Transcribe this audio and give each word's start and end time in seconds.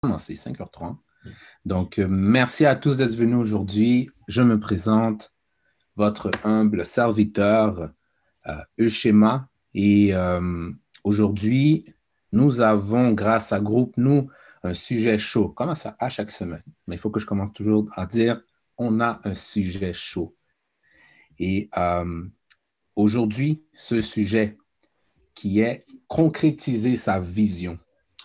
commencer, 0.00 0.34
5h30. 0.34 0.96
Donc, 1.64 1.98
euh, 1.98 2.06
merci 2.08 2.64
à 2.66 2.76
tous 2.76 2.96
d'être 2.96 3.16
venus 3.16 3.36
aujourd'hui. 3.36 4.10
Je 4.28 4.42
me 4.42 4.60
présente, 4.60 5.34
votre 5.96 6.30
humble 6.44 6.84
serviteur, 6.84 7.90
euh. 8.46 9.40
Et 9.74 10.14
euh, 10.14 10.70
aujourd'hui, 11.02 11.92
nous 12.30 12.60
avons, 12.60 13.12
grâce 13.12 13.52
à 13.52 13.60
Groupe 13.60 13.94
Nous, 13.96 14.30
un 14.62 14.74
sujet 14.74 15.18
chaud. 15.18 15.48
Comment 15.48 15.74
ça 15.74 15.96
à 15.98 16.08
chaque 16.08 16.30
semaine? 16.30 16.62
Mais 16.86 16.94
il 16.94 16.98
faut 16.98 17.10
que 17.10 17.20
je 17.20 17.26
commence 17.26 17.52
toujours 17.52 17.88
à 17.92 18.06
dire, 18.06 18.40
on 18.76 19.00
a 19.00 19.20
un 19.24 19.34
sujet 19.34 19.92
chaud. 19.92 20.36
Et 21.40 21.68
euh, 21.76 22.24
aujourd'hui, 22.94 23.64
ce 23.74 24.00
sujet 24.00 24.56
qui 25.34 25.60
est 25.60 25.84
concrétiser 26.06 26.96
sa 26.96 27.18
vision 27.18 27.78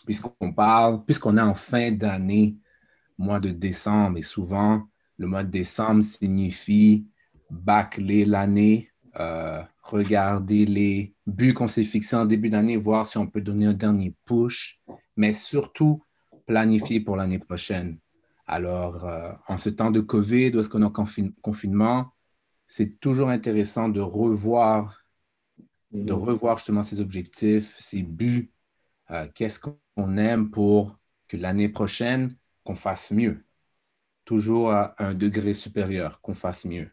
puisqu'on 0.05 0.53
parle, 0.53 1.03
puisqu'on 1.05 1.37
est 1.37 1.41
en 1.41 1.55
fin 1.55 1.91
d'année, 1.91 2.57
mois 3.17 3.39
de 3.39 3.51
décembre, 3.51 4.17
et 4.17 4.21
souvent, 4.21 4.83
le 5.17 5.27
mois 5.27 5.43
de 5.43 5.49
décembre 5.49 6.03
signifie 6.03 7.07
bâcler 7.49 8.25
l'année, 8.25 8.89
euh, 9.19 9.61
regarder 9.83 10.65
les 10.65 11.13
buts 11.27 11.53
qu'on 11.53 11.67
s'est 11.67 11.83
fixés 11.83 12.15
en 12.15 12.25
début 12.25 12.49
d'année, 12.49 12.77
voir 12.77 13.05
si 13.05 13.17
on 13.17 13.27
peut 13.27 13.41
donner 13.41 13.67
un 13.67 13.73
dernier 13.73 14.15
push, 14.25 14.81
mais 15.15 15.33
surtout 15.33 16.03
planifier 16.45 16.99
pour 16.99 17.15
l'année 17.15 17.39
prochaine. 17.39 17.99
Alors, 18.45 19.05
euh, 19.05 19.31
en 19.47 19.57
ce 19.57 19.69
temps 19.69 19.91
de 19.91 20.01
COVID, 20.01 20.51
où 20.55 20.59
est-ce 20.59 20.69
qu'on 20.69 20.81
est 20.81 20.85
en 20.85 21.05
confinement, 21.41 22.11
c'est 22.67 22.99
toujours 22.99 23.29
intéressant 23.29 23.87
de 23.87 24.01
revoir, 24.01 25.03
de 25.91 26.11
revoir 26.11 26.57
justement 26.57 26.83
ses 26.83 26.99
objectifs, 26.99 27.75
ses 27.77 28.01
buts, 28.01 28.52
euh, 29.11 29.27
qu'est-ce 29.33 29.59
qu'on 29.59 30.17
aime 30.17 30.49
pour 30.49 30.97
que 31.27 31.37
l'année 31.37 31.69
prochaine, 31.69 32.35
qu'on 32.63 32.75
fasse 32.75 33.11
mieux? 33.11 33.45
Toujours 34.25 34.71
à 34.71 34.95
un 35.03 35.13
degré 35.13 35.53
supérieur, 35.53 36.21
qu'on 36.21 36.33
fasse 36.33 36.65
mieux. 36.65 36.89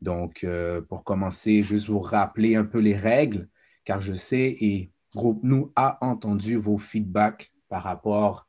Donc, 0.00 0.44
euh, 0.44 0.80
pour 0.80 1.04
commencer, 1.04 1.62
juste 1.62 1.88
vous 1.88 2.00
rappeler 2.00 2.56
un 2.56 2.64
peu 2.64 2.78
les 2.78 2.96
règles, 2.96 3.48
car 3.84 4.00
je 4.00 4.14
sais 4.14 4.56
et 4.60 4.90
Groupe 5.14 5.40
Nous 5.44 5.72
a 5.76 5.98
entendu 6.04 6.56
vos 6.56 6.78
feedbacks 6.78 7.52
par 7.68 7.84
rapport 7.84 8.48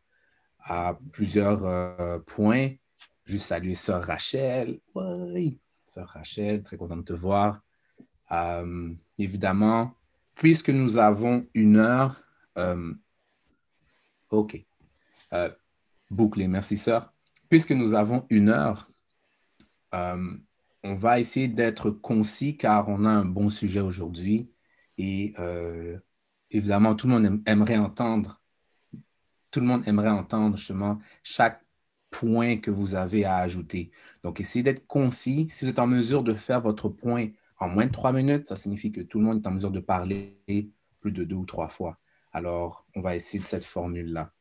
à 0.60 0.98
plusieurs 1.12 1.64
euh, 1.64 2.18
points. 2.20 2.72
Juste 3.26 3.48
saluer 3.48 3.76
Sœur 3.76 4.04
Rachel. 4.04 4.80
Oui, 4.96 5.60
Sœur 5.86 6.08
Rachel, 6.08 6.64
très 6.64 6.78
content 6.78 6.98
de 6.98 7.04
te 7.04 7.14
voir. 7.14 7.62
évidemment, 9.18 9.94
puisque 10.36 10.70
nous 10.70 10.98
avons 10.98 11.48
une 11.54 11.78
heure, 11.78 12.25
euh, 12.58 12.94
OK. 14.30 14.66
Euh, 15.34 15.50
bouclé. 16.10 16.48
Merci, 16.48 16.78
sœur. 16.78 17.14
Puisque 17.50 17.72
nous 17.72 17.94
avons 17.94 18.26
une 18.30 18.50
heure, 18.50 18.90
euh, 19.94 20.38
on 20.84 20.94
va 20.96 21.20
essayer 21.20 21.48
d'être 21.48 21.90
concis 21.90 22.58
car 22.58 22.90
on 22.90 23.06
a 23.06 23.10
un 23.10 23.26
bon 23.26 23.50
sujet 23.50 23.82
aujourd'hui 23.82 24.52
et 24.98 25.34
évidemment, 26.52 26.96
tout 26.96 27.08
le 27.08 27.20
monde 27.20 27.42
aimerait 27.46 27.78
entendre, 27.78 28.42
tout 29.52 29.60
le 29.60 29.66
monde 29.66 29.84
aimerait 29.88 30.10
entendre 30.10 30.58
justement 30.58 31.00
chaque 31.24 31.62
point 32.10 32.58
que 32.58 32.72
vous 32.72 32.96
avez 32.96 33.26
à 33.26 33.38
ajouter. 33.38 33.92
Donc, 34.24 34.40
essayez 34.40 34.64
d'être 34.64 34.88
concis. 34.88 35.48
Si 35.50 35.66
vous 35.66 35.72
êtes 35.72 35.80
en 35.80 35.88
mesure 35.88 36.24
de 36.24 36.34
faire 36.34 36.62
votre 36.62 36.88
point 36.90 37.30
en 37.60 37.68
moins 37.68 37.88
de 37.88 37.92
trois 37.92 38.14
minutes, 38.14 38.48
ça 38.48 38.56
signifie 38.56 38.92
que 38.92 39.02
tout 39.02 39.20
le 39.20 39.26
monde 39.26 39.44
est 39.44 39.48
en 39.48 39.52
mesure 39.52 39.72
de 39.72 39.80
parler 39.80 40.38
plus 41.02 41.12
de 41.12 41.24
deux 41.24 41.36
ou 41.36 41.46
trois 41.46 41.70
fois. 41.70 42.00
Alors, 42.36 42.86
on 42.96 43.00
va 43.00 43.16
essayer 43.16 43.42
de 43.42 43.48
cette 43.48 43.64
formule-là. 43.64 44.34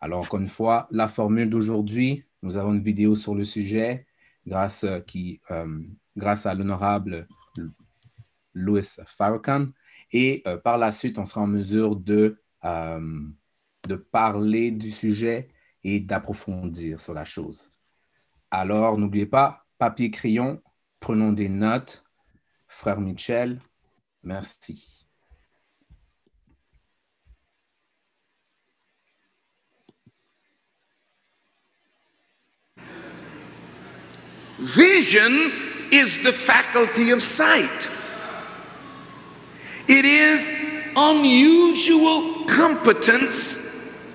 Alors, 0.00 0.20
encore 0.20 0.40
une 0.40 0.48
fois, 0.48 0.88
la 0.90 1.06
formule 1.06 1.50
d'aujourd'hui, 1.50 2.24
nous 2.40 2.56
avons 2.56 2.72
une 2.72 2.82
vidéo 2.82 3.14
sur 3.14 3.34
le 3.34 3.44
sujet 3.44 4.06
grâce, 4.46 4.84
euh, 4.84 5.00
qui, 5.00 5.42
euh, 5.50 5.78
grâce 6.16 6.46
à 6.46 6.54
l'honorable 6.54 7.28
Louis 8.54 8.88
Farrakhan. 9.04 9.66
Et 10.12 10.42
euh, 10.46 10.56
par 10.56 10.78
la 10.78 10.90
suite, 10.90 11.18
on 11.18 11.26
sera 11.26 11.42
en 11.42 11.46
mesure 11.46 11.94
de, 11.94 12.40
de 12.64 13.96
parler 13.96 14.70
du 14.70 14.90
sujet 14.90 15.50
et 15.84 16.00
d'approfondir 16.00 17.00
sur 17.00 17.12
la 17.12 17.26
chose. 17.26 17.68
Alors, 18.50 18.96
n'oubliez 18.96 19.26
pas, 19.26 19.66
papier, 19.76 20.10
crayon, 20.10 20.62
prenons 21.00 21.32
des 21.32 21.50
notes. 21.50 22.02
Frère 22.66 23.02
Michel, 23.02 23.60
merci. 24.22 25.01
Vision 34.62 35.52
is 35.90 36.22
the 36.22 36.32
faculty 36.32 37.10
of 37.10 37.20
sight. 37.20 37.88
It 39.88 40.04
is 40.04 40.54
unusual 40.94 42.44
competence 42.44 43.58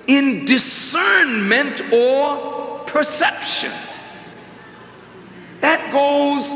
in 0.06 0.46
discernment 0.46 1.92
or 1.92 2.78
perception. 2.86 3.72
That 5.60 5.92
goes 5.92 6.46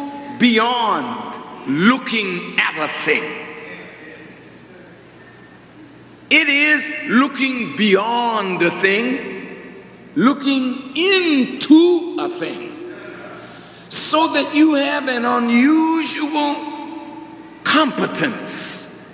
beyond 0.40 1.36
looking 1.68 2.58
at 2.58 2.82
a 2.82 3.04
thing. 3.04 3.46
It 6.30 6.48
is 6.48 6.88
looking 7.10 7.76
beyond 7.76 8.62
a 8.62 8.70
thing, 8.80 9.54
looking 10.14 10.96
into 10.96 12.16
a 12.18 12.30
thing 12.38 12.71
so 13.92 14.32
that 14.32 14.54
you 14.54 14.72
have 14.72 15.06
an 15.08 15.26
unusual 15.26 16.56
competence 17.62 19.06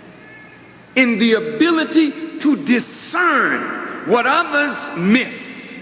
in 0.94 1.18
the 1.18 1.32
ability 1.32 2.38
to 2.38 2.64
discern 2.64 4.08
what 4.08 4.24
others 4.24 4.96
miss. 4.96 5.76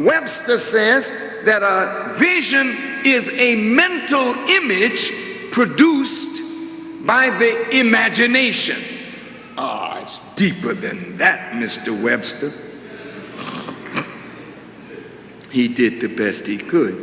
Webster 0.00 0.58
says 0.58 1.12
that 1.44 1.62
a 1.62 2.14
vision 2.14 2.76
is 3.04 3.28
a 3.28 3.54
mental 3.54 4.34
image 4.48 5.12
produced 5.52 6.42
by 7.06 7.30
the 7.30 7.70
imagination. 7.70 8.82
Ah, 9.56 9.94
oh, 9.94 10.02
it's 10.02 10.18
deeper 10.34 10.74
than 10.74 11.16
that, 11.18 11.52
Mr. 11.52 12.02
Webster. 12.02 12.50
He 15.54 15.68
did 15.68 16.00
the 16.00 16.08
best 16.08 16.48
he 16.48 16.58
could. 16.58 16.96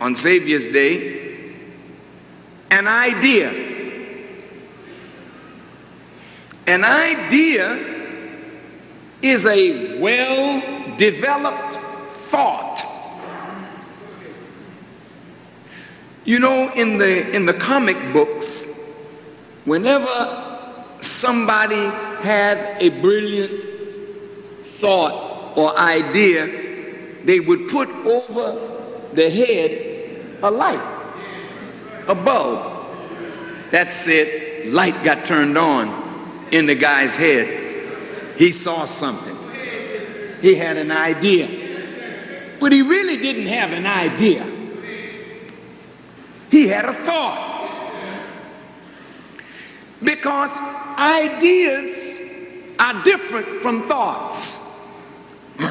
on 0.00 0.14
Xavier's 0.14 0.68
Day, 0.68 1.56
an 2.70 2.86
idea. 2.86 3.50
An 6.68 6.84
idea 6.84 7.93
is 9.24 9.46
a 9.46 9.98
well 10.00 10.96
developed 10.98 11.78
thought. 12.28 12.82
You 16.26 16.38
know, 16.38 16.70
in 16.72 16.98
the, 16.98 17.30
in 17.34 17.46
the 17.46 17.54
comic 17.54 17.96
books, 18.12 18.66
whenever 19.64 21.00
somebody 21.00 21.86
had 22.22 22.76
a 22.80 22.90
brilliant 23.00 23.62
thought 24.78 25.56
or 25.56 25.76
idea, 25.78 26.46
they 27.24 27.40
would 27.40 27.68
put 27.68 27.88
over 27.88 28.60
the 29.14 29.30
head 29.30 30.42
a 30.42 30.50
light, 30.50 30.80
a 32.08 32.14
bulb. 32.14 32.72
That's 33.70 34.06
it, 34.06 34.66
light 34.66 35.02
got 35.02 35.24
turned 35.24 35.56
on 35.56 36.48
in 36.52 36.66
the 36.66 36.74
guy's 36.74 37.16
head. 37.16 37.63
He 38.36 38.52
saw 38.52 38.84
something. 38.84 39.36
He 40.40 40.54
had 40.54 40.76
an 40.76 40.90
idea. 40.90 41.48
But 42.60 42.72
he 42.72 42.82
really 42.82 43.16
didn't 43.16 43.46
have 43.46 43.72
an 43.72 43.86
idea. 43.86 44.50
He 46.50 46.68
had 46.68 46.84
a 46.84 46.94
thought. 47.04 47.52
Because 50.02 50.58
ideas 50.98 52.20
are 52.78 53.02
different 53.04 53.62
from 53.62 53.84
thoughts. 53.84 54.58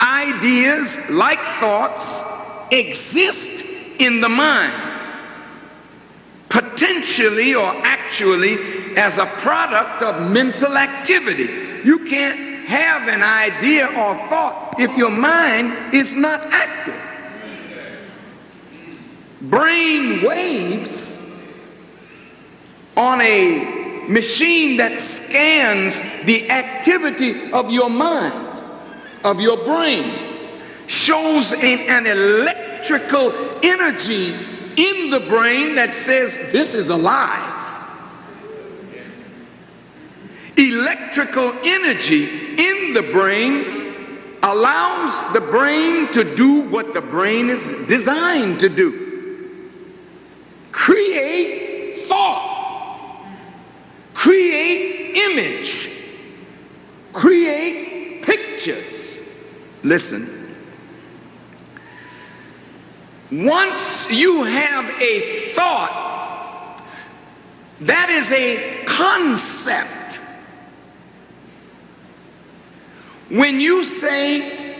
ideas, 0.00 1.00
like 1.10 1.40
thoughts, 1.58 2.22
exist 2.70 3.64
in 3.98 4.20
the 4.20 4.28
mind 4.28 4.90
potentially 6.50 7.54
or 7.54 7.72
actually 7.84 8.56
as 8.96 9.18
a 9.18 9.26
product 9.26 10.02
of 10.02 10.30
mental 10.30 10.76
activity. 10.76 11.48
You 11.84 12.06
can't 12.06 12.66
have 12.66 13.08
an 13.08 13.22
idea 13.22 13.86
or 13.86 14.14
thought 14.28 14.76
if 14.78 14.96
your 14.96 15.10
mind 15.10 15.94
is 15.94 16.14
not 16.14 16.46
active. 16.46 17.00
Brain 19.42 20.22
waves 20.22 21.18
on 22.96 23.20
a 23.20 24.06
machine 24.08 24.76
that 24.76 25.00
scans 25.00 26.00
the 26.24 26.50
activity 26.50 27.50
of 27.52 27.70
your 27.70 27.88
mind, 27.88 28.62
of 29.24 29.40
your 29.40 29.56
brain, 29.64 30.36
shows 30.86 31.52
an, 31.52 31.80
an 31.88 32.06
electrical 32.06 33.32
energy 33.62 34.34
in 34.76 35.10
the 35.10 35.20
brain 35.28 35.74
that 35.76 35.94
says 35.94 36.38
this 36.52 36.74
is 36.74 36.88
alive. 36.88 37.59
Electrical 40.60 41.54
energy 41.64 42.54
in 42.56 42.92
the 42.92 43.02
brain 43.02 43.94
allows 44.42 45.32
the 45.32 45.40
brain 45.40 46.12
to 46.12 46.36
do 46.36 46.60
what 46.60 46.92
the 46.92 47.00
brain 47.00 47.48
is 47.48 47.70
designed 47.88 48.60
to 48.60 48.68
do 48.68 49.08
create 50.72 52.06
thought, 52.06 53.26
create 54.14 55.16
image, 55.16 55.90
create 57.12 58.22
pictures. 58.22 59.18
Listen 59.82 60.40
once 63.32 64.10
you 64.10 64.42
have 64.42 64.86
a 65.00 65.52
thought, 65.52 66.84
that 67.80 68.10
is 68.10 68.32
a 68.32 68.84
concept. 68.84 69.99
When 73.30 73.60
you 73.60 73.84
say, 73.84 74.76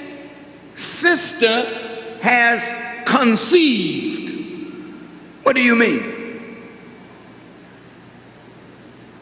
sister 0.75 2.19
has 2.21 2.63
conceived, 3.07 4.31
what 5.45 5.55
do 5.55 5.63
you 5.63 5.77
mean? 5.77 6.21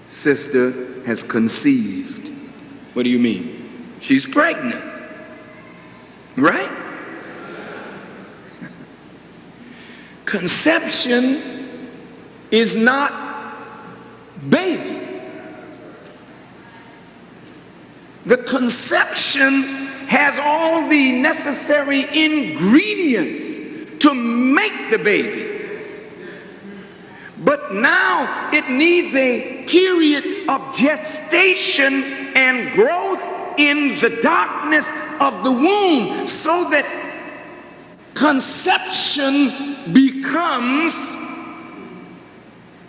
Sister 0.07 1.03
has 1.05 1.23
conceived. 1.23 2.33
What 2.95 3.03
do 3.03 3.11
you 3.11 3.19
mean? 3.19 3.97
She's 4.01 4.27
pregnant. 4.27 4.83
Right? 6.37 6.71
Conception 10.25 11.69
is 12.51 12.77
not 12.77 13.29
baby. 14.49 14.98
The 18.27 18.39
conception 18.39 19.63
has 20.09 20.39
all 20.39 20.89
the 20.89 21.13
necessary 21.21 22.03
ingredients 22.03 24.01
to 24.03 24.15
make 24.15 24.91
the 24.91 24.99
baby. 24.99 25.59
But 27.45 27.75
now 27.75 28.51
it 28.53 28.69
needs 28.69 29.15
a 29.15 29.65
period 29.67 30.49
of 30.49 30.77
gestation 30.77 32.03
and 32.35 32.73
growth 32.75 33.23
in 33.59 33.99
the 33.99 34.11
darkness 34.23 34.91
of 35.21 35.45
the 35.45 35.53
womb 35.53 36.27
so 36.27 36.69
that 36.71 36.87
conception 38.15 39.93
becomes 39.93 41.17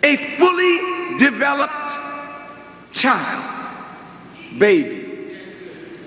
a 0.02 0.16
fully 0.36 1.16
developed 1.18 1.92
child, 2.92 3.68
baby, 4.58 4.99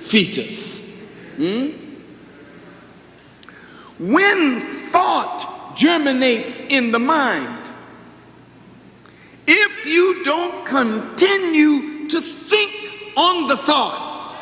fetus. 0.07 0.89
Hmm? 1.35 1.69
When 3.99 4.59
thought 4.59 5.75
germinates 5.77 6.59
in 6.61 6.91
the 6.91 6.99
mind, 6.99 7.59
if 9.47 9.85
you 9.85 10.23
don't 10.23 10.65
continue 10.65 12.09
to 12.09 12.21
think 12.21 12.71
on 13.15 13.47
the 13.47 13.57
thought, 13.57 14.37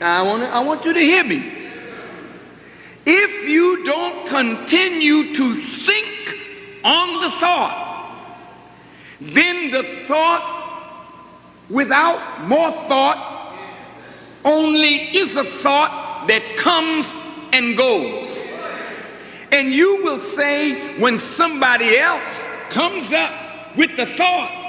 I 0.00 0.22
want, 0.22 0.42
I 0.42 0.60
want 0.60 0.84
you 0.84 0.92
to 0.92 1.00
hear 1.00 1.24
me. 1.24 1.52
If 3.06 3.48
you 3.48 3.84
don't 3.84 4.26
continue 4.26 5.34
to 5.34 5.54
think 5.54 6.36
on 6.84 7.22
the 7.22 7.30
thought, 7.30 7.84
then 9.20 9.70
the 9.70 9.82
thought 10.06 10.52
without 11.70 12.46
more 12.46 12.70
thought 12.88 13.35
only 14.46 15.14
is 15.14 15.36
a 15.36 15.44
thought 15.44 16.24
that 16.28 16.56
comes 16.56 17.18
and 17.52 17.76
goes. 17.76 18.50
And 19.52 19.72
you 19.72 20.02
will 20.02 20.18
say 20.18 20.98
when 20.98 21.18
somebody 21.18 21.98
else 21.98 22.44
comes 22.70 23.12
up 23.12 23.76
with 23.76 23.96
the 23.96 24.06
thought, 24.06 24.62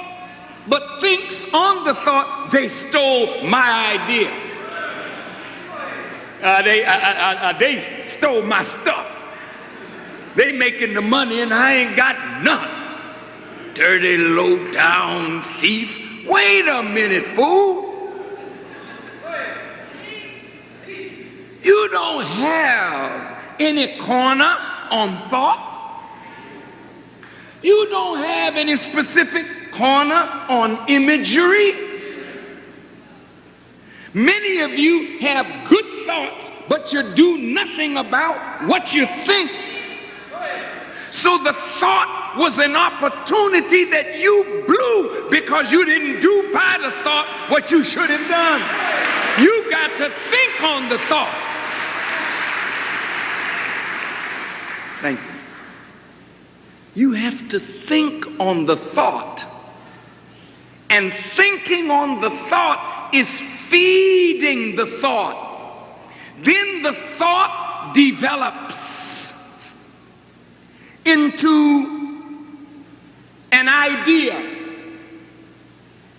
but 0.66 1.00
thinks 1.00 1.46
on 1.54 1.84
the 1.84 1.94
thought, 1.94 2.50
they 2.50 2.68
stole 2.68 3.42
my 3.44 3.98
idea. 3.98 4.30
Uh, 6.42 6.62
they, 6.62 6.84
uh, 6.84 6.92
uh, 6.92 7.38
uh, 7.40 7.58
they 7.58 8.02
stole 8.02 8.42
my 8.42 8.62
stuff. 8.62 9.06
They 10.36 10.52
making 10.52 10.94
the 10.94 11.00
money 11.00 11.40
and 11.40 11.52
I 11.52 11.74
ain't 11.74 11.96
got 11.96 12.42
none. 12.42 12.70
Dirty, 13.74 14.16
low 14.18 14.70
down 14.70 15.42
thief. 15.42 16.26
Wait 16.26 16.68
a 16.68 16.82
minute, 16.82 17.24
fool. 17.24 17.87
You 21.62 21.88
don't 21.90 22.24
have 22.24 23.38
any 23.58 23.98
corner 23.98 24.56
on 24.90 25.18
thought. 25.28 25.64
You 27.62 27.88
don't 27.90 28.18
have 28.18 28.56
any 28.56 28.76
specific 28.76 29.46
corner 29.72 30.28
on 30.48 30.88
imagery. 30.88 31.74
Many 34.14 34.60
of 34.60 34.72
you 34.72 35.18
have 35.20 35.68
good 35.68 35.84
thoughts, 36.06 36.50
but 36.68 36.92
you 36.92 37.02
do 37.14 37.38
nothing 37.38 37.96
about 37.96 38.66
what 38.66 38.94
you 38.94 39.06
think. 39.06 39.50
So 41.10 41.38
the 41.38 41.52
thought 41.52 42.34
was 42.38 42.58
an 42.58 42.76
opportunity 42.76 43.84
that 43.86 44.18
you 44.18 44.64
blew 44.66 45.30
because 45.30 45.72
you 45.72 45.84
didn't 45.84 46.20
do 46.20 46.50
by 46.52 46.78
the 46.80 46.90
thought 47.02 47.26
what 47.50 47.70
you 47.70 47.82
should 47.82 48.10
have 48.10 48.28
done. 48.28 48.60
You 49.42 49.70
got 49.70 49.90
to 49.98 50.10
think 50.30 50.62
on 50.62 50.88
the 50.88 50.98
thought. 50.98 51.47
Thank 55.00 55.20
you. 55.20 55.26
You 56.94 57.12
have 57.12 57.48
to 57.50 57.60
think 57.60 58.26
on 58.40 58.66
the 58.66 58.76
thought. 58.76 59.44
And 60.90 61.12
thinking 61.12 61.90
on 61.90 62.20
the 62.20 62.30
thought 62.30 63.10
is 63.12 63.28
feeding 63.40 64.74
the 64.74 64.86
thought. 64.86 65.36
Then 66.40 66.82
the 66.82 66.92
thought 66.92 67.92
develops 67.94 69.32
into 71.04 72.34
an 73.52 73.68
idea. 73.68 74.56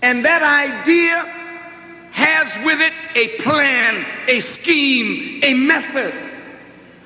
And 0.01 0.23
that 0.23 0.41
idea 0.41 1.25
has 2.11 2.57
with 2.63 2.79
it 2.79 2.93
a 3.15 3.41
plan, 3.41 4.05
a 4.29 4.39
scheme, 4.39 5.41
a 5.43 5.53
method 5.53 6.28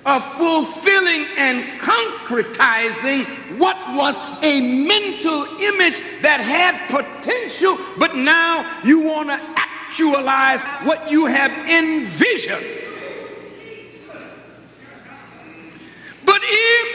of 0.06 0.24
fulfilling 0.36 1.26
and 1.38 1.80
concretizing 1.80 3.26
what 3.58 3.78
was 3.96 4.18
a 4.42 4.86
mental 4.86 5.46
image 5.62 6.02
that 6.22 6.42
had 6.42 6.76
potential, 6.90 7.78
but 7.98 8.16
now 8.16 8.82
you 8.84 9.00
want 9.00 9.30
to 9.30 9.40
actualize 9.56 10.60
what 10.86 11.10
you 11.10 11.26
have 11.26 11.52
envisioned. 11.70 12.66
But 16.26 16.42
if 16.44 16.88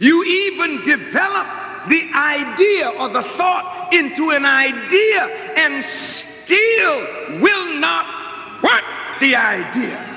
you 0.00 0.24
even 0.24 0.82
develop 0.82 1.46
the 1.88 2.10
idea 2.14 2.88
or 2.88 3.08
the 3.08 3.22
thought 3.22 3.90
into 3.92 4.30
an 4.30 4.44
idea 4.44 5.26
and 5.56 5.84
still 5.84 7.40
will 7.40 7.74
not 7.78 8.62
work 8.62 8.84
the 9.20 9.36
idea, 9.36 10.11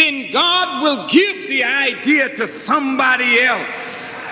then 0.00 0.30
God 0.30 0.82
will 0.82 1.06
give 1.08 1.48
the 1.48 1.62
idea 1.62 2.34
to 2.36 2.48
somebody 2.48 3.42
else 3.42 4.22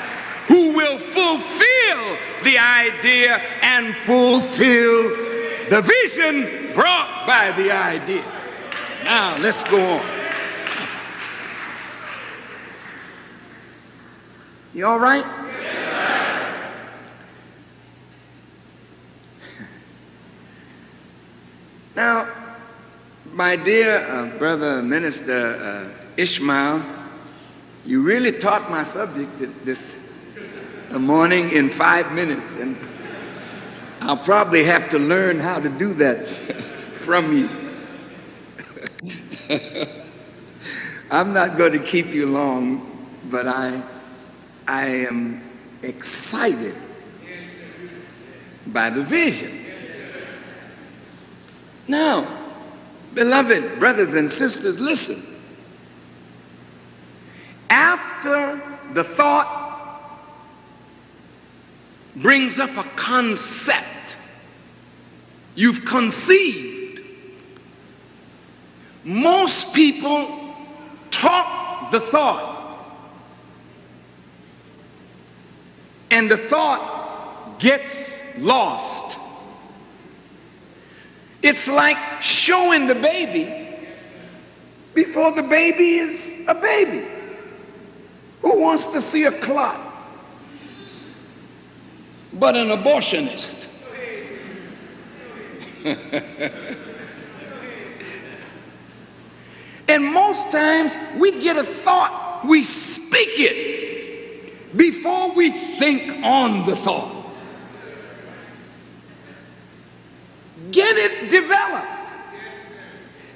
who 0.47 0.73
will 0.73 0.99
fulfill 0.99 2.17
the 2.43 2.59
idea 2.59 3.37
and 3.61 3.95
fulfill 3.97 5.11
the 5.69 5.83
vision 5.83 6.73
brought 6.75 7.27
by 7.27 7.53
the 7.53 7.71
idea. 7.71 8.25
Now, 9.05 9.37
let's 9.37 9.63
go 9.65 9.79
on. 9.79 10.07
You 14.73 14.87
all 14.87 14.99
right? 14.99 15.27
Yes, 15.61 16.73
now, 21.97 22.48
my 23.39 23.55
dear 23.55 23.99
uh, 23.99 24.27
brother 24.37 24.83
minister 24.83 25.55
uh, 25.55 25.89
Ishmael, 26.17 26.83
you 27.85 28.03
really 28.03 28.33
taught 28.33 28.69
my 28.69 28.83
subject 28.83 29.31
this, 29.39 29.55
this 29.65 29.95
morning 30.91 31.53
in 31.53 31.71
five 31.71 32.11
minutes, 32.11 32.57
and 32.57 32.77
I'll 34.01 34.17
probably 34.17 34.65
have 34.65 34.91
to 34.91 34.99
learn 34.99 35.39
how 35.39 35.61
to 35.61 35.69
do 35.69 35.95
that 35.95 36.27
from 36.95 37.39
you. 37.39 37.49
I'm 41.13 41.33
not 41.33 41.57
going 41.57 41.75
to 41.75 41.79
keep 41.79 42.09
you 42.09 42.27
long, 42.27 43.09
but 43.31 43.47
I, 43.47 43.81
I 44.67 44.85
am 44.87 45.49
excited 45.85 46.75
by 48.67 48.91
the 48.91 49.05
vision. 49.05 49.65
Now, 51.87 52.47
beloved 53.19 53.81
brothers 53.81 54.15
and 54.15 54.31
sisters, 54.31 54.79
listen. 54.79 55.21
After 57.69 58.63
the 58.95 59.03
thought 59.03 60.21
brings 62.15 62.61
up 62.61 62.71
a 62.77 62.85
concept 62.95 64.17
you've 65.57 65.85
conceived. 65.85 67.01
Most 69.05 69.75
people 69.75 70.55
talk 71.11 71.91
the 71.91 71.99
thought, 71.99 72.87
and 76.13 76.31
the 76.31 76.37
thought 76.37 77.59
gets 77.59 78.23
lost. 78.39 79.18
It's 81.43 81.69
like 81.69 81.97
showing 82.21 82.87
the 82.87 82.95
baby 82.95 83.69
before 84.95 85.33
the 85.33 85.43
baby 85.43 85.99
is 85.99 86.35
a 86.49 86.55
baby. 86.55 87.07
Who 88.43 88.61
wants 88.61 88.89
to 88.89 89.01
see 89.01 89.25
a 89.25 89.33
clot? 89.33 89.89
but 92.39 92.57
an 92.57 92.69
abortionist. 92.69 93.67
and 99.89 100.05
most 100.05 100.51
times 100.51 100.97
we 101.17 101.41
get 101.41 101.57
a 101.57 101.65
thought, 101.65 102.43
we 102.45 102.63
speak 102.63 103.31
it 103.35 104.77
before 104.77 105.33
we 105.33 105.51
think 105.79 106.23
on 106.25 106.67
the 106.67 106.77
thought. 106.77 107.18
Get 110.71 110.97
it 110.97 111.31
developed. 111.31 112.13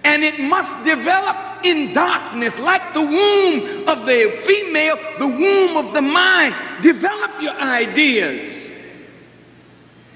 And 0.05 0.25
it 0.25 0.41
must 0.41 0.85
develop 0.85 1.37
in 1.65 1.93
darkness, 1.93 2.59
like 2.59 2.93
the 2.93 3.03
womb 3.03 3.89
of 3.89 4.05
the 4.05 4.37
female, 4.45 4.99
the 5.19 5.29
womb 5.29 5.77
of 5.77 5.95
the 5.95 6.03
mind. 6.03 6.55
Develop 6.83 7.31
your 7.41 7.55
ideas. 7.55 8.71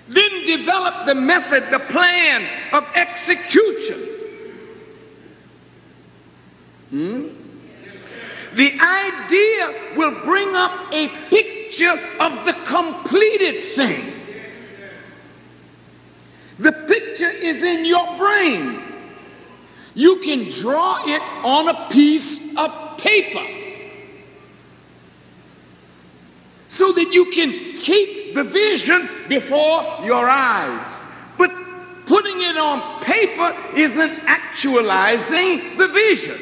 Then 0.08 0.44
develop 0.44 1.06
the 1.06 1.14
method, 1.14 1.70
the 1.70 1.78
plan 1.78 2.46
of 2.72 2.86
execution. 2.94 4.00
Hmm? 6.90 7.28
The 8.54 8.72
idea 8.80 9.94
will 9.96 10.22
bring 10.22 10.54
up 10.54 10.92
a 10.92 11.08
picture 11.28 12.00
of 12.20 12.44
the 12.44 12.54
completed 12.64 13.62
thing. 13.74 14.15
The 16.58 16.72
picture 16.72 17.28
is 17.28 17.62
in 17.62 17.84
your 17.84 18.16
brain. 18.16 18.82
You 19.94 20.18
can 20.18 20.48
draw 20.48 20.98
it 21.06 21.22
on 21.44 21.68
a 21.68 21.88
piece 21.90 22.56
of 22.56 22.98
paper 22.98 23.46
so 26.68 26.92
that 26.92 27.12
you 27.12 27.30
can 27.30 27.74
keep 27.76 28.34
the 28.34 28.44
vision 28.44 29.08
before 29.28 29.82
your 30.04 30.28
eyes. 30.28 31.08
But 31.38 31.50
putting 32.06 32.40
it 32.42 32.58
on 32.58 33.02
paper 33.02 33.56
isn't 33.74 34.20
actualizing 34.26 35.76
the 35.78 35.88
vision. 35.88 36.38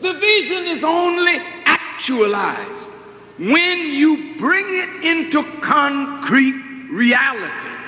The 0.00 0.14
vision 0.14 0.64
is 0.64 0.84
only 0.84 1.40
actualized 1.64 2.90
when 3.38 3.78
you 3.78 4.36
bring 4.38 4.66
it 4.68 5.04
into 5.04 5.42
concrete 5.60 6.90
reality. 6.90 7.79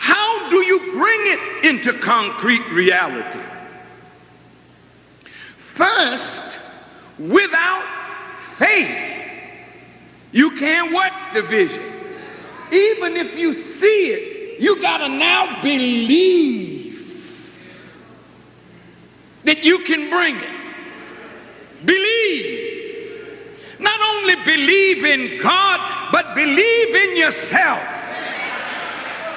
How 0.00 0.48
do 0.48 0.64
you 0.64 0.92
bring 0.94 1.20
it 1.24 1.64
into 1.66 1.92
concrete 1.92 2.66
reality? 2.70 3.38
First, 5.58 6.58
without 7.18 7.84
faith, 8.34 9.28
you 10.32 10.52
can't 10.52 10.90
what 10.90 11.12
division. 11.34 11.84
Even 12.72 13.18
if 13.18 13.36
you 13.36 13.52
see 13.52 14.06
it, 14.06 14.60
you 14.60 14.80
got 14.80 14.98
to 14.98 15.08
now 15.08 15.60
believe 15.60 17.36
that 19.44 19.62
you 19.62 19.80
can 19.80 20.08
bring 20.08 20.36
it. 20.36 20.50
Believe. 21.84 23.28
Not 23.78 24.00
only 24.00 24.36
believe 24.46 25.04
in 25.04 25.42
God, 25.42 26.10
but 26.10 26.34
believe 26.34 26.94
in 26.94 27.18
yourself. 27.18 27.99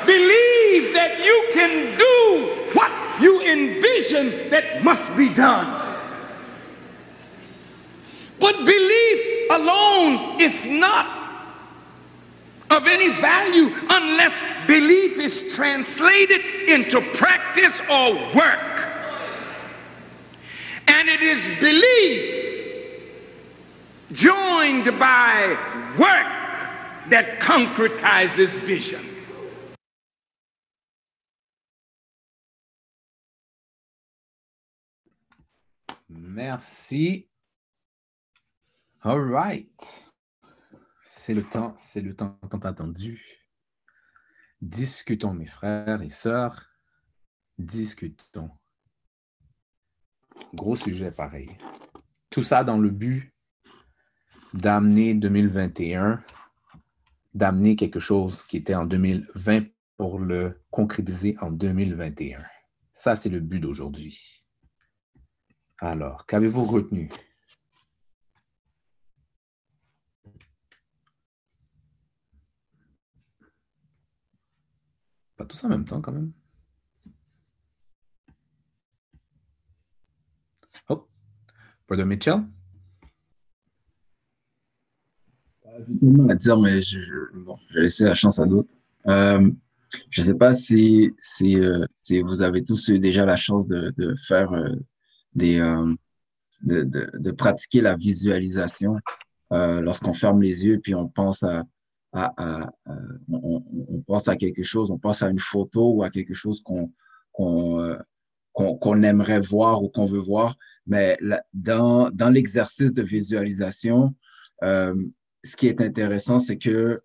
Believe 0.06 0.94
that 0.94 1.20
you 1.24 1.50
can 1.54 1.98
do 1.98 2.70
what 2.74 2.92
you 3.22 3.42
envision 3.42 4.50
that 4.50 4.84
must 4.84 5.16
be 5.16 5.30
done. 5.30 5.82
But 8.40 8.66
belief 8.66 9.52
alone 9.52 10.42
is 10.42 10.66
not 10.66 11.24
of 12.70 12.88
any 12.88 13.10
value 13.10 13.76
unless 13.90 14.40
belief 14.68 15.20
is 15.20 15.56
translated 15.56 16.42
into 16.68 17.02
practice 17.14 17.80
or 17.90 18.14
work. 18.36 18.88
And 20.88 21.08
it 21.08 21.22
is 21.22 21.48
belief 21.60 22.44
joined 24.12 24.86
by 25.00 25.58
work 25.98 27.10
that 27.10 27.40
concretizes 27.40 28.50
vision. 28.50 29.13
Merci. 36.34 37.30
All 39.02 39.32
right. 39.32 40.12
C'est 41.04 41.36
le 41.36 41.44
temps, 41.44 41.76
c'est 41.78 42.02
le 42.02 42.16
temps 42.16 42.40
tant 42.50 42.58
attendu. 42.58 43.22
Discutons, 44.60 45.36
mes 45.36 45.46
frères 45.46 46.02
et 46.02 46.10
sœurs. 46.10 46.72
Discutons. 47.60 48.50
Gros 50.56 50.76
sujet 50.76 51.12
pareil. 51.12 51.56
Tout 52.32 52.42
ça 52.42 52.64
dans 52.64 52.80
le 52.80 52.90
but 52.90 53.32
d'amener 54.56 55.14
2021, 55.14 56.24
d'amener 57.36 57.76
quelque 57.76 58.00
chose 58.00 58.42
qui 58.44 58.58
était 58.58 58.74
en 58.74 58.86
2020 58.86 59.68
pour 59.98 60.18
le 60.18 60.60
concrétiser 60.72 61.36
en 61.42 61.52
2021. 61.52 62.44
Ça, 62.92 63.16
c'est 63.16 63.30
le 63.30 63.40
but 63.40 63.60
d'aujourd'hui. 63.60 64.43
Alors, 65.80 66.26
qu'avez-vous 66.26 66.64
retenu? 66.64 67.10
Pas 75.36 75.46
tous 75.46 75.64
en 75.64 75.70
même 75.70 75.86
temps, 75.86 76.02
quand 76.02 76.12
même. 76.12 76.32
Oh, 80.90 81.08
Brother 81.88 82.06
Mitchell? 82.06 82.44
À 86.30 86.36
dire, 86.36 86.58
mais 86.60 86.82
je, 86.82 87.00
vais 87.74 87.82
laisser 87.82 88.06
la 88.06 88.14
chance 88.14 88.40
à 88.40 88.46
d'autres. 88.46 88.70
Euh, 89.08 89.52
je 90.10 90.22
ne 90.22 90.26
sais 90.26 90.36
pas 90.36 90.54
si, 90.54 91.12
euh, 91.42 91.86
si, 92.04 92.22
vous 92.22 92.42
avez 92.42 92.64
tous 92.64 92.90
eu 92.90 93.00
déjà 93.00 93.26
la 93.26 93.36
chance 93.36 93.68
de, 93.68 93.94
faire 94.28 94.52
euh, 94.54 94.76
des, 95.36 95.60
de, 96.62 96.84
de, 96.84 97.32
pratiquer 97.32 97.82
la 97.82 97.96
visualisation 97.96 98.98
lorsqu'on 99.52 100.14
ferme 100.14 100.42
les 100.42 100.66
yeux 100.66 100.80
puis 100.80 100.96
on 100.96 101.08
pense 101.08 101.44
à, 101.44 101.64
à, 102.14 102.72
on, 103.32 104.02
pense 104.06 104.28
à 104.28 104.36
quelque 104.36 104.64
chose, 104.64 104.92
on 104.92 105.00
pense 105.00 105.24
à 105.24 105.30
une 105.30 105.40
photo 105.40 105.94
ou 105.94 106.04
à 106.04 106.10
quelque 106.10 106.34
chose 106.34 106.62
qu'on 106.64 106.92
qu'on 107.32 107.80
euh, 107.80 107.98
qu'on 108.54 109.02
aimerait 109.02 109.40
voir 109.40 109.82
ou 109.82 109.90
qu'on 109.90 110.06
veut 110.06 110.20
voir. 110.20 110.56
Mais 110.86 111.18
dans, 111.54 112.12
dans 112.12 112.30
l'exercice 112.30 112.94
de 112.94 113.02
visualisation, 113.02 114.14
euh, 114.64 114.94
ce 115.44 115.56
qui 115.56 115.68
est 115.68 115.82
intéressant, 115.82 116.38
c'est 116.38 116.58
que 116.58 117.02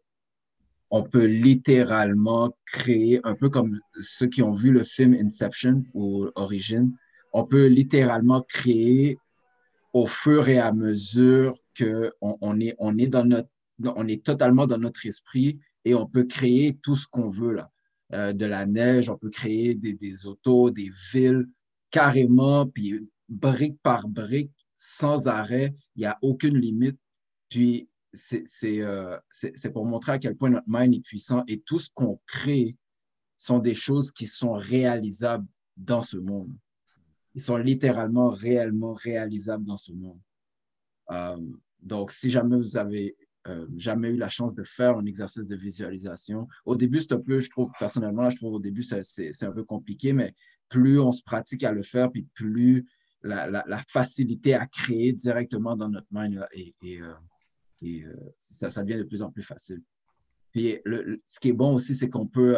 on 0.91 1.03
peut 1.03 1.25
littéralement 1.25 2.55
créer, 2.67 3.21
un 3.25 3.35
peu 3.35 3.51
comme 3.51 3.79
ceux 4.01 4.27
qui 4.27 4.43
ont 4.43 4.53
vu 4.53 4.73
le 4.73 4.85
film 4.85 5.15
Inception 5.15 5.85
ou 5.95 6.29
Origin, 6.35 6.93
on 7.33 7.45
peut 7.45 7.67
littéralement 7.67 8.43
créer 8.43 9.19
au 9.93 10.07
fur 10.07 10.49
et 10.49 10.59
à 10.59 10.73
mesure 10.73 11.59
que 11.75 12.13
on, 12.21 12.61
est, 12.61 12.75
on, 12.79 12.97
est 12.99 14.25
totalement 14.25 14.67
dans 14.67 14.79
notre 14.79 15.07
esprit 15.07 15.59
et 15.85 15.95
on 15.95 16.07
peut 16.07 16.25
créer 16.25 16.75
tout 16.83 16.97
ce 16.97 17.07
qu'on 17.07 17.29
veut 17.29 17.55
là. 17.55 17.71
Euh, 18.15 18.33
de 18.33 18.47
la 18.47 18.65
neige, 18.65 19.11
on 19.11 19.19
peut 19.19 19.29
créer 19.29 19.75
des, 19.75 19.95
des 19.95 20.27
autos, 20.27 20.71
des 20.71 20.91
villes, 21.13 21.47
carrément, 21.91 22.67
puis 22.67 23.07
brique 23.29 23.79
par 23.83 24.09
brique, 24.09 24.53
sans 24.79 25.27
arrêt, 25.27 25.75
il 25.95 26.01
n'y 26.01 26.07
a 26.07 26.19
aucune 26.23 26.57
limite. 26.57 26.99
Puis 27.51 27.89
euh, 28.65 29.19
c'est 29.31 29.73
pour 29.73 29.85
montrer 29.85 30.13
à 30.13 30.19
quel 30.19 30.37
point 30.37 30.51
notre 30.51 30.67
mind 30.69 30.95
est 30.95 31.01
puissant 31.01 31.45
et 31.47 31.61
tout 31.61 31.79
ce 31.79 31.91
qu'on 31.93 32.19
crée 32.27 32.77
sont 33.37 33.59
des 33.59 33.75
choses 33.75 34.11
qui 34.11 34.27
sont 34.27 34.53
réalisables 34.53 35.47
dans 35.77 36.03
ce 36.03 36.17
monde. 36.17 36.53
Ils 37.35 37.43
sont 37.43 37.57
littéralement, 37.57 38.31
réellement 38.31 38.95
réalisables 38.95 39.65
dans 39.65 39.77
ce 39.77 39.93
monde. 39.93 40.21
Euh, 41.11 41.37
donc, 41.83 42.11
si 42.11 42.31
jamais 42.31 42.57
vous 42.57 42.77
avez 42.77 43.17
euh, 43.47 43.67
jamais 43.77 44.11
eu 44.11 44.17
la 44.17 44.29
chance 44.29 44.55
de 44.55 44.63
faire 44.63 44.99
un 44.99 45.05
exercice 45.05 45.47
de 45.47 45.57
visualisation, 45.57 46.49
au 46.65 46.77
début, 46.77 47.01
c'est 47.01 47.13
un 47.13 47.21
peu, 47.21 47.39
je 47.39 47.49
trouve, 47.49 47.71
personnellement, 47.79 48.29
je 48.31 48.37
trouve 48.37 48.55
au 48.55 48.61
début, 48.61 48.83
c'est 48.83 49.43
un 49.43 49.53
peu 49.53 49.65
compliqué, 49.65 50.13
mais 50.13 50.35
plus 50.69 50.99
on 50.99 51.13
se 51.13 51.23
pratique 51.23 51.65
à 51.65 51.73
le 51.73 51.83
faire, 51.83 52.11
puis 52.11 52.27
plus 52.35 52.87
la, 53.23 53.65
facilité 53.89 54.55
à 54.55 54.67
créer 54.67 55.13
directement 55.13 55.77
dans 55.77 55.89
notre 55.89 56.07
mind 56.11 56.47
et, 56.53 56.75
euh, 57.01 57.15
ça, 58.39 58.83
devient 58.83 58.99
de 58.99 59.05
plus 59.05 59.23
en 59.23 59.31
plus 59.31 59.43
facile. 59.43 59.83
Puis 60.53 60.79
ce 61.25 61.41
qui 61.41 61.51
est 61.51 61.53
bon 61.53 61.75
aussi, 61.75 61.95
c'est 61.95 62.09
qu'on 62.09 62.27
peut, 62.27 62.57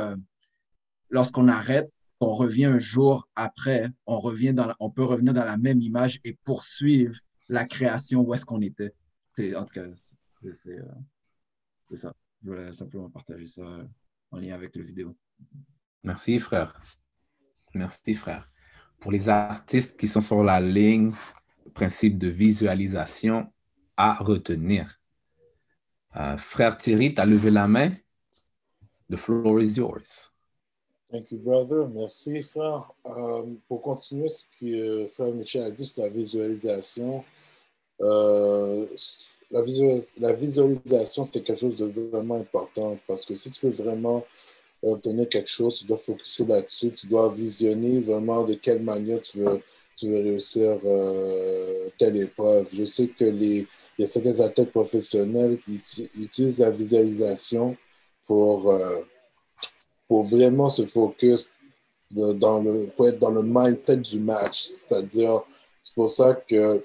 lorsqu'on 1.10 1.48
arrête, 1.48 1.90
on 2.20 2.34
revient 2.34 2.66
un 2.66 2.78
jour 2.78 3.28
après, 3.34 3.90
on, 4.06 4.20
peut 4.20 5.04
revenir 5.04 5.34
dans 5.34 5.44
la 5.44 5.56
même 5.56 5.80
image 5.80 6.20
et 6.24 6.34
poursuivre 6.44 7.18
la 7.48 7.64
création 7.64 8.20
où 8.20 8.34
est-ce 8.34 8.44
qu'on 8.44 8.60
était. 8.60 8.94
En 9.56 9.64
tout 9.64 9.74
cas, 9.74 9.86
c'est 11.82 11.96
ça. 11.96 12.14
Je 12.42 12.48
voulais 12.48 12.72
simplement 12.72 13.10
partager 13.10 13.46
ça 13.46 13.62
en 14.30 14.38
lien 14.38 14.54
avec 14.54 14.76
la 14.76 14.82
vidéo. 14.82 15.16
Merci, 16.04 16.38
frère. 16.38 16.80
Merci, 17.74 18.14
frère. 18.14 18.50
Pour 18.98 19.12
les 19.12 19.28
artistes 19.28 19.98
qui 19.98 20.06
sont 20.06 20.20
sur 20.20 20.44
la 20.44 20.60
ligne, 20.60 21.12
principe 21.74 22.18
de 22.18 22.28
visualisation 22.28 23.50
à 23.96 24.14
retenir. 24.14 25.00
Euh, 26.16 26.36
frère 26.36 26.76
Thierry, 26.76 27.14
tu 27.14 27.20
as 27.20 27.26
levé 27.26 27.50
la 27.50 27.66
main? 27.66 27.94
The 29.10 29.16
floor 29.16 29.60
is 29.60 29.76
yours. 29.76 30.32
Thank 31.10 31.32
you, 31.32 31.38
brother. 31.38 31.88
Merci, 31.88 32.40
frère. 32.40 32.92
Euh, 33.04 33.42
pour 33.66 33.80
continuer 33.80 34.28
ce 34.28 34.44
que 34.60 35.08
frère 35.08 35.32
Michel 35.32 35.64
a 35.64 35.70
dit 35.72 35.84
sur 35.84 36.04
la 36.04 36.08
visualisation, 36.08 37.24
euh, 38.00 38.86
la, 39.50 40.32
visualisation, 40.34 41.24
c'est 41.24 41.42
quelque 41.42 41.58
chose 41.58 41.76
de 41.76 41.86
vraiment 41.86 42.36
important 42.36 42.96
parce 43.08 43.26
que 43.26 43.34
si 43.34 43.50
tu 43.50 43.66
veux 43.66 43.72
vraiment 43.72 44.24
obtenir 44.82 45.28
quelque 45.28 45.50
chose, 45.50 45.80
tu 45.80 45.86
dois 45.86 45.96
focuser 45.96 46.46
là-dessus, 46.46 46.92
tu 46.92 47.08
dois 47.08 47.28
visionner 47.28 47.98
vraiment 48.00 48.44
de 48.44 48.54
quelle 48.54 48.82
manière 48.82 49.20
tu 49.20 49.38
veux, 49.38 49.60
tu 49.96 50.08
veux 50.08 50.22
réussir 50.22 50.78
euh, 50.84 51.88
telle 51.98 52.18
épreuve. 52.18 52.68
Je 52.72 52.84
sais 52.84 53.08
que 53.08 53.24
les, 53.24 53.66
il 53.98 54.06
y 54.06 54.40
a 54.40 54.44
athlètes 54.44 54.70
professionnels 54.70 55.58
qui 55.58 56.08
utilisent 56.14 56.60
la 56.60 56.70
visualisation 56.70 57.76
pour, 58.26 58.70
euh, 58.70 59.00
pour 60.10 60.24
vraiment 60.24 60.68
se 60.68 60.84
focus 60.84 61.52
dans 62.10 62.60
le, 62.60 62.88
pour 62.96 63.06
être 63.06 63.20
dans 63.20 63.30
le 63.30 63.44
mindset 63.44 63.98
du 63.98 64.18
match. 64.18 64.64
C'est-à-dire, 64.64 65.40
c'est 65.80 65.94
pour 65.94 66.10
ça 66.10 66.34
que 66.34 66.84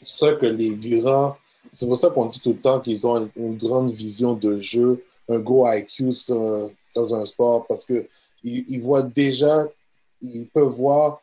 c'est 0.00 0.12
pour 0.12 0.28
ça 0.28 0.34
que 0.34 0.46
les 0.46 0.76
grands, 0.76 1.36
c'est 1.72 1.86
pour 1.86 1.96
ça 1.96 2.10
qu'on 2.10 2.26
dit 2.26 2.38
tout 2.38 2.52
le 2.52 2.60
temps 2.60 2.78
qu'ils 2.78 3.04
ont 3.04 3.28
une 3.34 3.56
grande 3.56 3.90
vision 3.90 4.34
de 4.34 4.60
jeu 4.60 5.04
un 5.28 5.40
go 5.40 5.66
IQ 5.68 6.10
dans 6.94 7.14
un 7.16 7.24
sport 7.24 7.66
parce 7.66 7.84
qu'ils 7.84 8.06
ils 8.44 8.80
voient 8.80 9.02
déjà, 9.02 9.66
ils 10.20 10.46
peuvent 10.46 10.68
voir 10.68 11.20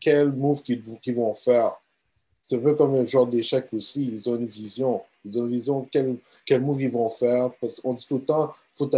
quel 0.00 0.32
move 0.32 0.60
qu'ils 0.64 1.14
vont 1.14 1.34
faire. 1.34 1.76
C'est 2.50 2.56
un 2.56 2.62
peu 2.62 2.74
comme 2.74 2.96
un 2.96 3.04
genre 3.04 3.28
d'échec 3.28 3.68
aussi. 3.72 4.10
Ils 4.12 4.28
ont 4.28 4.34
une 4.34 4.44
vision. 4.44 5.00
Ils 5.24 5.38
ont 5.38 5.44
une 5.44 5.52
vision 5.52 5.88
quel, 5.88 6.16
quel 6.44 6.60
move 6.60 6.82
ils 6.82 6.90
vont 6.90 7.08
faire. 7.08 7.52
Parce 7.60 7.78
qu'on 7.78 7.92
dit 7.92 8.04
tout 8.04 8.16
le 8.16 8.24
temps, 8.24 8.52
faut 8.72 8.90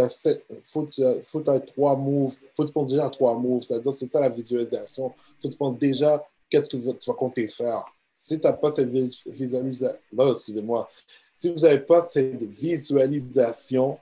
faut, 0.63 1.39
trois 1.67 1.95
moves. 1.95 2.35
Faut 2.55 2.65
te 2.65 2.71
prendre 2.71 2.89
déjà 2.89 3.07
trois 3.11 3.35
moves. 3.37 3.61
C'est-à-dire, 3.61 3.93
c'est 3.93 4.07
ça 4.07 4.19
la 4.19 4.29
visualisation. 4.29 5.13
Faut 5.39 5.47
te 5.47 5.55
prendre 5.55 5.77
déjà 5.77 6.25
qu'est-ce 6.49 6.67
que 6.67 6.77
tu 6.77 7.11
vas 7.11 7.13
compter 7.13 7.47
faire. 7.47 7.85
Si 8.15 8.39
tu 8.39 8.47
n'as 8.47 8.53
pas 8.53 8.71
cette 8.71 8.89
visualisation, 8.89 9.99
excusez-moi, 10.31 10.89
si 11.35 11.53
vous 11.53 11.59
n'avez 11.59 11.81
pas 11.81 12.01
cette 12.01 12.41
visualisation, 12.41 13.99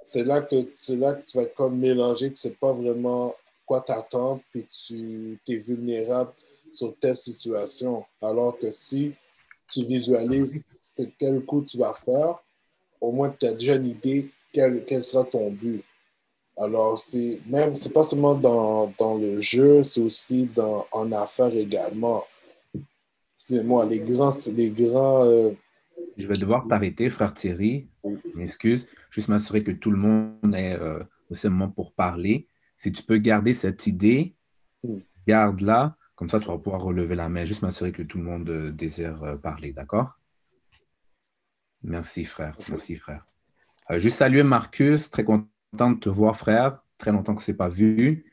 c'est 0.00 0.24
là, 0.24 0.40
que, 0.40 0.56
là 0.94 1.12
que 1.12 1.26
tu 1.26 1.36
vas 1.36 1.42
être 1.42 1.54
comme 1.54 1.76
mélangé, 1.78 2.28
tu 2.28 2.32
ne 2.32 2.36
sais 2.36 2.56
pas 2.58 2.72
vraiment 2.72 3.34
quoi 3.66 3.82
t'attendre, 3.82 4.40
puis 4.50 4.66
tu 4.70 5.38
es 5.46 5.58
vulnérable 5.58 6.32
sur 6.76 6.96
telle 6.98 7.16
situation. 7.16 8.04
Alors 8.22 8.56
que 8.56 8.70
si 8.70 9.14
tu 9.72 9.84
visualises 9.84 10.62
c'est 10.80 11.12
quel 11.18 11.44
coup 11.44 11.62
tu 11.62 11.78
vas 11.78 11.94
faire, 11.94 12.38
au 13.00 13.10
moins 13.10 13.30
tu 13.30 13.46
as 13.46 13.54
déjà 13.54 13.74
une 13.74 13.86
idée 13.86 14.30
quel, 14.52 14.84
quel 14.84 15.02
sera 15.02 15.24
ton 15.24 15.50
but. 15.50 15.82
Alors, 16.58 16.96
c'est 16.96 17.38
même, 17.46 17.74
c'est 17.74 17.92
pas 17.92 18.02
seulement 18.02 18.34
dans, 18.34 18.90
dans 18.96 19.14
le 19.18 19.40
jeu, 19.40 19.82
c'est 19.82 20.00
aussi 20.00 20.46
dans, 20.46 20.86
en 20.90 21.12
affaires 21.12 21.54
également 21.54 22.24
moi 23.64 23.86
les 23.86 24.00
grands. 24.00 24.30
Les 24.46 24.70
grands 24.70 25.24
euh, 25.24 25.52
Je 26.16 26.26
vais 26.26 26.34
devoir 26.34 26.66
t'arrêter, 26.66 27.10
frère 27.10 27.34
Thierry. 27.34 27.88
Oui. 28.02 28.16
M'excuse. 28.34 28.86
Juste 29.10 29.28
m'assurer 29.28 29.62
que 29.62 29.70
tout 29.70 29.90
le 29.90 29.98
monde 29.98 30.54
est 30.54 30.78
euh, 30.78 31.02
au 31.30 31.48
moment 31.48 31.68
pour 31.68 31.92
parler. 31.92 32.48
Si 32.76 32.92
tu 32.92 33.02
peux 33.02 33.18
garder 33.18 33.52
cette 33.52 33.86
idée, 33.86 34.34
garde-la. 35.26 35.96
Comme 36.16 36.28
ça, 36.28 36.40
tu 36.40 36.46
vas 36.46 36.58
pouvoir 36.58 36.82
relever 36.82 37.14
la 37.14 37.28
main. 37.28 37.44
Juste 37.44 37.62
m'assurer 37.62 37.92
que 37.92 38.02
tout 38.02 38.18
le 38.18 38.24
monde 38.24 38.48
euh, 38.48 38.72
désire 38.72 39.38
parler. 39.42 39.72
D'accord? 39.72 40.18
Merci, 41.82 42.24
frère. 42.24 42.56
Merci, 42.68 42.96
frère. 42.96 43.24
juste 43.98 44.18
saluer 44.18 44.42
Marcus. 44.42 45.10
Très 45.10 45.24
content 45.24 45.90
de 45.92 46.00
te 46.00 46.08
voir, 46.08 46.36
frère. 46.36 46.82
Très 46.98 47.12
longtemps 47.12 47.34
que 47.34 47.42
ce 47.42 47.52
n'est 47.52 47.56
pas 47.56 47.68
vu. 47.68 48.24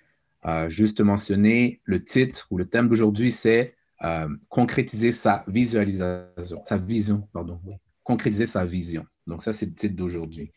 juste 0.67 1.01
mentionner 1.01 1.81
le 1.83 2.03
titre 2.03 2.47
ou 2.49 2.57
le 2.57 2.65
thème 2.65 2.89
d'aujourd'hui, 2.89 3.31
c'est 3.31 3.75
euh, 4.03 4.27
concrétiser 4.49 5.13
sa 5.13 5.45
visualisation, 5.47 6.61
sa 6.65 6.75
vision, 6.75 7.25
pardon, 7.31 7.61
concrétiser 8.03 8.45
sa 8.45 8.65
vision. 8.65 9.05
Donc, 9.27 9.43
ça, 9.43 9.53
c'est 9.53 9.65
le 9.65 9.73
titre 9.73 9.95
d'aujourd'hui. 9.95 10.51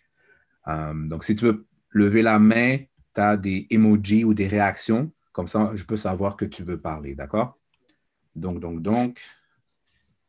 Euh, 0.67 0.93
donc, 1.07 1.23
si 1.23 1.37
tu 1.37 1.45
veux 1.45 1.67
lever 1.91 2.23
la 2.23 2.41
main, 2.41 2.79
tu 3.15 3.21
as 3.21 3.37
des 3.37 3.69
emojis 3.71 4.25
ou 4.25 4.35
des 4.35 4.49
réactions. 4.49 5.13
Comme 5.37 5.49
ça, 5.49 5.71
je 5.75 5.85
peux 5.85 5.99
savoir 5.99 6.35
que 6.35 6.47
tu 6.47 6.63
veux 6.63 6.81
parler, 6.81 7.15
d'accord? 7.15 7.61
Donc, 8.35 8.59
donc, 8.59 8.81
donc, 8.81 9.21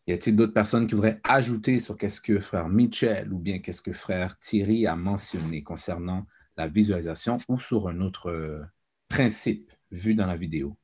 y 0.05 0.11
a-t-il 0.11 0.35
d'autres 0.35 0.51
personnes 0.53 0.85
qui 0.85 0.95
voudraient 0.95 1.21
ajouter 1.23 1.79
sur 1.79 1.95
qu'est-ce 1.95 2.19
que 2.19 2.41
frère 2.41 2.67
Mitchell 2.67 3.31
ou 3.31 3.39
bien 3.39 3.59
qu'est-ce 3.59 3.81
que 3.81 3.93
frère 3.93 4.37
Thierry 4.37 4.85
a 4.85 4.97
mentionné 4.97 5.63
concernant 5.63 6.27
la 6.57 6.67
visualisation 6.67 7.37
ou 7.47 7.57
sur 7.57 7.87
un 7.87 8.01
autre 8.01 8.29
euh, 8.29 8.61
principe 9.07 9.71
vu 9.91 10.13
dans 10.13 10.27
la 10.27 10.35
vidéo? 10.35 10.75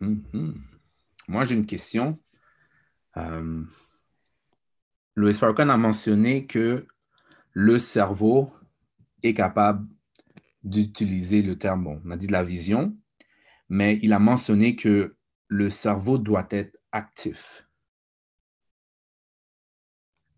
Mhm. 0.00 0.60
Moi, 1.28 1.44
j'ai 1.44 1.54
une 1.54 1.64
question. 1.64 2.18
Euh, 3.16 3.64
Louis 5.14 5.32
Farrakhan 5.32 5.70
a 5.70 5.78
mentionné 5.78 6.46
que 6.46 6.86
le 7.54 7.78
cerveau 7.78 8.52
est 9.22 9.32
capable 9.32 9.95
d'utiliser 10.66 11.42
le 11.42 11.56
terme, 11.56 11.84
bon, 11.84 12.02
on 12.04 12.10
a 12.10 12.16
dit 12.16 12.26
de 12.26 12.32
la 12.32 12.44
vision, 12.44 12.96
mais 13.68 13.98
il 14.02 14.12
a 14.12 14.18
mentionné 14.18 14.76
que 14.76 15.16
le 15.48 15.70
cerveau 15.70 16.18
doit 16.18 16.46
être 16.50 16.76
actif. 16.92 17.66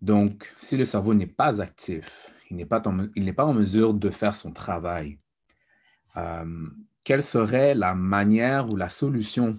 Donc, 0.02 0.54
si 0.60 0.76
le 0.76 0.84
cerveau 0.84 1.14
n'est 1.14 1.26
pas 1.26 1.60
actif, 1.60 2.30
il 2.50 2.56
n'est 2.56 2.66
pas, 2.66 2.80
pas, 2.80 3.44
en 3.44 3.54
mesure 3.54 3.94
de 3.94 4.10
faire 4.10 4.34
son 4.34 4.52
travail. 4.52 5.18
Euh, 6.16 6.68
quelle 7.04 7.22
serait 7.22 7.74
la 7.74 7.94
manière 7.94 8.68
ou 8.68 8.76
la 8.76 8.90
solution 8.90 9.58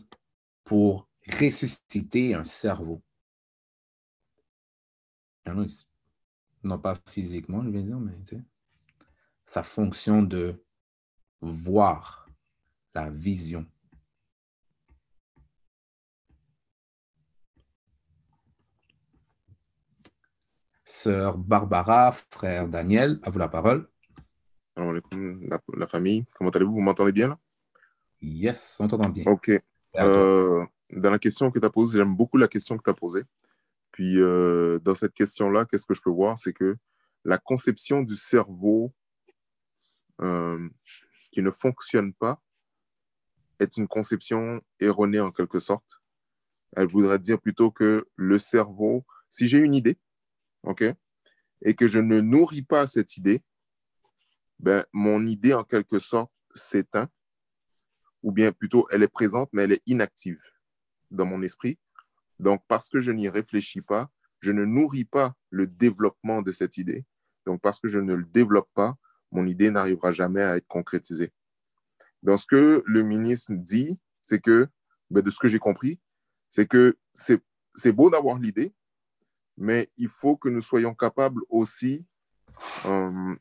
pour 0.63 1.10
ressusciter 1.39 2.36
un 2.36 2.43
cerveau? 2.43 3.01
Non, 6.63 6.77
pas 6.77 6.95
physiquement, 7.08 7.63
je 7.63 7.69
vais 7.69 7.82
dire, 7.82 7.99
mais 7.99 8.13
ça 9.50 9.64
fonctionne 9.64 10.28
de 10.28 10.64
voir 11.42 12.30
la 12.94 13.10
vision. 13.10 13.66
Sœur 20.84 21.40
Barbara, 21.40 22.12
frère 22.30 22.68
Daniel, 22.68 23.20
à 23.24 23.32
vous 23.32 23.40
la 23.40 23.48
parole. 23.48 23.90
La, 24.78 25.60
la 25.74 25.88
famille, 25.88 26.26
comment 26.36 26.52
allez-vous? 26.52 26.74
Vous 26.74 26.82
m'entendez 26.82 27.12
bien 27.12 27.30
là? 27.30 27.40
Yes, 28.22 28.78
on 28.80 28.88
t'entend 28.88 29.10
bien. 29.10 29.24
Ok. 29.26 29.50
Euh, 29.96 30.64
dans 30.92 31.10
la 31.10 31.18
question 31.18 31.50
que 31.50 31.58
tu 31.58 31.66
as 31.66 31.72
posée, 31.72 31.98
j'aime 31.98 32.16
beaucoup 32.16 32.38
la 32.38 32.48
question 32.48 32.78
que 32.78 32.84
tu 32.84 32.90
as 32.92 32.94
posée. 32.94 33.24
Puis, 33.90 34.22
euh, 34.22 34.78
dans 34.78 34.94
cette 34.94 35.16
question-là, 35.16 35.66
qu'est-ce 35.66 35.88
que 35.88 35.96
je 35.96 36.04
peux 36.04 36.12
voir? 36.12 36.38
C'est 36.38 36.54
que 36.54 36.78
la 37.26 37.40
conception 37.40 38.04
du 38.04 38.16
cerveau 38.16 38.94
euh, 40.21 40.69
qui 41.32 41.41
ne 41.41 41.51
fonctionne 41.51 42.13
pas 42.13 42.41
est 43.60 43.77
une 43.77 43.88
conception 43.88 44.62
erronée 44.79 45.19
en 45.19 45.32
quelque 45.32 45.60
sorte. 45.60 46.01
Elle 46.75 46.88
voudrait 46.88 47.19
dire 47.19 47.39
plutôt 47.39 47.71
que 47.71 48.08
le 48.15 48.39
cerveau, 48.39 49.05
si 49.29 49.47
j'ai 49.47 49.60
une 49.60 49.75
idée, 49.75 49.97
OK, 50.63 50.84
et 51.62 51.73
que 51.73 51.88
je 51.88 51.99
ne 51.99 52.21
nourris 52.21 52.62
pas 52.62 52.88
cette 52.88 53.17
idée, 53.17 53.43
ben, 54.60 54.86
mon 54.93 55.25
idée 55.25 55.53
en 55.53 55.63
quelque 55.63 55.99
sorte 55.99 56.32
s'éteint, 56.51 57.10
ou 58.23 58.32
bien 58.32 58.51
plutôt 58.51 58.88
elle 58.91 59.03
est 59.03 59.08
présente, 59.08 59.49
mais 59.53 59.63
elle 59.63 59.73
est 59.73 59.84
inactive 59.86 60.39
dans 61.12 61.25
mon 61.25 61.41
esprit. 61.41 61.79
Donc, 62.39 62.63
parce 62.67 62.89
que 62.89 63.01
je 63.01 63.12
n'y 63.12 63.29
réfléchis 63.29 63.82
pas, 63.82 64.10
je 64.39 64.51
ne 64.51 64.65
nourris 64.65 65.05
pas 65.05 65.36
le 65.49 65.67
développement 65.67 66.41
de 66.41 66.51
cette 66.51 66.77
idée. 66.77 67.05
Donc, 67.45 67.62
parce 67.62 67.79
que 67.79 67.88
je 67.88 67.99
ne 67.99 68.13
le 68.13 68.25
développe 68.25 68.69
pas, 68.73 68.95
mon 69.32 69.46
idée 69.48 69.72
n'arrivera 69.72 70.12
jamais 70.12 70.44
à 70.44 70.58
être 70.58 70.68
concrétisée. 70.68 71.32
Dans 72.24 72.38
ce 72.38 72.46
que 72.46 72.84
le 72.86 73.04
ministre 73.04 73.54
dit, 73.56 73.98
c'est 74.22 74.42
que, 74.42 74.68
ben, 75.10 75.22
de 75.22 75.30
ce 75.30 75.39
que 75.39 75.48
j'ai 75.48 75.60
compris, 75.60 76.00
c'est 76.50 76.68
que 76.68 76.98
c'est 77.13 77.92
beau 77.92 78.10
d'avoir 78.10 78.38
l'idée, 78.38 78.74
mais 79.58 79.89
il 79.98 80.10
faut 80.10 80.38
que 80.38 80.50
nous 80.50 80.62
soyons 80.62 80.94
capables 80.94 81.42
aussi. 81.50 82.06
Euh, 82.86 83.36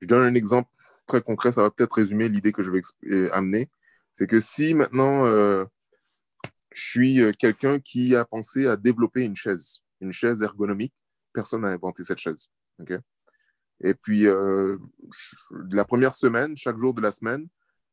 je 0.00 0.06
donne 0.06 0.22
un 0.22 0.34
exemple 0.34 0.70
très 1.06 1.20
concret, 1.20 1.52
ça 1.52 1.62
va 1.62 1.70
peut-être 1.70 1.92
résumer 1.94 2.28
l'idée 2.28 2.52
que 2.52 2.62
je 2.62 2.70
vais 2.70 2.80
euh, 3.10 3.28
amener. 3.32 3.70
C'est 4.12 4.26
que 4.26 4.40
si 4.40 4.74
maintenant 4.74 5.26
euh, 5.26 5.64
je 6.72 6.82
suis 6.82 7.36
quelqu'un 7.38 7.80
qui 7.80 8.14
a 8.14 8.24
pensé 8.24 8.66
à 8.66 8.76
développer 8.76 9.22
une 9.22 9.36
chaise, 9.36 9.80
une 10.00 10.12
chaise 10.12 10.42
ergonomique, 10.42 10.94
personne 11.32 11.62
n'a 11.62 11.68
inventé 11.68 12.04
cette 12.04 12.18
chaise. 12.18 12.48
Et 13.80 13.94
puis, 13.94 14.26
la 15.70 15.84
première 15.84 16.14
semaine, 16.14 16.56
chaque 16.56 16.78
jour 16.78 16.94
de 16.94 17.00
la 17.00 17.12
semaine, 17.12 17.48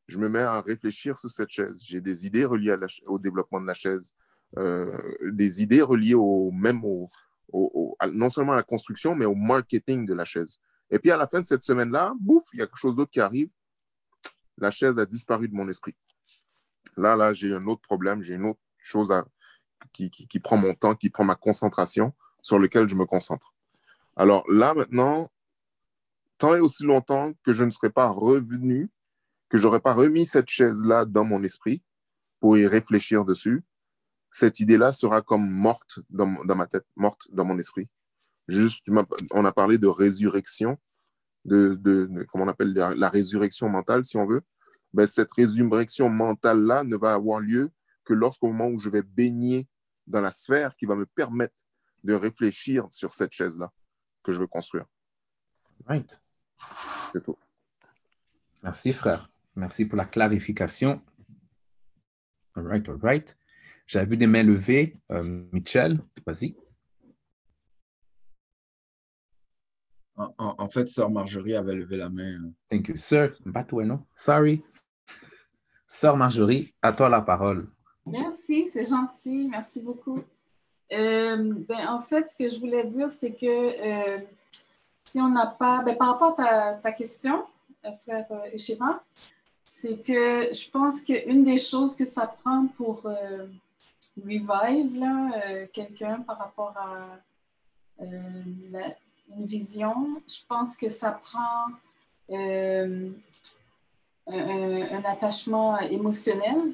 je 0.08 0.18
me 0.18 0.28
mets 0.28 0.42
à 0.42 0.60
réfléchir 0.60 1.16
sur 1.16 1.30
cette 1.30 1.50
chaise. 1.50 1.82
J'ai 1.84 2.00
des 2.00 2.26
idées 2.26 2.44
reliées 2.44 2.76
au 3.06 3.18
développement 3.18 3.60
de 3.60 3.66
la 3.66 3.74
chaise. 3.74 4.14
Euh, 4.58 4.96
des 5.32 5.62
idées 5.62 5.82
reliées 5.82 6.14
au 6.14 6.50
même 6.52 6.82
au, 6.84 7.08
non 8.12 8.30
seulement 8.30 8.52
à 8.52 8.56
la 8.56 8.62
construction, 8.62 9.14
mais 9.14 9.24
au 9.24 9.34
marketing 9.34 10.06
de 10.06 10.14
la 10.14 10.24
chaise. 10.24 10.60
Et 10.90 10.98
puis 10.98 11.10
à 11.10 11.16
la 11.16 11.26
fin 11.26 11.40
de 11.40 11.44
cette 11.44 11.62
semaine-là, 11.62 12.14
bouf, 12.20 12.44
il 12.52 12.60
y 12.60 12.62
a 12.62 12.66
quelque 12.66 12.78
chose 12.78 12.94
d'autre 12.94 13.10
qui 13.10 13.20
arrive. 13.20 13.50
La 14.58 14.70
chaise 14.70 14.98
a 14.98 15.06
disparu 15.06 15.48
de 15.48 15.54
mon 15.54 15.68
esprit. 15.68 15.94
Là, 16.96 17.16
là, 17.16 17.32
j'ai 17.32 17.52
un 17.52 17.66
autre 17.66 17.82
problème, 17.82 18.22
j'ai 18.22 18.34
une 18.34 18.46
autre 18.46 18.60
chose 18.78 19.12
qui, 19.92 20.10
qui, 20.10 20.40
prend 20.40 20.56
mon 20.56 20.74
temps, 20.74 20.94
qui 20.94 21.10
prend 21.10 21.24
ma 21.24 21.34
concentration, 21.34 22.14
sur 22.40 22.58
lequel 22.58 22.88
je 22.88 22.94
me 22.94 23.04
concentre. 23.04 23.52
Alors 24.14 24.44
là, 24.50 24.72
maintenant, 24.72 25.30
tant 26.38 26.54
et 26.54 26.60
aussi 26.60 26.84
longtemps 26.84 27.32
que 27.42 27.52
je 27.52 27.64
ne 27.64 27.70
serai 27.70 27.90
pas 27.90 28.08
revenu, 28.08 28.90
que 29.48 29.58
je 29.58 29.66
n'aurai 29.66 29.80
pas 29.80 29.94
remis 29.94 30.26
cette 30.26 30.48
chaise-là 30.48 31.04
dans 31.04 31.24
mon 31.24 31.42
esprit 31.42 31.82
pour 32.40 32.58
y 32.58 32.66
réfléchir 32.66 33.24
dessus, 33.24 33.64
cette 34.30 34.60
idée-là 34.60 34.92
sera 34.92 35.22
comme 35.22 35.48
morte 35.48 36.00
dans, 36.10 36.26
ma 36.26 36.66
tête, 36.66 36.84
morte 36.96 37.28
dans 37.32 37.44
mon 37.44 37.58
esprit. 37.58 37.88
Juste, 38.48 38.86
on 39.32 39.44
a 39.44 39.52
parlé 39.52 39.78
de 39.78 39.86
résurrection, 39.86 40.78
de, 41.44 41.78
comment 42.28 42.44
on 42.44 42.48
appelle 42.48 42.74
la, 42.74 43.08
résurrection 43.08 43.68
mentale, 43.68 44.04
si 44.04 44.16
on 44.16 44.26
veut. 44.26 44.42
Ben, 44.92 45.06
cette 45.06 45.32
résurrection 45.32 46.08
mentale-là 46.08 46.84
ne 46.84 46.96
va 46.96 47.14
avoir 47.14 47.40
lieu 47.40 47.70
que 48.04 48.14
lorsqu'au 48.14 48.48
moment 48.48 48.68
où 48.68 48.78
je 48.78 48.88
vais 48.88 49.02
baigner 49.02 49.66
dans 50.06 50.20
la 50.20 50.30
sphère 50.30 50.76
qui 50.76 50.86
va 50.86 50.94
me 50.94 51.06
permettre 51.06 51.64
de 52.04 52.14
réfléchir 52.14 52.86
sur 52.90 53.12
cette 53.14 53.32
chaise-là 53.32 53.72
que 54.22 54.32
je 54.32 54.40
veux 54.40 54.46
construire. 54.46 54.86
Right. 55.86 56.20
C'est 57.12 57.22
tout. 57.22 57.36
Merci, 58.62 58.92
frère. 58.92 59.30
Merci 59.54 59.86
pour 59.86 59.96
la 59.96 60.04
clarification. 60.04 61.00
All 62.54 62.66
right, 62.66 62.88
all 62.88 62.98
right. 63.02 63.36
J'avais 63.86 64.06
vu 64.06 64.16
des 64.16 64.26
mains 64.26 64.42
levées. 64.42 64.98
Euh, 65.12 65.44
Michel, 65.52 66.00
vas-y. 66.26 66.56
En, 70.16 70.68
fait, 70.70 70.88
Sœur 70.88 71.10
Marjorie 71.10 71.54
avait 71.54 71.74
levé 71.74 71.98
la 71.98 72.08
main. 72.08 72.42
Euh. 72.42 72.50
Thank 72.70 72.88
you, 72.88 72.96
sir. 72.96 73.30
Sorry. 74.14 74.62
Sœur 75.86 76.16
Marjorie, 76.16 76.74
à 76.82 76.92
toi 76.92 77.08
la 77.08 77.20
parole. 77.20 77.68
Merci, 78.06 78.66
c'est 78.66 78.88
gentil. 78.88 79.48
Merci 79.50 79.82
beaucoup. 79.82 80.22
Euh, 80.92 81.54
ben, 81.68 81.88
en 81.88 82.00
fait, 82.00 82.28
ce 82.30 82.36
que 82.36 82.48
je 82.48 82.58
voulais 82.58 82.86
dire, 82.86 83.10
c'est 83.10 83.34
que 83.34 84.24
si 85.06 85.20
on 85.20 85.28
n'a 85.28 85.46
pas, 85.46 85.82
ben, 85.82 85.96
par 85.96 86.08
rapport 86.08 86.38
à 86.40 86.74
ta, 86.74 86.92
question, 86.92 87.44
frère 88.04 88.26
Echeva, 88.52 89.02
c'est 89.66 90.02
que 90.02 90.52
je 90.52 90.70
pense 90.70 91.00
qu'une 91.00 91.44
des 91.44 91.58
choses 91.58 91.96
que 91.96 92.04
ça 92.04 92.26
prend 92.26 92.66
pour 92.76 93.02
revive 94.16 94.50
euh, 94.50 95.66
quelqu'un 95.72 96.20
par 96.20 96.38
rapport 96.38 96.74
à 96.76 98.02
euh, 98.02 98.42
une 99.36 99.44
vision. 99.44 100.22
Je 100.28 100.40
pense 100.48 100.76
que 100.76 100.88
ça 100.88 101.12
prend 101.12 101.66
euh, 102.30 103.10
un, 104.26 105.04
attachement 105.04 105.78
émotionnel. 105.78 106.72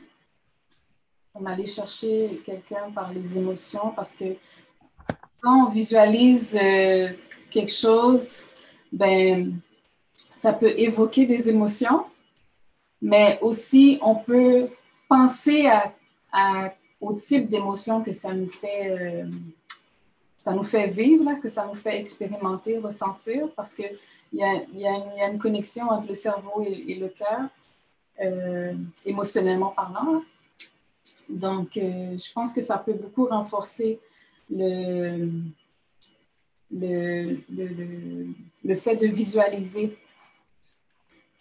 On 1.35 1.47
aller 1.47 1.67
chercher 1.67 2.41
quelqu'un 2.45 2.91
par 2.95 3.13
les 3.13 3.39
émotions 3.39 3.93
parce 3.97 4.15
que 4.15 4.37
quand 5.41 5.67
on 5.67 5.71
visualise 5.71 6.59
quelque 7.53 7.73
chose, 7.73 8.45
ben, 8.91 9.61
ça 10.17 10.53
peut 10.53 10.75
évoquer 10.79 11.27
des 11.27 11.49
émotions, 11.49 12.07
mais 13.01 13.39
aussi 13.43 13.99
on 14.03 14.17
peut 14.17 14.69
penser 15.09 15.69
à, 16.33 16.75
au 17.01 17.13
type 17.13 17.49
d'émotion 17.49 18.03
que 18.03 18.13
ça 18.13 18.33
nous 18.33 18.51
fait, 18.51 18.91
euh, 18.91 19.27
ça 20.41 20.53
nous 20.53 20.63
fait 20.63 20.89
vivre, 20.89 21.31
que 21.43 21.49
ça 21.49 21.67
nous 21.67 21.75
fait 21.75 21.99
expérimenter, 22.01 22.79
ressentir, 22.79 23.49
parce 23.55 23.75
qu'il 23.75 23.99
y 24.33 24.43
a, 24.43 24.63
y, 24.75 24.87
a 24.87 25.29
une 25.29 25.39
connexion 25.39 25.91
entre 25.91 26.09
le 26.09 26.15
cerveau 26.15 26.63
et, 26.65 26.95
le 26.95 27.09
cœur, 27.09 27.49
euh, 28.21 28.73
émotionnellement 29.05 29.71
parlant. 29.71 30.23
Donc, 31.29 31.77
euh, 31.77 32.17
je 32.17 32.33
pense 32.33 32.53
que 32.53 32.61
ça 32.61 32.79
peut 32.79 32.95
beaucoup 32.95 33.27
renforcer 33.27 33.99
le, 34.51 35.29
le, 36.73 37.37
le, 37.51 38.27
le 38.65 38.75
fait 38.75 38.97
de 38.97 39.07
visualiser. 39.07 39.97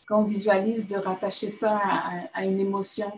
Quand 0.08 0.24
visualise, 0.24 0.88
de 0.88 0.98
rattacher 0.98 1.50
ça 1.50 1.80
à 2.34 2.46
une 2.46 2.60
émotion 2.60 3.12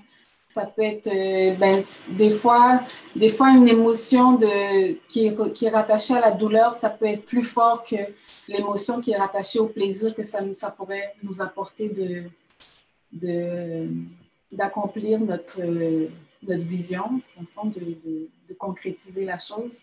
ça 0.54 0.68
peut 0.68 0.84
être 0.84 1.08
euh, 1.08 1.56
ben, 1.56 1.82
des, 2.16 2.30
fois, 2.30 2.82
des 3.16 3.30
fois 3.30 3.50
une 3.50 3.68
émotion 3.68 4.36
de, 4.36 4.94
qui, 5.10 5.28
est, 5.28 5.54
qui 5.54 5.66
est 5.66 5.70
rattachée 5.70 6.14
à 6.14 6.20
la 6.20 6.32
douleur, 6.32 6.74
ça 6.74 6.90
peut 6.90 7.06
être 7.06 7.26
plus 7.26 7.44
fort 7.44 7.84
que 7.84 7.96
l'émotion 8.48 9.02
qui 9.02 9.12
est 9.12 9.18
rattachée 9.18 9.60
au 9.60 9.68
plaisir 9.68 10.14
que 10.14 10.24
ça, 10.24 10.42
ça 10.54 10.70
pourrait 10.70 11.16
nous 11.24 11.42
apporter 11.42 11.90
de, 11.90 12.24
de, 13.12 13.88
d'accomplir 14.52 15.20
notre, 15.20 15.60
notre 16.44 16.66
vision, 16.66 17.20
en 17.40 17.46
fond, 17.46 17.70
de, 17.70 17.98
de, 18.48 18.54
concrétiser 18.54 19.26
la 19.26 19.40
chose. 19.40 19.82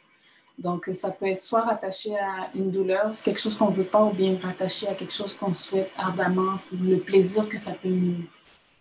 Donc, 0.61 0.91
ça 0.93 1.11
peut 1.11 1.27
être 1.27 1.41
soit 1.41 1.63
rattaché 1.63 2.17
à 2.17 2.51
une 2.55 2.71
douleur, 2.71 3.15
c'est 3.15 3.25
quelque 3.25 3.41
chose 3.41 3.57
qu'on 3.57 3.71
ne 3.71 3.75
veut 3.75 3.85
pas, 3.85 4.05
ou 4.05 4.13
bien 4.13 4.39
rattaché 4.39 4.87
à 4.87 4.95
quelque 4.95 5.13
chose 5.13 5.35
qu'on 5.35 5.53
souhaite 5.53 5.91
ardemment, 5.97 6.59
le 6.71 6.99
plaisir 6.99 7.49
que 7.49 7.59
ça 7.59 7.73
peut 7.73 7.89
nous, 7.89 8.25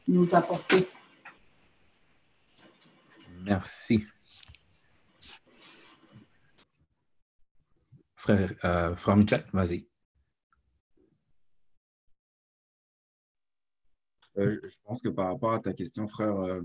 nous 0.07 0.35
apporter. 0.35 0.87
Merci. 3.41 4.05
Frère, 8.15 8.53
euh, 8.65 8.95
frère 8.97 9.15
Michel, 9.15 9.45
vas-y. 9.53 9.87
Euh, 14.37 14.59
je 14.63 14.75
pense 14.83 15.01
que 15.01 15.09
par 15.09 15.27
rapport 15.27 15.53
à 15.53 15.59
ta 15.59 15.73
question, 15.73 16.07
frère, 16.07 16.35
euh, 16.35 16.61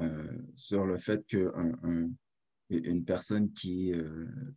euh, 0.00 0.28
sur 0.54 0.84
le 0.84 0.96
fait 0.96 1.26
qu'une 1.26 2.14
une 2.70 3.04
personne 3.04 3.52
qui, 3.52 3.92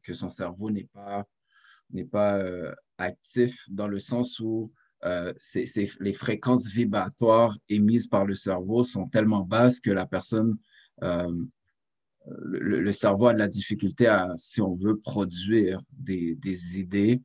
que 0.04 0.14
son 0.14 0.30
cerveau 0.30 0.70
n'est 0.70 0.90
pas, 0.94 1.26
n'est 1.90 2.06
pas 2.06 2.40
actif 2.98 3.66
dans 3.70 3.88
le 3.88 4.00
sens 4.00 4.40
où 4.40 4.72
euh, 5.06 5.34
les 6.00 6.14
fréquences 6.14 6.68
vibratoires 6.68 7.58
émises 7.68 8.08
par 8.08 8.26
le 8.26 8.36
cerveau 8.36 8.84
sont 8.84 9.08
tellement 9.08 9.42
basses 9.42 9.80
que 9.80 9.92
la 9.92 10.06
personne, 10.06 10.58
euh, 11.04 11.46
le, 12.26 12.92
cerveau 12.92 13.28
a 13.28 13.34
de 13.34 13.40
la 13.40 13.50
difficulté 13.50 14.08
à, 14.08 14.30
si 14.38 14.62
on 14.62 14.76
veut, 14.76 14.98
produire 15.00 15.82
des, 15.92 16.36
des 16.36 16.80
idées. 16.80 17.22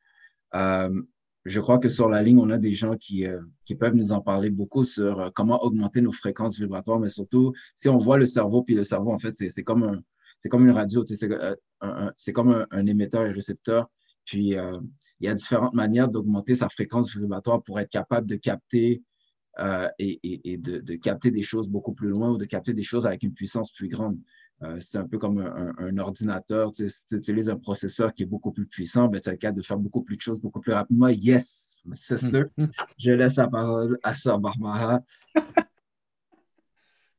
Euh, 0.55 1.03
je 1.45 1.61
crois 1.61 1.79
que 1.79 1.89
sur 1.89 2.09
la 2.09 2.23
ligne, 2.23 2.41
on 2.41 2.51
a 2.51 2.59
des 2.59 2.75
gens 2.75 2.97
qui, 2.97 3.25
qui 3.65 3.75
peuvent 3.77 3.95
nous 3.95 4.13
en 4.13 4.21
parler 4.21 4.51
beaucoup 4.51 4.85
sur 4.85 5.31
comment 5.35 5.63
augmenter 5.63 6.01
nos 6.01 6.13
fréquences 6.13 6.59
vibratoires, 6.59 6.99
mais 6.99 7.09
surtout, 7.09 7.55
si 7.75 7.89
on 7.89 7.97
voit 7.97 8.19
le 8.19 8.27
cerveau, 8.27 8.63
puis 8.65 8.75
le 8.75 8.85
cerveau, 8.85 9.13
en 9.13 9.19
fait, 9.19 9.35
c'est 9.37 9.63
comme, 9.63 9.85
un, 9.85 10.03
comme 10.49 10.67
une 10.67 10.73
radio, 10.73 11.05
c'est 11.05 12.33
comme 12.33 12.51
un, 12.51 12.67
un, 12.71 12.87
émetteur 12.87 13.27
et 13.27 13.33
récepteur. 13.33 13.91
Puis, 14.25 14.55
il 15.21 15.27
y 15.27 15.29
a 15.29 15.35
différentes 15.35 15.75
manières 15.75 16.09
d'augmenter 16.09 16.55
sa 16.55 16.69
fréquence 16.69 17.17
vibratoire 17.17 17.63
pour 17.63 17.81
être 17.81 17.91
capable 17.91 18.27
de 18.27 18.37
capter 18.37 19.03
euh, 19.61 19.89
et, 19.99 20.57
de, 20.57 20.95
capter 20.95 21.33
des 21.33 21.43
choses 21.43 21.69
beaucoup 21.69 21.93
plus 21.93 22.11
loin 22.11 22.31
ou 22.31 22.39
de 22.39 22.45
capter 22.45 22.73
des 22.75 22.85
choses 22.85 23.07
avec 23.07 23.25
une 23.25 23.35
puissance 23.35 23.73
plus 23.73 23.89
grande. 23.89 24.17
Euh, 24.63 24.79
c'est 24.79 24.99
un 24.99 25.07
peu 25.09 25.19
comme 25.19 25.39
un, 25.39 25.99
ordinateur. 25.99 26.73
si 26.73 26.87
tu 27.09 27.17
utilises 27.17 27.49
un 27.49 27.57
processeur 27.57 28.15
qui 28.15 28.23
est 28.23 28.27
beaucoup 28.27 28.53
plus 28.53 28.67
puissant, 28.67 29.09
ben, 29.09 29.21
tu 29.21 29.31
es 29.31 29.37
capable 29.37 29.59
de 29.59 29.67
faire 29.67 29.79
beaucoup 29.79 30.03
plus 30.03 30.17
de 30.17 30.21
choses 30.21 30.41
beaucoup 30.41 30.61
plus 30.61 30.73
rapidement. 30.73 31.09
Yes, 31.09 31.81
sister. 31.95 32.45
Je 32.99 33.11
laisse 33.11 33.35
la 33.35 33.49
parole 33.49 33.99
à 34.05 34.15
Sœur 34.15 34.39
Barbara. 34.39 35.01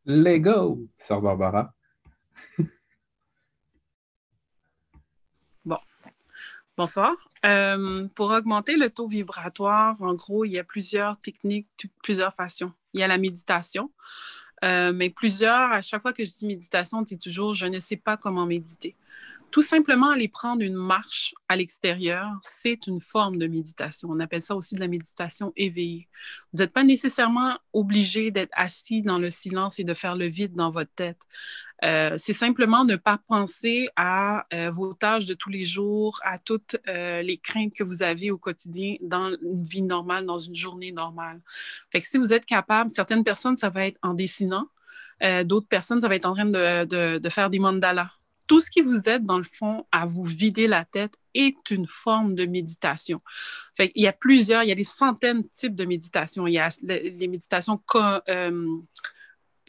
Lego, 0.05 0.87
Sœur 0.95 1.21
Barbara. 1.21 1.73
bon. 5.65 5.75
Bonsoir. 6.79 7.13
Euh, 7.45 8.07
pour 8.15 8.29
augmenter 8.29 8.77
le 8.77 8.89
taux 8.89 9.05
vibratoire, 9.05 9.97
en 10.01 10.13
gros, 10.13 10.45
il 10.45 10.53
y 10.53 10.59
a 10.59 10.63
plusieurs 10.63 11.19
techniques, 11.19 11.67
plusieurs 12.01 12.33
façons. 12.33 12.71
Il 12.93 13.01
y 13.01 13.03
a 13.03 13.07
la 13.09 13.17
méditation, 13.17 13.91
euh, 14.63 14.93
mais 14.93 15.09
plusieurs, 15.09 15.73
à 15.73 15.81
chaque 15.81 16.01
fois 16.01 16.13
que 16.13 16.23
je 16.23 16.31
dis 16.37 16.47
méditation, 16.47 16.99
on 16.99 17.01
dit 17.01 17.17
toujours, 17.17 17.53
je 17.53 17.65
ne 17.65 17.81
sais 17.81 17.97
pas 17.97 18.15
comment 18.15 18.45
méditer. 18.45 18.95
Tout 19.51 19.61
simplement 19.61 20.11
aller 20.11 20.27
prendre 20.27 20.61
une 20.61 20.75
marche 20.75 21.33
à 21.47 21.55
l'extérieur, 21.55 22.29
c'est 22.41 22.87
une 22.87 23.01
forme 23.01 23.37
de 23.37 23.47
méditation. 23.47 24.09
On 24.11 24.19
appelle 24.19 24.41
ça 24.41 24.55
aussi 24.55 24.75
de 24.75 24.79
la 24.79 24.87
méditation 24.87 25.53
éveillée. 25.55 26.07
Vous 26.53 26.59
n'êtes 26.59 26.73
pas 26.73 26.83
nécessairement 26.83 27.57
obligé 27.73 28.31
d'être 28.31 28.51
assis 28.53 29.01
dans 29.01 29.17
le 29.17 29.29
silence 29.29 29.79
et 29.79 29.83
de 29.83 29.93
faire 29.93 30.15
le 30.15 30.27
vide 30.27 30.53
dans 30.53 30.71
votre 30.71 30.93
tête. 30.93 31.21
Euh, 31.83 32.15
c'est 32.17 32.33
simplement 32.33 32.83
ne 32.83 32.95
pas 32.95 33.17
penser 33.17 33.87
à 33.95 34.43
euh, 34.53 34.69
vos 34.69 34.93
tâches 34.93 35.25
de 35.25 35.33
tous 35.33 35.49
les 35.49 35.63
jours, 35.63 36.19
à 36.23 36.37
toutes 36.37 36.75
euh, 36.87 37.21
les 37.21 37.37
craintes 37.37 37.73
que 37.73 37.83
vous 37.83 38.03
avez 38.03 38.31
au 38.31 38.37
quotidien 38.37 38.95
dans 39.01 39.29
une 39.41 39.63
vie 39.63 39.81
normale, 39.81 40.25
dans 40.25 40.37
une 40.37 40.55
journée 40.55 40.91
normale. 40.91 41.41
Fait 41.91 42.01
que 42.01 42.07
si 42.07 42.17
vous 42.17 42.33
êtes 42.33 42.45
capable, 42.45 42.89
certaines 42.89 43.23
personnes, 43.23 43.57
ça 43.57 43.69
va 43.69 43.87
être 43.87 43.99
en 44.03 44.13
dessinant, 44.13 44.67
d'autres 45.45 45.67
personnes, 45.67 45.99
ça 45.99 46.07
va 46.07 46.15
être 46.15 46.25
en 46.25 46.33
train 46.33 46.45
de, 46.45 47.17
de 47.17 47.29
faire 47.29 47.49
des 47.49 47.59
mandalas 47.59 48.18
tout 48.49 48.59
ce 48.59 48.71
qui 48.71 48.81
vous 48.81 49.07
aide, 49.07 49.25
dans 49.25 49.37
le 49.37 49.43
fond, 49.43 49.85
à 49.91 50.07
vous 50.07 50.23
vider 50.23 50.65
la 50.67 50.83
tête 50.83 51.13
est 51.35 51.69
une 51.69 51.85
forme 51.85 52.33
de 52.33 52.47
méditation. 52.47 53.21
Il 53.77 53.91
y 54.01 54.07
a 54.07 54.11
plusieurs, 54.11 54.63
il 54.63 54.69
y 54.69 54.71
a 54.71 54.75
des 54.75 54.83
centaines 54.83 55.43
de 55.43 55.47
types 55.47 55.75
de 55.75 55.85
méditation. 55.85 56.47
Il 56.47 56.53
y 56.53 56.59
a 56.59 56.67
les 56.81 57.27
méditations 57.27 57.79
euh, 57.95 58.19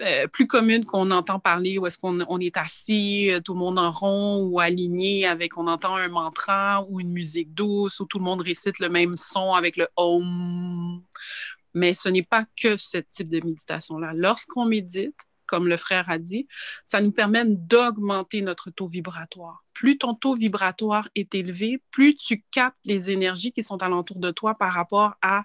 euh, 0.00 0.26
plus 0.28 0.46
communes 0.46 0.86
qu'on 0.86 1.10
entend 1.10 1.38
parler, 1.38 1.76
où 1.76 1.86
est-ce 1.86 1.98
qu'on 1.98 2.20
on 2.26 2.40
est 2.40 2.56
assis, 2.56 3.30
euh, 3.30 3.40
tout 3.40 3.52
le 3.52 3.58
monde 3.58 3.78
en 3.78 3.90
rond 3.90 4.44
ou 4.44 4.60
aligné 4.60 5.26
avec, 5.26 5.58
on 5.58 5.66
entend 5.66 5.96
un 5.96 6.08
mantra 6.08 6.86
ou 6.88 7.00
une 7.00 7.12
musique 7.12 7.52
douce, 7.52 8.00
où 8.00 8.06
tout 8.06 8.18
le 8.18 8.24
monde 8.24 8.40
récite 8.40 8.78
le 8.78 8.88
même 8.88 9.14
son 9.14 9.52
avec 9.52 9.76
le 9.76 9.88
Om. 9.96 11.02
Mais 11.74 11.92
ce 11.92 12.08
n'est 12.08 12.22
pas 12.22 12.46
que 12.60 12.78
ce 12.78 12.96
type 12.96 13.28
de 13.28 13.44
méditation-là. 13.44 14.12
Lorsqu'on 14.14 14.64
médite, 14.64 15.26
comme 15.50 15.66
le 15.66 15.76
frère 15.76 16.08
a 16.08 16.16
dit, 16.16 16.46
ça 16.86 17.00
nous 17.00 17.10
permet 17.10 17.44
d'augmenter 17.44 18.40
notre 18.40 18.70
taux 18.70 18.86
vibratoire. 18.86 19.64
Plus 19.74 19.98
ton 19.98 20.14
taux 20.14 20.34
vibratoire 20.34 21.08
est 21.16 21.34
élevé, 21.34 21.82
plus 21.90 22.14
tu 22.14 22.44
captes 22.52 22.78
les 22.84 23.10
énergies 23.10 23.50
qui 23.50 23.64
sont 23.64 23.82
alentour 23.82 24.20
de 24.20 24.30
toi 24.30 24.54
par 24.54 24.72
rapport 24.72 25.14
à 25.22 25.42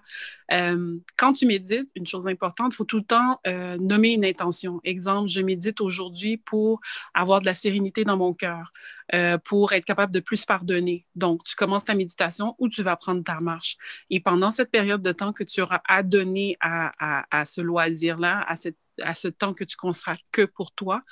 euh, 0.52 0.96
quand 1.16 1.32
tu 1.32 1.44
médites, 1.46 1.88
une 1.96 2.06
chose 2.06 2.28
importante, 2.28 2.72
il 2.72 2.76
faut 2.76 2.84
tout 2.84 2.98
le 2.98 3.02
temps 3.02 3.40
euh, 3.48 3.76
nommer 3.78 4.12
une 4.12 4.24
intention. 4.24 4.80
Exemple, 4.84 5.28
je 5.28 5.40
médite 5.40 5.80
aujourd'hui 5.80 6.36
pour 6.36 6.80
avoir 7.12 7.40
de 7.40 7.46
la 7.46 7.54
sérénité 7.54 8.04
dans 8.04 8.16
mon 8.16 8.32
cœur, 8.32 8.72
euh, 9.12 9.38
pour 9.38 9.72
être 9.72 9.84
capable 9.84 10.12
de 10.14 10.20
plus 10.20 10.44
pardonner. 10.44 11.04
Donc, 11.16 11.42
tu 11.42 11.56
commences 11.56 11.84
ta 11.84 11.94
méditation 11.94 12.54
ou 12.58 12.68
tu 12.68 12.84
vas 12.84 12.94
prendre 12.94 13.24
ta 13.24 13.40
marche. 13.40 13.76
Et 14.10 14.20
pendant 14.20 14.52
cette 14.52 14.70
période 14.70 15.02
de 15.02 15.12
temps 15.12 15.32
que 15.32 15.42
tu 15.42 15.60
auras 15.62 15.80
à 15.88 16.04
donner 16.04 16.56
à, 16.60 16.92
à, 17.00 17.40
à 17.40 17.44
ce 17.44 17.60
loisir-là, 17.60 18.44
à 18.46 18.54
cette 18.54 18.76
à 19.02 19.14
ce 19.14 19.28
temps 19.28 19.54
que 19.54 19.64
tu 19.64 19.76
consacres 19.76 20.22
que 20.32 20.42
pour 20.42 20.72
toi, 20.72 21.02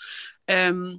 euh, 0.51 0.97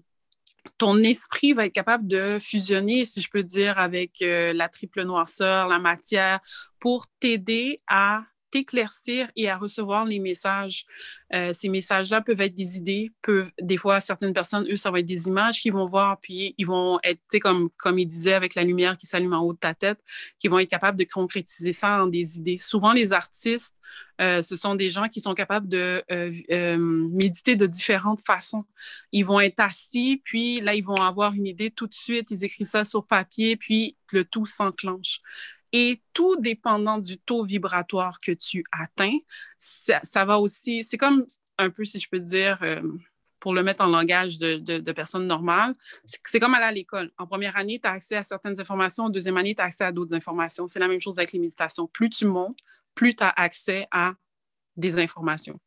ton 0.78 0.98
esprit 1.04 1.54
va 1.54 1.66
être 1.66 1.74
capable 1.74 2.08
de 2.08 2.38
fusionner, 2.40 3.06
si 3.06 3.22
je 3.22 3.30
peux 3.30 3.44
dire, 3.44 3.78
avec 3.78 4.22
euh, 4.22 4.54
la 4.54 4.70
triple 4.70 5.04
noirceur, 5.04 5.68
la 5.68 5.80
matière, 5.80 6.40
pour 6.80 7.06
t'aider 7.20 7.78
à 7.88 8.24
t'éclaircir 8.56 9.30
et 9.36 9.50
à 9.50 9.58
recevoir 9.58 10.06
les 10.06 10.20
messages. 10.20 10.86
Euh, 11.34 11.52
ces 11.52 11.68
messages-là 11.68 12.22
peuvent 12.22 12.40
être 12.40 12.54
des 12.54 12.78
idées, 12.78 13.12
peuvent, 13.22 13.52
des 13.62 13.76
fois, 13.76 14.00
certaines 14.00 14.32
personnes, 14.32 14.66
eux, 14.72 14.78
ça 14.78 14.92
va 14.92 15.02
être 15.02 15.06
des 15.06 15.28
images 15.28 15.60
qu'ils 15.60 15.74
vont 15.74 15.84
voir, 15.84 16.22
puis 16.22 16.56
ils 16.58 16.66
vont 16.66 16.98
être, 17.04 17.20
comme, 17.40 17.70
comme 17.76 18.00
il 18.00 18.06
disait, 18.06 18.32
avec 18.32 18.56
la 18.56 18.64
lumière 18.64 18.96
qui 18.96 19.08
s'allume 19.08 19.34
en 19.34 19.42
haut 19.42 19.52
de 19.52 19.58
ta 19.58 19.74
tête, 19.74 20.00
qui 20.40 20.48
vont 20.48 20.60
être 20.60 20.70
capables 20.70 20.98
de 20.98 21.04
concrétiser 21.04 21.74
ça 21.74 22.02
en 22.02 22.08
des 22.08 22.38
idées. 22.38 22.58
Souvent, 22.58 22.94
les 22.94 23.12
artistes, 23.12 23.76
euh, 24.22 24.42
ce 24.42 24.56
sont 24.56 24.76
des 24.76 24.90
gens 24.90 25.10
qui 25.10 25.20
sont 25.20 25.34
capables 25.34 25.68
de 25.68 26.02
euh, 26.14 26.78
méditer 26.78 27.58
de 27.58 27.68
différentes 27.68 28.22
façons. 28.26 28.64
Ils 29.12 29.26
vont 29.26 29.42
être 29.42 29.60
assis, 29.60 30.22
puis 30.24 30.62
là, 30.62 30.76
ils 30.76 30.86
vont 30.86 30.96
avoir 30.96 31.34
une 31.34 31.48
idée 31.48 31.72
tout 31.72 31.88
de 31.88 31.94
suite, 31.94 32.32
ils 32.32 32.46
écrivent 32.46 32.68
ça 32.68 32.86
sur 32.86 33.06
papier, 33.06 33.58
puis 33.58 33.98
le 34.14 34.24
tout 34.24 34.46
s'enclenche. 34.46 35.20
Et 35.78 36.02
tout 36.14 36.38
dépendant 36.38 37.00
du 37.00 37.18
taux 37.18 37.44
vibratoire 37.44 38.22
que 38.22 38.32
tu 38.32 38.64
atteins, 38.72 39.18
ça, 39.58 40.24
va 40.24 40.40
aussi, 40.40 40.86
c'est 40.86 40.98
comme 40.98 41.26
un 41.58 41.70
peu, 41.70 41.84
si 41.84 42.00
je 42.00 42.08
peux 42.10 42.22
dire, 42.22 42.60
euh, 42.62 42.82
pour 43.42 43.54
le 43.54 43.62
mettre 43.62 43.84
en 43.84 43.88
langage 43.88 44.38
de, 44.38 44.92
personnes 44.94 45.28
normales, 45.28 45.74
c'est 46.06 46.40
comme 46.40 46.54
aller 46.54 46.66
à 46.66 46.72
l'école. 46.72 47.12
En 47.18 47.28
première 47.28 47.58
année, 47.58 47.78
tu 47.78 47.90
as 47.90 47.92
accès 47.92 48.16
à 48.16 48.24
certaines 48.24 48.58
informations. 48.58 49.04
En 49.04 49.10
deuxième 49.10 49.36
année, 49.36 49.54
tu 49.54 49.62
as 49.62 49.66
accès 49.66 49.84
à 49.84 49.92
d'autres 49.92 50.16
informations. 50.16 50.70
C'est 50.70 50.80
la 50.80 50.88
même 50.88 51.02
chose 51.02 51.18
avec 51.18 51.34
les 51.34 51.40
méditations. 51.40 51.88
Plus 51.88 52.10
tu 52.10 52.26
montes, 52.26 52.60
plus 52.94 53.14
tu 53.14 53.26
as 53.26 53.34
accès 53.36 53.86
à 53.92 54.14
des 54.78 54.98
informations. 54.98 55.60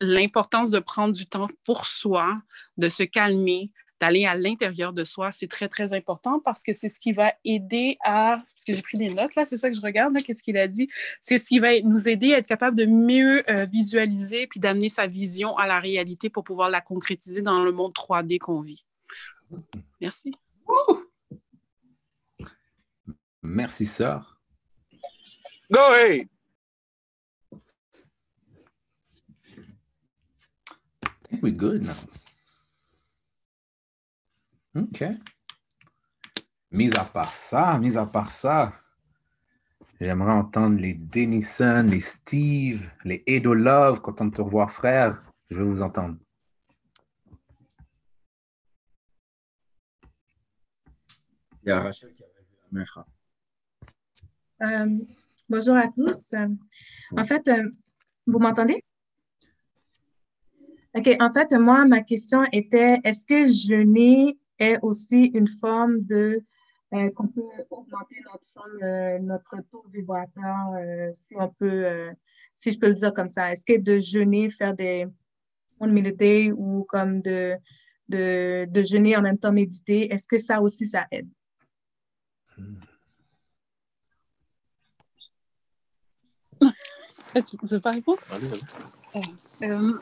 l'importance 0.00 0.72
de 0.72 0.80
prendre 0.80 1.14
du 1.14 1.26
temps 1.26 1.46
pour 1.62 1.86
soi, 1.86 2.42
de 2.76 2.88
se 2.88 3.04
calmer, 3.04 3.70
d'aller 4.00 4.26
à 4.26 4.34
l'intérieur 4.34 4.92
de 4.92 5.04
soi, 5.04 5.32
c'est 5.32 5.46
très, 5.46 5.68
très 5.68 5.92
important 5.92 6.40
parce 6.40 6.62
que 6.62 6.72
c'est 6.72 6.88
ce 6.88 7.00
qui 7.00 7.12
va 7.12 7.32
aider 7.44 7.96
à, 8.04 8.38
parce 8.38 8.64
que 8.66 8.74
j'ai 8.74 8.82
pris 8.82 8.98
des 8.98 9.10
notes 9.10 9.34
là, 9.34 9.44
c'est 9.44 9.56
ça 9.56 9.70
que 9.70 9.76
je 9.76 9.80
regarde, 9.80 10.16
qu'est-ce 10.22 10.42
qu'il 10.42 10.56
a 10.56 10.68
dit, 10.68 10.88
c'est 11.20 11.38
ce 11.38 11.46
qui 11.46 11.58
va 11.58 11.80
nous 11.80 12.08
aider 12.08 12.34
à 12.34 12.38
être 12.38 12.46
capable 12.46 12.76
de 12.76 12.86
mieux 12.86 13.48
euh, 13.50 13.64
visualiser 13.64 14.46
puis 14.46 14.60
d'amener 14.60 14.88
sa 14.88 15.06
vision 15.06 15.56
à 15.56 15.66
la 15.66 15.80
réalité 15.80 16.30
pour 16.30 16.44
pouvoir 16.44 16.70
la 16.70 16.80
concrétiser 16.80 17.42
dans 17.42 17.62
le 17.62 17.72
monde 17.72 17.92
3D 17.92 18.38
qu'on 18.38 18.60
vit. 18.60 18.84
Merci. 20.00 20.32
Merci, 23.42 23.86
sœur. 23.86 24.40
Go 25.70 25.80
ahead. 25.92 26.28
I 31.02 31.08
think 31.28 31.42
we're 31.42 31.50
good 31.50 31.82
now. 31.82 31.94
OK. 34.74 35.04
Mis 36.72 36.92
à 36.96 37.04
part 37.04 37.32
ça, 37.32 37.78
mis 37.78 37.96
à 37.96 38.06
part 38.06 38.32
ça, 38.32 38.72
j'aimerais 40.00 40.32
entendre 40.32 40.80
les 40.80 40.94
Denison, 40.94 41.84
les 41.88 42.00
Steve, 42.00 42.90
les 43.04 43.22
Edo 43.26 43.54
Love, 43.54 44.00
content 44.00 44.24
de 44.24 44.34
te 44.34 44.42
revoir, 44.42 44.72
frère. 44.72 45.22
Je 45.50 45.58
veux 45.58 45.64
vous 45.64 45.82
entendre. 45.82 46.16
Il 51.62 51.68
y 51.68 51.70
a 51.70 51.80
Rachel 51.80 52.12
qui 52.12 52.24
avait 52.24 52.32
vu 52.32 52.56
la 52.60 52.78
main, 52.78 52.84
frère. 52.84 53.04
Euh, 54.62 54.98
bonjour 55.48 55.76
à 55.76 55.86
tous. 55.88 56.34
En 57.16 57.24
fait, 57.24 57.46
euh, 57.46 57.70
vous 58.26 58.40
m'entendez? 58.40 58.82
OK. 60.94 61.08
En 61.20 61.30
fait, 61.30 61.52
moi, 61.52 61.84
ma 61.84 62.02
question 62.02 62.44
était 62.50 63.00
est-ce 63.04 63.24
que 63.24 63.46
je 63.46 63.74
n'ai 63.74 64.36
est 64.58 64.78
aussi 64.82 65.30
une 65.34 65.48
forme 65.48 66.02
de 66.02 66.44
euh, 66.94 67.10
qu'on 67.10 67.26
peut 67.26 67.42
augmenter 67.70 68.16
notre, 68.30 68.84
euh, 68.84 69.18
notre 69.18 69.56
taux 69.68 69.84
vibratoire, 69.92 70.74
euh, 70.74 71.10
si 71.12 71.34
on 71.34 71.48
peut, 71.48 72.12
si 72.54 72.70
je 72.70 72.78
peux 72.78 72.86
le 72.86 72.94
dire 72.94 73.12
comme 73.12 73.26
ça. 73.26 73.50
Est-ce 73.50 73.64
que 73.64 73.80
de 73.80 73.98
jeûner, 73.98 74.48
faire 74.50 74.74
des 74.74 75.06
méditer 75.80 76.52
ou 76.52 76.84
comme 76.88 77.20
de, 77.20 77.56
de, 78.08 78.66
de 78.70 78.82
jeûner 78.82 79.16
en 79.16 79.22
même 79.22 79.38
temps 79.38 79.52
méditer, 79.52 80.10
est-ce 80.10 80.26
que 80.26 80.38
ça 80.38 80.62
aussi, 80.62 80.86
ça 80.86 81.06
aide? 81.10 81.28
Tu 87.34 87.56
ne 87.60 87.68
veux 87.68 87.80
pas 87.80 87.90
répondre? 87.90 88.20
Euh, 89.62 89.92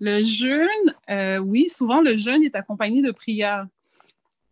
le 0.00 0.22
jeûne, 0.22 1.40
oui, 1.42 1.70
souvent 1.70 2.02
le 2.02 2.16
jeûne 2.16 2.42
est 2.42 2.54
accompagné 2.54 3.00
de 3.00 3.10
prière. 3.10 3.66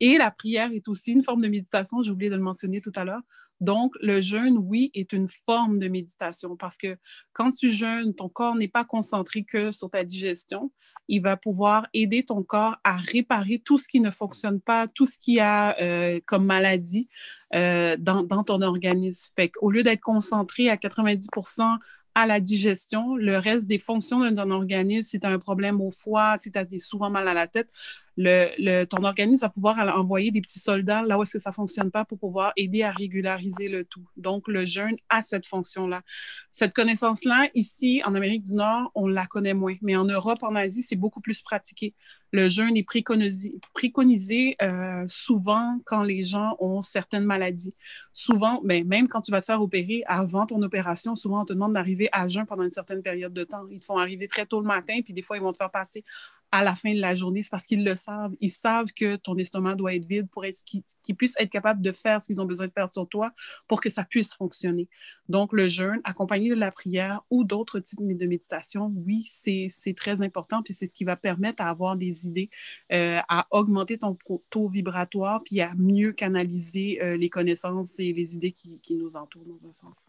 Et 0.02 0.18
la 0.18 0.32
prière 0.32 0.72
est 0.72 0.88
aussi 0.88 1.12
une 1.12 1.22
forme 1.22 1.40
de 1.40 1.46
méditation, 1.46 2.02
j'ai 2.02 2.10
oublié 2.10 2.28
de 2.28 2.34
le 2.34 2.42
mentionner 2.42 2.80
tout 2.80 2.90
à 2.96 3.04
l'heure. 3.04 3.22
Donc, 3.60 3.94
le 4.00 4.20
jeûne, 4.20 4.58
oui, 4.58 4.90
est 4.94 5.12
une 5.12 5.28
forme 5.28 5.78
de 5.78 5.86
méditation 5.86 6.56
parce 6.56 6.76
que 6.76 6.96
quand 7.32 7.52
tu 7.52 7.70
jeûnes, 7.70 8.12
ton 8.12 8.28
corps 8.28 8.56
n'est 8.56 8.66
pas 8.66 8.84
concentré 8.84 9.44
que 9.44 9.70
sur 9.70 9.88
ta 9.90 10.02
digestion. 10.02 10.72
Il 11.06 11.22
va 11.22 11.36
pouvoir 11.36 11.86
aider 11.94 12.24
ton 12.24 12.42
corps 12.42 12.78
à 12.82 12.96
réparer 12.96 13.60
tout 13.64 13.78
ce 13.78 13.86
qui 13.86 14.00
ne 14.00 14.10
fonctionne 14.10 14.60
pas, 14.60 14.88
tout 14.88 15.06
ce 15.06 15.16
qui 15.18 15.38
a 15.38 15.80
euh, 15.80 16.18
comme 16.26 16.46
maladie 16.46 17.08
euh, 17.54 17.96
dans, 17.96 18.26
ton 18.42 18.60
organisme. 18.60 19.32
Au 19.60 19.70
lieu 19.70 19.84
d'être 19.84 20.00
concentré 20.00 20.68
à 20.68 20.74
90% 20.74 21.78
à 22.16 22.26
la 22.26 22.40
digestion, 22.40 23.14
le 23.14 23.38
reste 23.38 23.68
des 23.68 23.78
fonctions 23.78 24.18
de 24.18 24.34
ton 24.34 24.50
organisme, 24.50 25.08
si 25.08 25.20
tu 25.20 25.26
as 25.28 25.30
un 25.30 25.38
problème 25.38 25.80
au 25.80 25.90
foie, 25.90 26.36
si 26.38 26.50
tu 26.50 26.58
as 26.58 26.66
souvent 26.78 27.10
mal 27.10 27.28
à 27.28 27.34
la 27.34 27.46
tête, 27.46 27.70
le, 28.16 28.84
ton 28.84 29.02
organisme 29.04 29.42
va 29.42 29.48
pouvoir 29.48 29.78
envoyer 29.96 30.30
des 30.30 30.40
petits 30.40 30.60
soldats 30.60 31.02
là 31.02 31.18
où 31.18 31.22
est-ce 31.22 31.34
que 31.34 31.38
ça 31.38 31.50
ne 31.50 31.54
fonctionne 31.54 31.90
pas 31.90 32.04
pour 32.04 32.18
pouvoir 32.18 32.52
aider 32.56 32.82
à 32.82 32.90
régulariser 32.90 33.68
le 33.68 33.84
tout. 33.84 34.06
Donc, 34.16 34.48
le 34.48 34.64
jeûne 34.64 34.96
a 35.08 35.22
cette 35.22 35.46
fonction-là. 35.46 36.02
Cette 36.50 36.74
connaissance-là, 36.74 37.48
ici, 37.54 38.02
en 38.04 38.14
Amérique 38.14 38.42
du 38.42 38.54
Nord, 38.54 38.90
on 38.94 39.06
la 39.06 39.26
connaît 39.26 39.54
moins, 39.54 39.76
mais 39.82 39.96
en 39.96 40.04
Europe, 40.04 40.42
en 40.42 40.54
Asie, 40.54 40.82
c'est 40.82 40.96
beaucoup 40.96 41.20
plus 41.20 41.42
pratiqué. 41.42 41.94
Le 42.34 42.48
jeûne 42.48 42.76
est 42.76 42.82
préconisé, 42.82 43.54
préconisé 43.74 44.56
euh, 44.62 45.04
souvent 45.06 45.78
quand 45.84 46.02
les 46.02 46.22
gens 46.22 46.56
ont 46.60 46.80
certaines 46.80 47.24
maladies. 47.24 47.74
Souvent, 48.12 48.60
ben, 48.64 48.86
même 48.86 49.06
quand 49.06 49.20
tu 49.20 49.30
vas 49.30 49.40
te 49.40 49.44
faire 49.44 49.60
opérer, 49.60 50.02
avant 50.06 50.46
ton 50.46 50.62
opération, 50.62 51.14
souvent, 51.14 51.42
on 51.42 51.44
te 51.44 51.52
demande 51.52 51.74
d'arriver 51.74 52.08
à 52.12 52.28
jeûn 52.28 52.46
pendant 52.46 52.62
une 52.62 52.72
certaine 52.72 53.02
période 53.02 53.34
de 53.34 53.44
temps. 53.44 53.64
Ils 53.70 53.80
te 53.80 53.84
font 53.84 53.98
arriver 53.98 54.28
très 54.28 54.46
tôt 54.46 54.60
le 54.60 54.66
matin, 54.66 55.00
puis 55.04 55.12
des 55.12 55.22
fois, 55.22 55.36
ils 55.36 55.42
vont 55.42 55.52
te 55.52 55.58
faire 55.58 55.70
passer 55.70 56.04
à 56.52 56.62
la 56.62 56.76
fin 56.76 56.94
de 56.94 57.00
la 57.00 57.14
journée. 57.14 57.42
C'est 57.42 57.50
parce 57.50 57.64
qu'ils 57.64 57.84
le 57.84 57.94
savent. 57.94 58.34
Ils 58.38 58.50
savent 58.50 58.92
que 58.94 59.16
ton 59.16 59.36
estomac 59.36 59.74
doit 59.74 59.94
être 59.94 60.06
vide 60.06 60.28
pour 60.30 60.44
qu'ils 60.66 61.16
puissent 61.16 61.34
être 61.38 61.50
capables 61.50 61.80
de 61.80 61.92
faire 61.92 62.20
ce 62.20 62.26
qu'ils 62.26 62.40
ont 62.40 62.44
besoin 62.44 62.66
de 62.66 62.72
faire 62.72 62.88
sur 62.88 63.08
toi 63.08 63.32
pour 63.66 63.80
que 63.80 63.88
ça 63.88 64.04
puisse 64.04 64.34
fonctionner. 64.34 64.88
Donc, 65.28 65.54
le 65.54 65.66
jeûne, 65.68 66.00
accompagné 66.04 66.50
de 66.50 66.54
la 66.54 66.70
prière 66.70 67.22
ou 67.30 67.44
d'autres 67.44 67.80
types 67.80 68.00
de 68.02 68.26
méditation, 68.26 68.92
oui, 69.06 69.22
c'est 69.22 69.94
très 69.96 70.20
important. 70.20 70.62
Puis 70.62 70.74
c'est 70.74 70.86
ce 70.86 70.94
qui 70.94 71.04
va 71.04 71.16
permettre 71.16 71.62
à 71.62 71.70
avoir 71.70 71.96
des 71.96 72.26
idées, 72.26 72.50
euh, 72.92 73.18
à 73.28 73.46
augmenter 73.50 73.98
ton 73.98 74.16
taux 74.50 74.68
vibratoire, 74.68 75.40
puis 75.44 75.60
à 75.62 75.74
mieux 75.76 76.12
canaliser 76.12 77.02
euh, 77.02 77.16
les 77.16 77.30
connaissances 77.30 77.98
et 77.98 78.12
les 78.12 78.34
idées 78.34 78.52
qui, 78.52 78.80
nous 78.98 79.16
entourent 79.16 79.46
dans 79.46 79.66
un 79.66 79.72
sens. 79.72 80.04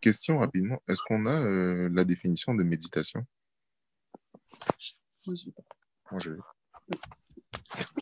Question 0.00 0.38
rapidement. 0.38 0.80
Est-ce 0.86 1.02
qu'on 1.02 1.26
a 1.26 1.42
euh, 1.42 1.88
la 1.92 2.04
définition 2.04 2.54
de 2.54 2.62
méditation? 2.62 3.26
Moi, 5.26 5.34
je 5.34 5.46
l'ai 5.46 5.52
pas. 5.52 5.62
Moi, 6.10 6.20
je 6.20 6.30
l'ai. 6.30 6.40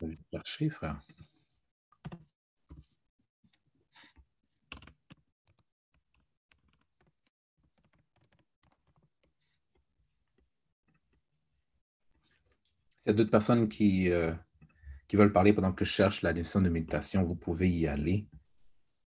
Je 0.00 0.06
vais 0.06 0.18
chercher, 0.32 0.70
frère. 0.70 1.00
S'il 13.00 13.10
y 13.10 13.10
a 13.10 13.12
d'autres 13.14 13.30
personnes 13.30 13.68
qui, 13.68 14.10
euh, 14.10 14.32
qui 15.08 15.16
veulent 15.16 15.32
parler 15.32 15.52
pendant 15.52 15.72
que 15.72 15.84
je 15.84 15.90
cherche 15.90 16.22
la 16.22 16.32
définition 16.32 16.60
de 16.60 16.68
méditation, 16.68 17.24
vous 17.24 17.34
pouvez 17.34 17.68
y 17.68 17.86
aller. 17.88 18.26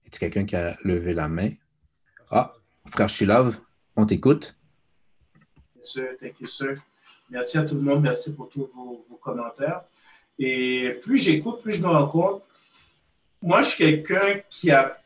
Est-ce 0.04 0.18
quelqu'un 0.18 0.46
qui 0.46 0.56
a 0.56 0.78
levé 0.82 1.12
la 1.14 1.28
main? 1.28 1.52
Ah, 2.30 2.54
frère 2.86 3.08
Shilov, 3.08 3.60
on 3.96 4.06
t'écoute. 4.06 4.58
Yes, 5.76 5.92
sir. 5.92 6.16
Thank 6.20 6.40
you, 6.40 6.46
sir. 6.46 6.76
Merci 7.30 7.58
à 7.58 7.62
tout 7.62 7.74
le 7.74 7.80
monde. 7.80 8.02
Merci 8.02 8.34
pour 8.34 8.48
tous 8.48 8.68
vos, 8.74 9.06
commentaires. 9.20 9.82
Et 10.38 10.98
plus 11.02 11.18
j'écoute, 11.18 11.62
plus 11.62 11.72
je 11.72 11.82
me 11.82 11.88
rends 11.88 12.08
compte. 12.08 12.42
Moi, 13.40 13.62
je 13.62 13.68
suis 13.68 13.78
quelqu'un 13.78 14.40
qui 14.50 14.70
a. 14.70 14.98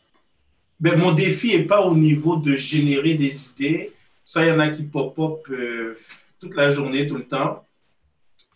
Ben, 0.79 0.99
mon 0.99 1.13
défi 1.13 1.57
n'est 1.57 1.65
pas 1.65 1.81
au 1.83 1.95
niveau 1.95 2.37
de 2.37 2.55
générer 2.55 3.15
des 3.15 3.51
idées. 3.51 3.93
Ça, 4.25 4.45
il 4.45 4.49
y 4.49 4.53
en 4.53 4.59
a 4.59 4.69
qui 4.71 4.83
pop-up 4.83 5.49
euh, 5.51 5.99
toute 6.41 6.55
la 6.55 6.71
journée, 6.71 7.07
tout 7.07 7.17
le 7.17 7.27
temps. 7.27 7.65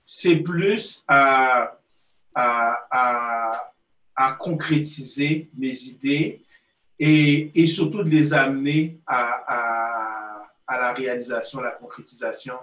C'est 0.05 0.37
plus 0.37 1.05
à, 1.07 1.79
à, 2.35 3.51
à, 4.17 4.33
concrétiser 4.33 5.49
mes 5.57 5.83
idées 5.85 6.43
et, 6.99 7.51
et, 7.55 7.67
surtout 7.67 8.03
de 8.03 8.11
les 8.11 8.35
amener 8.35 8.99
à, 9.07 10.49
à 10.67 10.79
la 10.79 10.93
réalisation, 10.93 11.61
à 11.61 11.65
la 11.65 11.71
concrétisation 11.71 12.55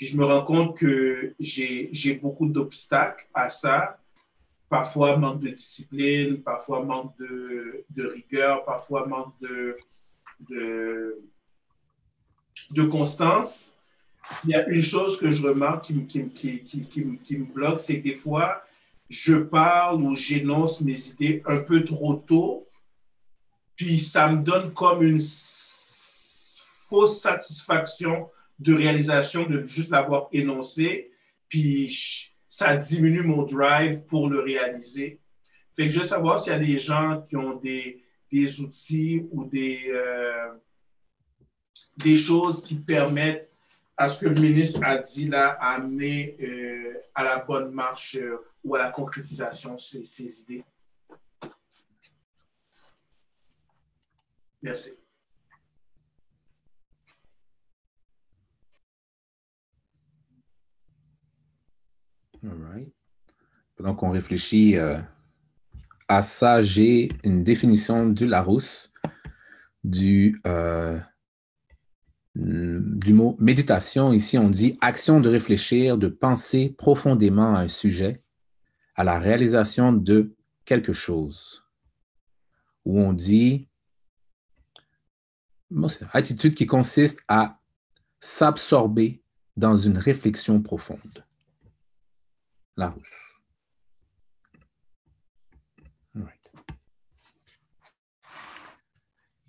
puis 0.00 0.08
je 0.08 0.16
me 0.16 0.24
rends 0.24 0.44
compte 0.44 0.78
que 0.78 1.34
j'ai 1.38 2.18
beaucoup 2.22 2.48
d'obstacles 2.48 3.28
à 3.34 3.50
ça. 3.50 3.98
Parfois 4.70 5.18
manque 5.18 5.40
de 5.40 5.50
discipline, 5.50 6.42
parfois 6.42 6.82
manque 6.82 7.14
de, 7.18 8.06
rigueur, 8.06 8.64
parfois 8.64 9.06
manque 9.06 9.34
de, 9.40 9.76
constance. 12.90 13.74
Il 14.44 14.50
y 14.50 14.54
a 14.54 14.66
une 14.70 14.80
chose 14.80 15.20
que 15.20 15.30
je 15.30 15.46
remarque 15.46 15.92
qui, 16.08 16.22
qui 16.24 17.36
me 17.36 17.52
bloque, 17.52 17.78
c'est 17.78 18.00
que 18.00 18.04
des 18.04 18.14
fois, 18.14 18.62
je 19.10 19.34
parle 19.34 20.02
ou 20.02 20.14
j'énonce 20.14 20.80
mes 20.80 21.08
idées 21.08 21.42
un 21.44 21.58
peu 21.58 21.84
trop 21.84 22.14
tôt, 22.14 22.66
puis 23.76 24.00
ça 24.00 24.32
me 24.32 24.42
donne 24.42 24.72
comme 24.72 25.02
une 25.02 25.20
fausse 26.88 27.20
satisfaction 27.20 28.30
de 28.60 28.74
réalisation 28.74 29.46
de 29.46 29.66
juste 29.66 29.90
l'avoir 29.90 30.28
énoncé, 30.32 31.10
puis 31.48 32.30
ça 32.48 32.76
diminue 32.76 33.22
mon 33.22 33.42
drive 33.42 34.04
pour 34.04 34.28
le 34.28 34.40
réaliser. 34.40 35.18
Fait 35.74 35.86
que 35.86 35.92
je 35.92 36.00
veux 36.00 36.06
savoir 36.06 36.38
s'il 36.38 36.52
y 36.52 36.56
a 36.56 36.58
des 36.58 36.78
gens 36.78 37.22
qui 37.22 37.36
ont 37.36 37.56
des, 37.56 38.04
des 38.30 38.60
outils 38.60 39.26
ou 39.30 39.44
des, 39.44 39.84
euh, 39.88 40.52
des 41.96 42.18
choses 42.18 42.62
qui 42.62 42.74
permettent 42.74 43.50
à 43.96 44.08
ce 44.08 44.20
que 44.20 44.26
le 44.26 44.40
ministre 44.40 44.80
a 44.82 44.98
dit 44.98 45.28
là, 45.28 45.56
amener 45.60 46.36
euh, 46.40 46.94
à 47.14 47.24
la 47.24 47.38
bonne 47.38 47.72
marche 47.72 48.16
euh, 48.16 48.38
ou 48.62 48.74
à 48.74 48.78
la 48.78 48.90
concrétisation 48.90 49.78
ces, 49.78 50.04
ces 50.04 50.42
idées. 50.42 50.64
Merci. 54.62 54.99
All 62.42 62.86
Pendant 63.76 63.94
qu'on 63.94 64.10
réfléchit 64.10 64.76
euh, 64.76 64.98
à 66.08 66.22
ça, 66.22 66.62
j'ai 66.62 67.10
une 67.22 67.44
définition 67.44 68.06
du 68.06 68.26
Larousse 68.26 68.92
du, 69.84 70.40
euh, 70.46 70.98
du 72.34 73.12
mot 73.12 73.36
méditation. 73.38 74.12
Ici, 74.12 74.38
on 74.38 74.48
dit 74.48 74.78
action 74.80 75.20
de 75.20 75.28
réfléchir, 75.28 75.98
de 75.98 76.08
penser 76.08 76.74
profondément 76.78 77.56
à 77.56 77.60
un 77.60 77.68
sujet, 77.68 78.22
à 78.94 79.04
la 79.04 79.18
réalisation 79.18 79.92
de 79.92 80.34
quelque 80.64 80.92
chose. 80.92 81.64
Ou 82.86 83.00
on 83.00 83.12
dit 83.12 83.68
attitude 86.12 86.54
qui 86.54 86.66
consiste 86.66 87.22
à 87.28 87.60
s'absorber 88.18 89.22
dans 89.56 89.76
une 89.76 89.98
réflexion 89.98 90.60
profonde. 90.62 91.24
Larousse. 92.76 93.30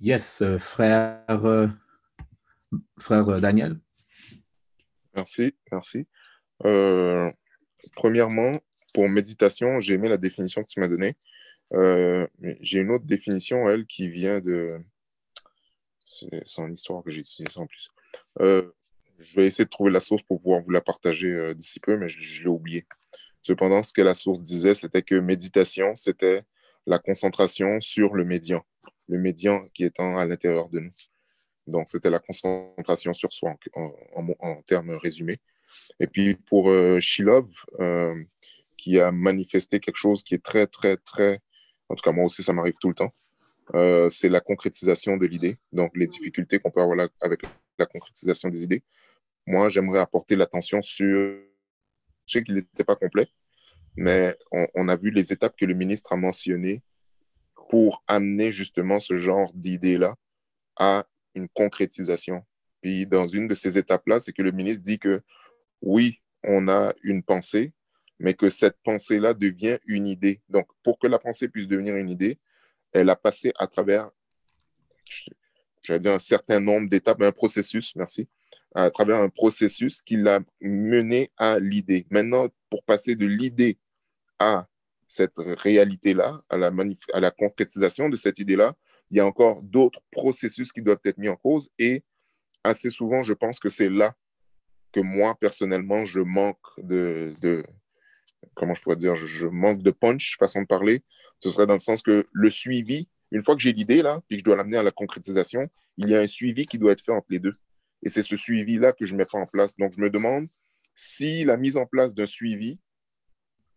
Yes, 0.02 0.42
euh, 0.42 0.58
frère, 0.58 1.24
euh, 1.46 1.68
frère 2.98 3.40
Daniel. 3.40 3.80
Merci, 5.14 5.56
merci. 5.72 6.08
Euh, 6.66 7.32
premièrement, 7.96 8.60
pour 8.96 9.08
méditation, 9.10 9.80
j'ai 9.80 9.94
aimé 9.94 10.10
la 10.10 10.18
définition 10.18 10.64
que 10.64 10.70
tu 10.70 10.80
m'as 10.80 10.88
donnée. 10.88 11.16
j'ai 12.62 12.80
une 12.80 12.90
autre 12.90 13.06
définition, 13.06 13.70
elle, 13.70 13.86
qui 13.86 14.10
vient 14.10 14.40
de... 14.40 14.80
C'est 16.08 16.46
son 16.46 16.72
histoire 16.72 17.04
que 17.04 17.12
j'ai 17.12 17.22
utilisée 17.22 17.60
en 17.60 17.68
plus. 17.68 17.92
Je 19.22 19.36
vais 19.36 19.46
essayer 19.46 19.66
de 19.66 19.70
trouver 19.70 19.92
la 19.92 20.00
source 20.00 20.24
pour 20.24 20.40
pouvoir 20.40 20.62
vous 20.62 20.72
la 20.72 20.82
partager 20.82 21.28
euh, 21.28 21.54
d'ici 21.54 21.80
peu, 21.80 21.98
mais 21.98 22.10
je, 22.10 22.44
l'ai 22.44 22.50
oublié. 22.50 22.86
Cependant, 23.42 23.84
ce 23.84 23.94
que 23.94 24.02
la 24.02 24.14
source 24.14 24.42
disait, 24.42 24.74
c'était 24.74 25.04
que 25.04 25.16
méditation, 25.16 25.96
c'était 25.96 26.44
la 26.88 27.00
concentration 27.00 27.80
sur 27.82 28.16
le 28.16 28.26
médian, 28.26 28.64
le 29.08 29.20
médian 29.20 29.68
qui 29.74 29.84
étant 29.84 30.18
à 30.18 30.26
l'intérieur 30.26 30.70
de 30.70 30.80
nous. 30.80 30.92
Donc, 31.68 31.90
c'était 31.90 32.10
la 32.10 32.20
concentration 32.20 33.14
sur 33.14 33.34
soi 33.34 33.56
en, 33.76 34.62
termes 34.64 34.92
résumés. 34.92 35.38
Et 36.00 36.08
puis, 36.08 36.36
pour 36.36 36.70
euh, 36.70 37.00
Shilov, 37.00 37.50
euh, 37.80 38.16
qui 38.78 39.00
a 39.00 39.12
manifesté 39.12 39.80
quelque 39.80 39.98
chose 39.98 40.24
qui 40.24 40.34
est 40.34 40.44
très, 40.44 40.66
très, 40.66 40.98
très, 40.98 41.40
en 41.88 41.96
tout 41.96 42.04
cas, 42.04 42.12
moi 42.12 42.26
aussi, 42.26 42.42
ça 42.42 42.54
m'arrive 42.54 42.76
tout 42.82 42.90
le 42.90 42.96
temps, 42.96 43.12
c'est 44.10 44.28
la 44.28 44.42
concrétisation 44.42 45.18
de 45.18 45.26
l'idée. 45.28 45.58
Donc, 45.72 45.92
les 45.96 46.08
difficultés 46.08 46.60
qu'on 46.60 46.72
peut 46.72 46.82
avoir 46.82 47.08
avec 47.22 47.42
la 47.78 47.86
concrétisation 47.86 48.50
des 48.50 48.64
idées. 48.64 48.84
Moi, 49.46 49.70
j'aimerais 49.70 50.00
apporter 50.00 50.36
l'attention 50.36 50.82
sur, 50.82 51.08
je 51.08 52.32
sais 52.32 52.44
qu'il 52.44 52.56
n'était 52.56 52.84
pas 52.84 52.96
complet, 52.96 53.28
mais 53.96 54.38
on, 54.52 54.88
a 54.88 54.96
vu 54.96 55.12
les 55.12 55.34
étapes 55.34 55.56
que 55.58 55.66
le 55.66 55.74
ministre 55.74 56.14
a 56.14 56.16
mentionnées 56.16 56.82
pour 57.70 58.04
amener 58.08 58.52
justement 58.52 59.00
ce 59.00 59.18
genre 59.18 59.52
d'idées-là 59.54 60.16
à 60.78 61.06
une 61.36 61.50
concrétisation. 61.50 62.46
Puis 62.82 63.06
dans 63.06 63.28
une 63.28 63.48
de 63.48 63.56
ces 63.56 63.78
étapes-là, 63.78 64.20
c'est 64.20 64.34
que 64.34 64.42
le 64.42 64.52
ministre 64.52 64.84
dit 64.84 65.00
que 65.00 65.22
oui, 65.82 66.22
on 66.44 66.68
a 66.68 66.94
une 67.04 67.24
pensée, 67.24 67.74
mais 68.20 68.34
que 68.34 68.50
cette 68.50 68.78
pensée-là 68.84 69.34
devient 69.34 69.80
une 69.86 70.08
idée. 70.08 70.42
Donc, 70.50 70.68
pour 70.84 71.00
que 71.00 71.08
la 71.08 71.20
pensée 71.20 71.48
puisse 71.48 71.68
devenir 71.68 71.96
une 71.96 72.10
idée, 72.10 72.40
elle 72.94 73.10
a 73.10 73.16
passé 73.16 73.52
à 73.58 73.68
travers, 73.68 74.10
j'allais 75.82 76.00
dire 76.00 76.14
un 76.14 76.20
certain 76.20 76.60
nombre 76.60 76.90
d'étapes, 76.90 77.22
un 77.22 77.32
processus, 77.32 77.96
merci, 77.96 78.28
à 78.76 78.90
travers 78.90 79.18
un 79.18 79.30
processus 79.30 80.02
qui 80.02 80.18
l'a 80.18 80.40
mené 80.62 81.32
à 81.38 81.60
l'idée. 81.60 82.06
Maintenant, 82.10 82.48
pour 82.70 82.84
passer 82.84 83.16
de 83.16 83.26
l'idée 83.26 83.78
à 84.40 84.68
cette 85.08 85.38
réalité-là, 85.38 86.42
à 86.50 86.58
la, 86.58 86.72
à 87.14 87.20
la 87.20 87.32
concrétisation 87.32 88.10
de 88.10 88.16
cette 88.16 88.40
idée-là, 88.40 88.76
il 89.10 89.18
y 89.18 89.20
a 89.20 89.26
encore 89.26 89.62
d'autres 89.62 90.02
processus 90.10 90.72
qui 90.72 90.82
doivent 90.82 91.02
être 91.04 91.18
mis 91.18 91.28
en 91.28 91.36
cause 91.36 91.70
et 91.78 92.04
assez 92.64 92.90
souvent, 92.90 93.24
je 93.24 93.34
pense 93.34 93.60
que 93.60 93.70
c'est 93.70 93.90
là 93.90 94.16
que 94.92 95.00
moi, 95.00 95.36
personnellement, 95.40 96.06
je 96.06 96.22
manque 96.22 96.58
de, 96.78 97.34
de 97.42 97.64
comment 98.54 98.74
je 98.74 98.82
pourrais 98.82 98.96
dire, 98.96 99.16
je, 99.16 99.48
manque 99.48 99.82
de 99.82 99.92
punch, 99.92 100.38
façon 100.38 100.62
de 100.62 100.68
parler. 100.68 101.04
Ce 101.40 101.50
serait 101.50 101.68
dans 101.68 101.74
le 101.74 101.80
sens 101.80 102.02
que 102.02 102.26
le 102.32 102.50
suivi, 102.50 103.08
une 103.32 103.44
fois 103.44 103.56
que 103.56 103.62
j'ai 103.62 103.74
l'idée 103.74 104.02
là, 104.02 104.22
puis 104.28 104.38
que 104.38 104.40
je 104.42 104.44
dois 104.44 104.56
l'amener 104.56 104.78
à 104.78 104.84
la 104.84 104.92
concrétisation, 104.92 105.70
il 105.98 106.10
y 106.10 106.16
a 106.16 106.20
un 106.20 106.28
suivi 106.28 106.66
qui 106.66 106.78
doit 106.78 106.92
être 106.92 107.02
fait 107.02 107.12
entre 107.12 107.28
les 107.30 107.40
deux. 107.40 107.54
Et 108.04 108.10
c'est 108.10 108.22
ce 108.22 108.36
suivi-là 108.36 108.94
que 108.94 109.06
je 109.06 109.16
mets 109.16 109.26
pas 109.26 109.38
en 109.38 109.46
place. 109.46 109.78
Donc, 109.78 109.94
je 109.96 110.02
me 110.02 110.10
demande 110.10 110.48
si 110.94 111.44
la 111.46 111.58
mise 111.58 111.78
en 111.78 111.86
place 111.86 112.14
d'un 112.14 112.26
suivi 112.26 112.80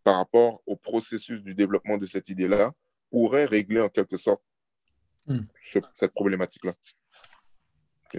par 0.03 0.17
rapport 0.17 0.63
au 0.67 0.77
processus 0.77 1.43
du 1.43 1.55
développement 1.55 1.99
de 1.99 2.07
cette 2.07 2.29
idée-là 2.29 2.73
pourrait 3.11 3.45
régler 3.45 3.81
en 3.81 3.89
quelque 3.89 4.17
sorte 4.17 4.43
hmm. 5.27 5.41
cette 5.93 6.13
problématique-là. 6.13 6.75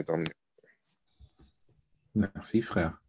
terminé. 0.03 0.31
Merci, 2.15 2.61
frère. 2.61 3.01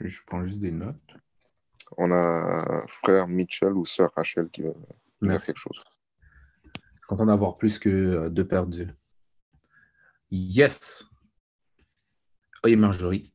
Je, 0.00 0.18
prends 0.26 0.44
juste 0.44 0.60
des 0.60 0.70
notes. 0.70 0.96
On 1.96 2.10
a 2.12 2.84
frère 2.88 3.28
Mitchell 3.28 3.72
ou 3.72 3.84
sœur 3.84 4.10
Rachel 4.16 4.48
qui 4.50 4.62
veut 4.62 4.74
dire 5.22 5.42
quelque 5.42 5.56
chose. 5.56 5.82
Content 7.06 7.26
d'avoir 7.26 7.56
plus 7.56 7.78
que 7.78 7.88
euh, 7.88 8.28
deux 8.30 8.46
perdus. 8.46 8.88
Yes. 10.30 11.06
Oui, 12.64 12.74
Marjorie. 12.74 13.32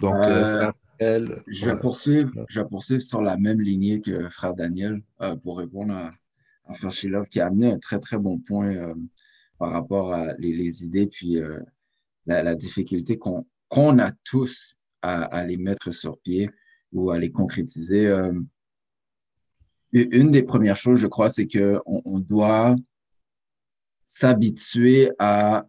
Donc, 0.00 0.14
euh, 0.14 0.72
euh, 1.02 1.36
je, 1.46 1.68
vais 1.68 1.78
poursuivre, 1.78 2.30
je 2.48 2.60
vais 2.60 2.66
poursuivre 2.66 3.02
sur 3.02 3.20
la 3.20 3.36
même 3.36 3.60
lignée 3.60 4.00
que 4.00 4.30
frère 4.30 4.54
Daniel 4.54 5.02
pour 5.42 5.58
répondre 5.58 5.94
à, 5.94 6.12
à 6.66 6.72
frère 6.72 6.92
Shilov 6.92 7.28
qui 7.28 7.40
a 7.40 7.48
amené 7.48 7.72
un 7.72 7.78
très, 7.78 8.00
très 8.00 8.18
bon 8.18 8.38
point 8.38 8.94
par 9.58 9.72
rapport 9.72 10.14
à 10.14 10.32
les, 10.38 10.84
idées 10.84 11.06
puis 11.06 11.38
la, 12.24 12.54
difficulté 12.54 13.18
qu'on 13.18 13.98
a 13.98 14.12
tous 14.24 14.79
à, 15.02 15.44
les 15.44 15.56
mettre 15.56 15.90
sur 15.90 16.18
pied 16.18 16.50
ou 16.92 17.10
à 17.10 17.18
les 17.18 17.30
concrétiser. 17.30 18.06
Euh, 18.06 18.32
une 19.92 20.30
des 20.30 20.42
premières 20.42 20.76
choses, 20.76 21.00
je 21.00 21.06
crois, 21.06 21.30
c'est 21.30 21.48
qu'on 21.48 22.02
on 22.04 22.20
doit 22.20 22.76
s'habituer 24.04 25.10
à 25.18 25.62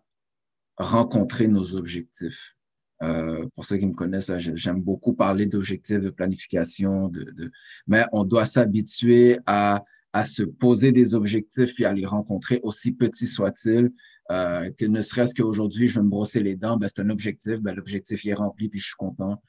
rencontrer 0.77 1.47
nos 1.47 1.75
objectifs. 1.75 2.55
Euh, 3.03 3.47
pour 3.55 3.65
ceux 3.65 3.77
qui 3.77 3.87
me 3.87 3.93
connaissent, 3.93 4.31
j'aime 4.37 4.81
beaucoup 4.81 5.13
parler 5.13 5.47
d'objectifs, 5.47 5.99
de 5.99 6.11
planification, 6.11 7.07
de, 7.07 7.51
mais 7.87 8.05
on 8.11 8.23
doit 8.23 8.45
s'habituer 8.45 9.39
à, 9.47 9.83
à 10.13 10.25
se 10.25 10.43
poser 10.43 10.91
des 10.91 11.15
objectifs 11.15 11.79
et 11.79 11.85
à 11.85 11.93
les 11.93 12.05
rencontrer, 12.05 12.59
aussi 12.63 12.91
petits 12.91 13.27
soient-ils, 13.27 13.91
euh, 14.31 14.71
que 14.71 14.85
ne 14.85 15.01
serait-ce 15.01 15.35
qu'aujourd'hui, 15.35 15.87
je 15.89 15.99
vais 15.99 16.05
me 16.05 16.09
brosser 16.09 16.41
les 16.41 16.55
dents, 16.55 16.77
ben, 16.77 16.87
c'est 16.87 17.01
un 17.01 17.09
objectif, 17.09 17.59
ben, 17.59 17.75
l'objectif 17.75 18.25
est 18.25 18.33
rempli, 18.33 18.69
puis 18.69 18.79
je 18.79 18.85
suis 18.85 18.95
content. 18.95 19.41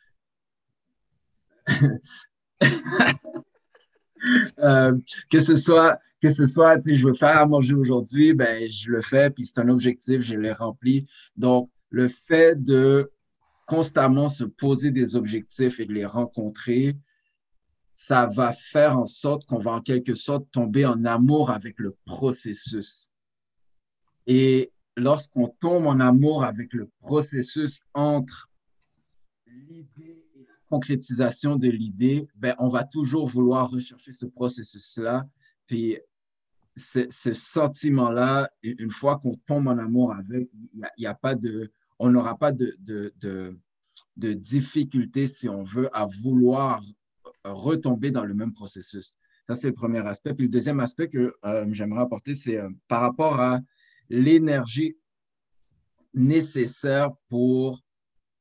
Euh, 4.60 4.96
que 5.30 5.40
ce 5.40 5.56
soit, 5.56 5.98
que 6.22 6.30
ce 6.30 6.46
soit, 6.46 6.80
je 6.86 7.08
veux 7.08 7.14
faire 7.14 7.38
à 7.38 7.44
manger 7.44 7.74
aujourd'hui, 7.74 8.34
ben, 8.34 8.70
je 8.70 8.92
le 8.92 9.00
fais, 9.00 9.30
puis 9.30 9.44
c'est 9.44 9.58
un 9.58 9.68
objectif, 9.68 10.20
je 10.20 10.36
l'ai 10.36 10.52
rempli. 10.52 11.08
Donc, 11.36 11.72
le 11.90 12.06
fait 12.06 12.54
de 12.62 13.10
constamment 13.66 14.28
se 14.28 14.44
poser 14.44 14.92
des 14.92 15.16
objectifs 15.16 15.80
et 15.80 15.86
de 15.86 15.92
les 15.92 16.06
rencontrer, 16.06 16.96
ça 17.90 18.26
va 18.26 18.52
faire 18.52 18.96
en 18.96 19.06
sorte 19.06 19.44
qu'on 19.46 19.58
va 19.58 19.72
en 19.72 19.80
quelque 19.80 20.14
sorte 20.14 20.46
tomber 20.52 20.86
en 20.86 21.04
amour 21.04 21.50
avec 21.50 21.78
le 21.78 21.96
processus. 22.06 23.10
Et 24.26 24.71
lorsqu'on 24.96 25.48
tombe 25.60 25.86
en 25.86 26.00
amour 26.00 26.44
avec 26.44 26.72
le 26.72 26.88
processus 27.00 27.82
entre 27.94 28.50
l'idée 29.46 30.26
et 30.34 30.40
la 30.40 30.54
concrétisation 30.68 31.56
de 31.56 31.68
l'idée, 31.68 32.26
ben, 32.36 32.54
on 32.58 32.68
va 32.68 32.84
toujours 32.84 33.26
vouloir 33.28 33.70
rechercher 33.70 34.12
ce 34.12 34.26
processus-là. 34.26 35.26
Puis 35.66 35.98
ce, 36.76 37.32
sentiment-là, 37.32 38.50
une 38.62 38.90
fois 38.90 39.18
qu'on 39.18 39.36
tombe 39.46 39.68
en 39.68 39.78
amour 39.78 40.14
avec, 40.14 40.50
il 40.74 40.88
n'y 40.98 41.06
a, 41.06 41.14
pas 41.14 41.34
de, 41.34 41.70
on 41.98 42.10
n'aura 42.10 42.38
pas 42.38 42.52
de, 42.52 42.76
de, 42.80 43.12
de, 43.20 43.58
de 44.16 44.32
difficulté, 44.32 45.26
si 45.26 45.48
on 45.48 45.64
veut, 45.64 45.94
à 45.96 46.06
vouloir 46.06 46.82
retomber 47.44 48.10
dans 48.10 48.24
le 48.24 48.34
même 48.34 48.52
processus. 48.52 49.16
Ça, 49.46 49.54
c'est 49.54 49.68
le 49.68 49.74
premier 49.74 49.98
aspect. 50.06 50.34
Puis 50.34 50.46
le 50.46 50.50
deuxième 50.50 50.80
aspect 50.80 51.08
que 51.08 51.34
euh, 51.44 51.66
j'aimerais 51.72 52.02
apporter, 52.02 52.34
c'est 52.34 52.58
euh, 52.58 52.70
par 52.88 53.00
rapport 53.00 53.40
à 53.40 53.60
l'énergie 54.12 54.96
nécessaire 56.14 57.10
pour 57.28 57.82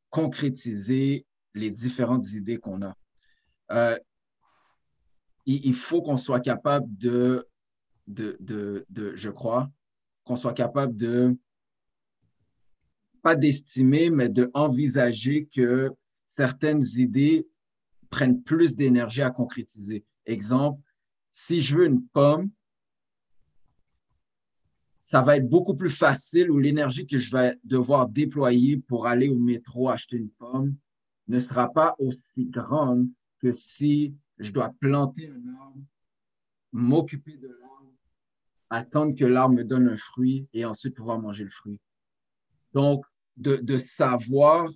concrétiser 0.10 1.26
les 1.54 1.72
différentes 1.72 2.34
idées 2.34 2.58
qu'on 2.58 2.82
a. 2.82 2.96
Euh, 3.72 3.98
il, 5.46 5.74
faut 5.74 6.02
qu'on 6.02 6.18
soit 6.18 6.42
capable 6.42 6.86
de, 6.98 7.48
de, 8.08 8.36
de, 8.42 8.86
de 8.90 9.16
je 9.16 9.30
crois, 9.30 9.72
qu'on 10.26 10.36
soit 10.36 10.54
capable 10.54 10.96
de, 10.98 11.38
pas 13.22 13.36
d'estimer, 13.36 14.10
mais 14.10 14.28
de 14.28 14.52
envisager 14.54 15.46
que 15.46 15.90
certaines 16.30 16.84
idées 16.98 17.48
prennent 18.10 18.44
plus 18.44 18.76
d'énergie 18.76 19.22
à 19.22 19.32
concrétiser. 19.32 20.04
Exemple, 20.26 20.82
si 21.32 21.62
je 21.62 21.78
veux 21.78 21.86
une 21.86 22.06
pomme, 22.08 22.52
ça 25.12 25.22
va 25.22 25.36
être 25.36 25.50
beaucoup 25.50 25.76
plus 25.76 25.90
facile 25.90 26.50
ou 26.50 26.58
l'énergie 26.58 27.06
que 27.06 27.18
je 27.18 27.36
vais 27.36 27.60
devoir 27.66 28.08
déployer 28.08 28.78
pour 28.78 29.08
aller 29.08 29.28
au 29.28 29.38
métro 29.38 29.90
acheter 29.90 30.16
une 30.16 30.30
pomme 30.30 30.74
ne 31.28 31.38
sera 31.42 31.70
pas 31.70 31.98
aussi 32.00 32.46
grande 32.46 33.10
que 33.40 33.52
si 33.52 34.16
je 34.38 34.54
dois 34.54 34.74
planter 34.80 35.28
un 35.28 35.54
arbre, 35.60 35.82
m'occuper 36.72 37.36
de 37.36 37.50
l'arbre, 37.50 37.94
attendre 38.70 39.14
que 39.14 39.26
l'arbre 39.26 39.56
me 39.56 39.66
donne 39.66 39.90
un 39.90 39.98
fruit 39.98 40.48
et 40.54 40.64
ensuite 40.64 40.96
pouvoir 40.96 41.20
manger 41.20 41.44
le 41.44 41.50
fruit. 41.50 41.82
Donc, 42.74 43.04
de, 43.36 43.78
savoir 43.80 44.72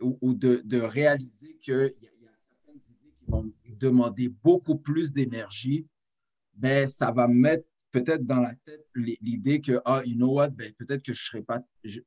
ou, 0.00 0.34
de, 0.34 0.60
de, 0.66 0.80
réaliser 0.80 1.56
qu'il 1.62 1.94
y, 1.98 2.04
y, 2.04 2.08
a 2.26 2.36
certaines 2.46 2.82
idées 2.90 3.14
qui 3.18 3.24
vont 3.26 3.50
demander 3.78 4.28
beaucoup 4.44 4.76
plus 4.76 5.14
d'énergie, 5.14 5.86
mais 6.58 6.82
ben, 6.82 6.86
ça 6.86 7.10
va 7.10 7.26
mettre 7.26 7.64
peut-être 7.90 8.24
dans 8.24 8.40
la 8.40 8.54
tête 8.54 8.86
l'idée 8.94 9.60
que, 9.60 9.80
ah, 9.84 10.02
you 10.04 10.14
know 10.14 10.34
what, 10.34 10.50
ben, 10.50 10.72
peut-être 10.74 11.02
que 11.02 11.12
je 11.12 11.20
ne 11.20 11.30
serai, 11.30 11.42
pas, 11.42 11.60
je, 11.84 12.00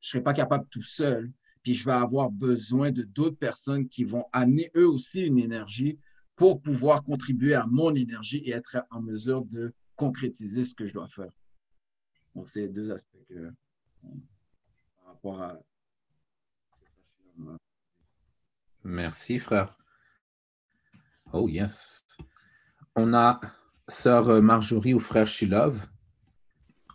serai 0.00 0.22
pas 0.22 0.34
capable 0.34 0.66
tout 0.70 0.82
seul, 0.82 1.30
puis 1.62 1.74
je 1.74 1.84
vais 1.84 1.92
avoir 1.92 2.30
besoin 2.30 2.90
de 2.90 3.02
d'autres 3.02 3.36
personnes 3.36 3.88
qui 3.88 4.04
vont 4.04 4.26
amener 4.32 4.70
eux 4.76 4.88
aussi 4.88 5.22
une 5.22 5.38
énergie 5.38 5.98
pour 6.36 6.62
pouvoir 6.62 7.02
contribuer 7.02 7.54
à 7.54 7.66
mon 7.66 7.94
énergie 7.94 8.38
et 8.38 8.50
être 8.50 8.84
en 8.90 9.02
mesure 9.02 9.44
de 9.44 9.72
concrétiser 9.96 10.64
ce 10.64 10.74
que 10.74 10.86
je 10.86 10.94
dois 10.94 11.08
faire. 11.08 11.30
Donc, 12.34 12.48
c'est 12.48 12.68
deux 12.68 12.92
aspects 12.92 13.18
par 14.96 15.06
rapport 15.06 15.42
à. 15.42 15.58
Merci, 18.84 19.38
frère. 19.38 19.76
Oh, 21.32 21.48
yes. 21.48 22.04
On 22.94 23.12
a 23.12 23.40
Sœur 23.88 24.42
Marjorie 24.42 24.92
ou 24.92 25.00
frère 25.00 25.26
Shilov, 25.26 25.80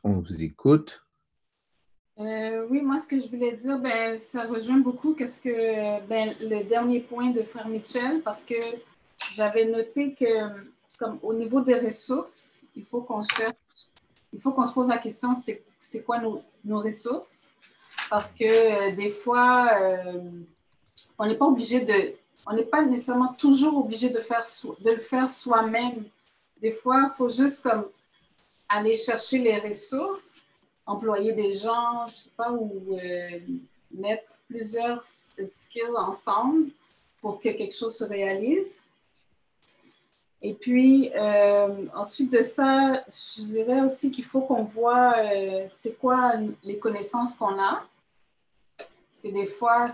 on 0.03 0.13
vous 0.13 0.43
écoute. 0.43 1.03
Euh, 2.19 2.67
oui, 2.69 2.81
moi, 2.81 2.99
ce 2.99 3.07
que 3.07 3.19
je 3.19 3.27
voulais 3.27 3.53
dire, 3.53 3.79
ben, 3.79 4.17
ça 4.17 4.45
rejoint 4.45 4.77
beaucoup 4.77 5.15
ce 5.17 5.39
que 5.39 6.05
ben, 6.07 6.35
le 6.39 6.63
dernier 6.63 6.99
point 6.99 7.31
de 7.31 7.41
frère 7.41 7.67
Mitchell, 7.67 8.21
parce 8.21 8.43
que 8.43 8.53
j'avais 9.33 9.65
noté 9.65 10.13
que, 10.13 10.49
comme 10.99 11.17
au 11.23 11.33
niveau 11.33 11.61
des 11.61 11.79
ressources, 11.79 12.63
il 12.75 12.85
faut 12.85 13.01
qu'on 13.01 13.23
cherche, 13.23 13.89
il 14.31 14.39
faut 14.39 14.51
qu'on 14.51 14.65
se 14.65 14.73
pose 14.73 14.89
la 14.89 14.99
question, 14.99 15.33
c'est 15.35 16.03
quoi 16.03 16.19
nos, 16.19 16.39
nos, 16.63 16.79
ressources? 16.79 17.49
Parce 18.09 18.33
que 18.33 18.43
euh, 18.45 18.95
des 18.95 19.09
fois, 19.09 19.71
euh, 19.81 20.21
on 21.17 21.25
n'est 21.25 21.37
pas 21.37 21.45
obligé 21.45 21.81
de, 21.81 22.13
on 22.45 22.53
n'est 22.53 22.65
pas 22.65 22.85
nécessairement 22.85 23.33
toujours 23.33 23.77
obligé 23.77 24.09
de, 24.09 24.19
faire 24.19 24.43
de 24.79 24.91
le 24.91 24.99
faire 24.99 25.29
soi-même. 25.29 26.03
Des 26.64 26.72
fois, 26.72 27.09
il 27.11 27.14
faut 27.18 27.28
juste 27.28 27.61
comme 27.61 27.89
aller 28.70 28.95
chercher 28.95 29.39
les 29.39 29.59
ressources, 29.59 30.38
employer 30.86 31.34
des 31.34 31.51
gens, 31.51 32.07
je 32.07 32.14
sais 32.14 32.30
pas, 32.38 32.53
ou 32.53 32.82
euh, 32.93 33.39
mettre 33.91 34.32
plusieurs 34.47 35.03
skills 35.03 35.97
ensemble 35.97 36.70
pour 37.20 37.41
que 37.41 37.49
quelque 37.49 37.76
chose 37.76 37.97
se 37.97 38.05
réalise. 38.05 38.80
Et 40.41 40.53
puis, 40.53 41.11
euh, 41.14 41.86
ensuite 41.93 42.32
de 42.32 42.41
ça, 42.41 43.03
je 43.09 43.41
dirais 43.41 43.82
aussi 43.82 44.09
qu'il 44.09 44.24
faut 44.24 44.41
qu'on 44.41 44.64
voit 44.64 45.16
euh, 45.18 45.66
c'est 45.68 45.97
quoi 45.99 46.36
les 46.64 46.80
connaissances 46.80 47.36
qu'on 47.36 47.59
a. 47.59 47.84
Parce 48.78 49.22
que 49.22 49.28
des 49.28 49.47
fois, 49.47 49.89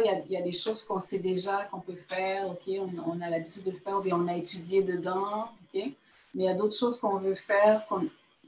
il 0.00 0.06
y 0.06 0.08
a, 0.08 0.18
y 0.30 0.36
a, 0.38 0.42
des 0.42 0.52
choses 0.52 0.82
qu'on 0.84 0.98
sait 0.98 1.18
déjà 1.18 1.64
qu'on 1.64 1.80
peut 1.80 1.98
faire, 2.08 2.48
OK, 2.48 2.74
on, 3.06 3.20
a 3.20 3.28
l'habitude 3.28 3.64
de 3.64 3.70
le 3.72 3.78
faire, 3.78 3.98
ou 3.98 4.08
on 4.12 4.28
a 4.28 4.36
étudié 4.36 4.82
dedans, 4.82 5.50
Mais 5.74 5.94
il 6.34 6.42
y 6.42 6.48
a 6.48 6.54
d'autres 6.54 6.76
choses 6.76 6.98
qu'on 6.98 7.18
veut 7.18 7.34
faire, 7.34 7.86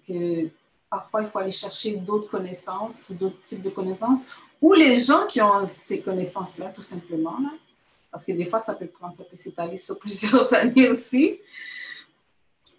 que 0.07 0.49
parfois 0.91 1.23
il 1.23 1.29
faut 1.29 1.39
aller 1.39 1.51
chercher 1.51 1.97
d'autres 1.97 2.31
connaissances 2.31 3.11
d'autres 3.11 3.41
types 3.43 3.63
de 3.63 3.71
connaissances, 3.71 4.25
ou 4.63 4.73
les 4.73 4.97
gens 4.97 5.27
qui 5.27 5.41
ont 5.43 5.69
ces 5.69 6.01
connaissances-là, 6.01 6.71
tout 6.71 6.83
simplement. 6.83 7.39
Là 7.41 7.51
parce 8.17 8.25
que 8.25 8.33
des 8.33 8.47
fois, 8.47 8.61
ça 8.61 8.75
peut 8.75 8.89
ça 9.11 9.25
peut 9.25 9.37
s'étaler 9.37 9.77
sur 9.77 9.99
plusieurs 10.01 10.55
années 10.55 10.89
aussi. 10.89 11.39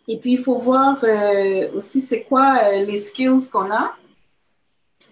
Et 0.08 0.18
puis, 0.18 0.32
il 0.32 0.40
faut 0.40 0.58
voir 0.58 0.98
euh, 1.04 1.72
aussi 1.74 2.02
c'est 2.02 2.24
quoi 2.24 2.58
euh, 2.64 2.84
les 2.84 2.98
skills 2.98 3.48
qu'on 3.52 3.70
a. 3.70 3.96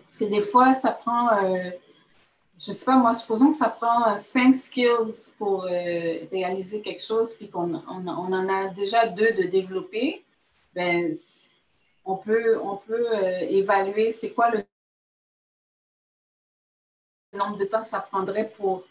Parce 0.01 0.17
que 0.17 0.25
des 0.25 0.41
fois, 0.41 0.73
ça 0.73 0.93
prend, 0.93 1.29
euh, 1.43 1.69
je 2.57 2.71
ne 2.71 2.75
sais 2.75 2.85
pas 2.85 2.97
moi, 2.97 3.13
supposons 3.13 3.49
que 3.49 3.55
ça 3.55 3.69
prend 3.69 4.15
cinq 4.17 4.53
skills 4.53 5.33
pour 5.37 5.63
réaliser 5.63 6.81
quelque 6.81 7.03
chose, 7.03 7.33
puis 7.33 7.49
qu'on 7.49 7.75
on, 7.75 8.07
en 8.07 8.49
a 8.49 8.69
déjà 8.69 9.07
deux 9.07 9.33
de 9.33 9.43
développer. 9.43 10.23
Ben, 10.73 11.13
on 12.05 12.15
peut, 12.17 12.59
on 12.61 12.77
peut 12.77 13.13
évaluer 13.49 14.11
c'est 14.11 14.31
quoi 14.31 14.51
le 14.51 14.63
nombre 17.33 17.57
de 17.57 17.65
temps 17.65 17.81
que 17.81 17.87
ça 17.87 17.99
prendrait 17.99 18.49
pour 18.57 18.83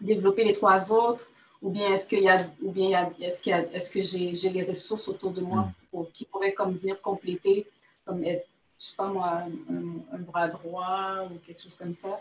développer 0.00 0.44
les 0.44 0.52
trois 0.52 0.92
autres 0.92 1.28
ou 1.62 1.70
bien 1.70 1.92
est-ce 1.92 2.06
qu'il 2.08 2.22
y 2.22 2.28
a 2.28 2.44
ou 2.60 2.72
bien 2.72 3.12
est-ce 3.20 3.40
qu'il 3.40 3.52
est-ce 3.52 3.90
que 3.90 4.02
j'ai, 4.02 4.34
j'ai 4.34 4.50
les 4.50 4.64
ressources 4.64 5.08
autour 5.08 5.30
de 5.30 5.40
moi 5.40 5.60
mm. 5.60 5.72
pour, 5.90 6.10
qui 6.12 6.24
pourraient 6.24 6.52
comme 6.52 6.74
venir 6.74 7.00
compléter 7.00 7.66
comme 8.04 8.24
être 8.24 8.46
je 8.78 8.86
sais 8.86 8.96
pas 8.96 9.06
moi 9.06 9.44
un, 9.70 10.18
bras 10.18 10.48
droit 10.48 11.28
ou 11.30 11.38
quelque 11.46 11.62
chose 11.62 11.76
comme 11.76 11.92
ça 11.92 12.20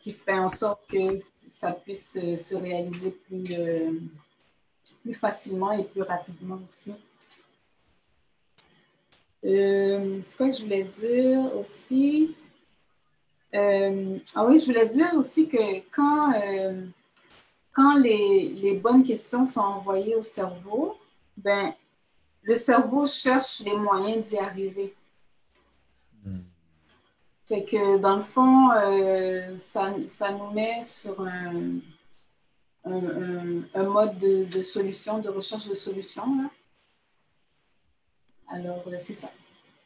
qui 0.00 0.12
ferait 0.12 0.38
en 0.38 0.48
sorte 0.48 0.86
que 0.86 1.18
ça 1.50 1.72
puisse 1.72 2.12
se 2.12 2.56
réaliser 2.56 3.10
plus 3.10 3.44
euh, 3.52 3.92
plus 5.02 5.14
facilement 5.14 5.72
et 5.72 5.84
plus 5.84 6.02
rapidement 6.02 6.58
aussi. 6.68 6.94
Euh, 9.44 10.18
c'est 10.22 10.36
quoi 10.36 10.50
que 10.50 10.56
je 10.56 10.62
voulais 10.62 10.84
dire 10.84 11.54
aussi? 11.56 12.34
Euh, 13.54 14.18
ah 14.34 14.44
oui, 14.46 14.58
je 14.58 14.66
voulais 14.66 14.86
dire 14.86 15.12
aussi 15.14 15.48
que 15.48 15.80
quand 15.90 16.32
quand 17.72 17.96
les, 17.98 18.80
bonnes 18.82 19.04
questions 19.04 19.46
sont 19.46 19.60
envoyées 19.60 20.16
au 20.16 20.22
cerveau, 20.22 20.96
ben, 21.36 21.72
le 22.42 22.54
cerveau 22.56 23.06
cherche 23.06 23.60
les 23.60 23.76
moyens 23.76 24.28
d'y 24.28 24.38
arriver. 24.38 24.94
Fait 27.50 27.64
que 27.64 27.98
dans 27.98 28.14
le 28.14 28.22
fond, 28.22 28.70
euh, 28.70 29.56
ça, 29.56 29.90
nous 29.90 30.52
met 30.52 30.84
sur 30.84 31.20
un, 31.26 31.80
mode 33.74 34.18
de, 34.20 34.62
solution, 34.62 35.18
de 35.18 35.28
recherche 35.30 35.66
de 35.66 35.74
solution. 35.74 36.48
Alors, 38.46 38.86
euh, 38.86 38.94
c'est 38.98 39.14
ça. 39.14 39.32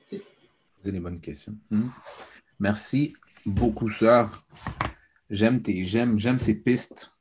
C'est 0.07 0.23
des 0.93 1.01
bonnes 1.01 1.23
questions. 1.23 1.57
Hmm. 1.71 1.89
Merci 2.61 3.15
beaucoup, 3.47 3.89
sœur. 3.89 4.47
J'aime 5.31 5.63
j'aime 5.65 6.39
ces 6.39 6.57
pistes 6.57 7.15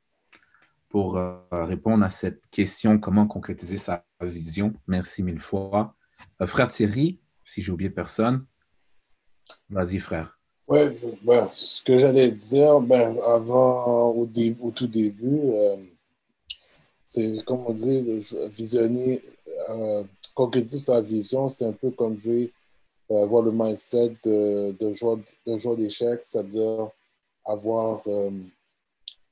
pour 0.90 1.16
euh, 1.16 1.38
répondre 1.52 2.04
à 2.04 2.10
cette 2.10 2.50
question, 2.50 2.98
comment 2.98 3.26
concrétiser 3.26 3.78
sa 3.78 4.04
vision. 4.20 4.74
Merci 4.88 5.22
mille 5.22 5.40
fois. 5.40 5.96
Frère 6.44 6.68
Thierry, 6.68 7.18
si 7.46 7.62
j'ai 7.62 7.72
oublié 7.72 7.88
personne, 7.88 8.44
vas-y 9.70 9.98
frère. 9.98 10.33
Oui, 10.66 10.80
ben, 11.22 11.50
ce 11.52 11.82
que 11.82 11.98
j'allais 11.98 12.30
dire, 12.30 12.80
ben, 12.80 13.18
avant, 13.22 14.08
au, 14.10 14.26
au 14.62 14.70
tout 14.70 14.86
début, 14.86 15.40
euh, 15.52 15.76
c'est 17.06 17.44
comme 17.44 17.64
on 17.66 17.72
dit, 17.72 18.20
visionner, 18.50 19.22
concrétiser 20.34 20.84
sa 20.84 21.00
vision, 21.00 21.48
c'est 21.48 21.66
un 21.66 21.72
peu 21.72 21.90
comme 21.90 22.18
je 22.18 22.30
vais 22.30 22.52
avoir 23.10 23.42
le 23.42 23.52
mindset 23.52 24.16
de, 24.24 24.72
de 24.78 24.92
joueur, 24.92 25.18
de 25.46 25.76
d'échecs, 25.76 26.20
c'est-à-dire 26.24 26.88
avoir, 27.44 28.02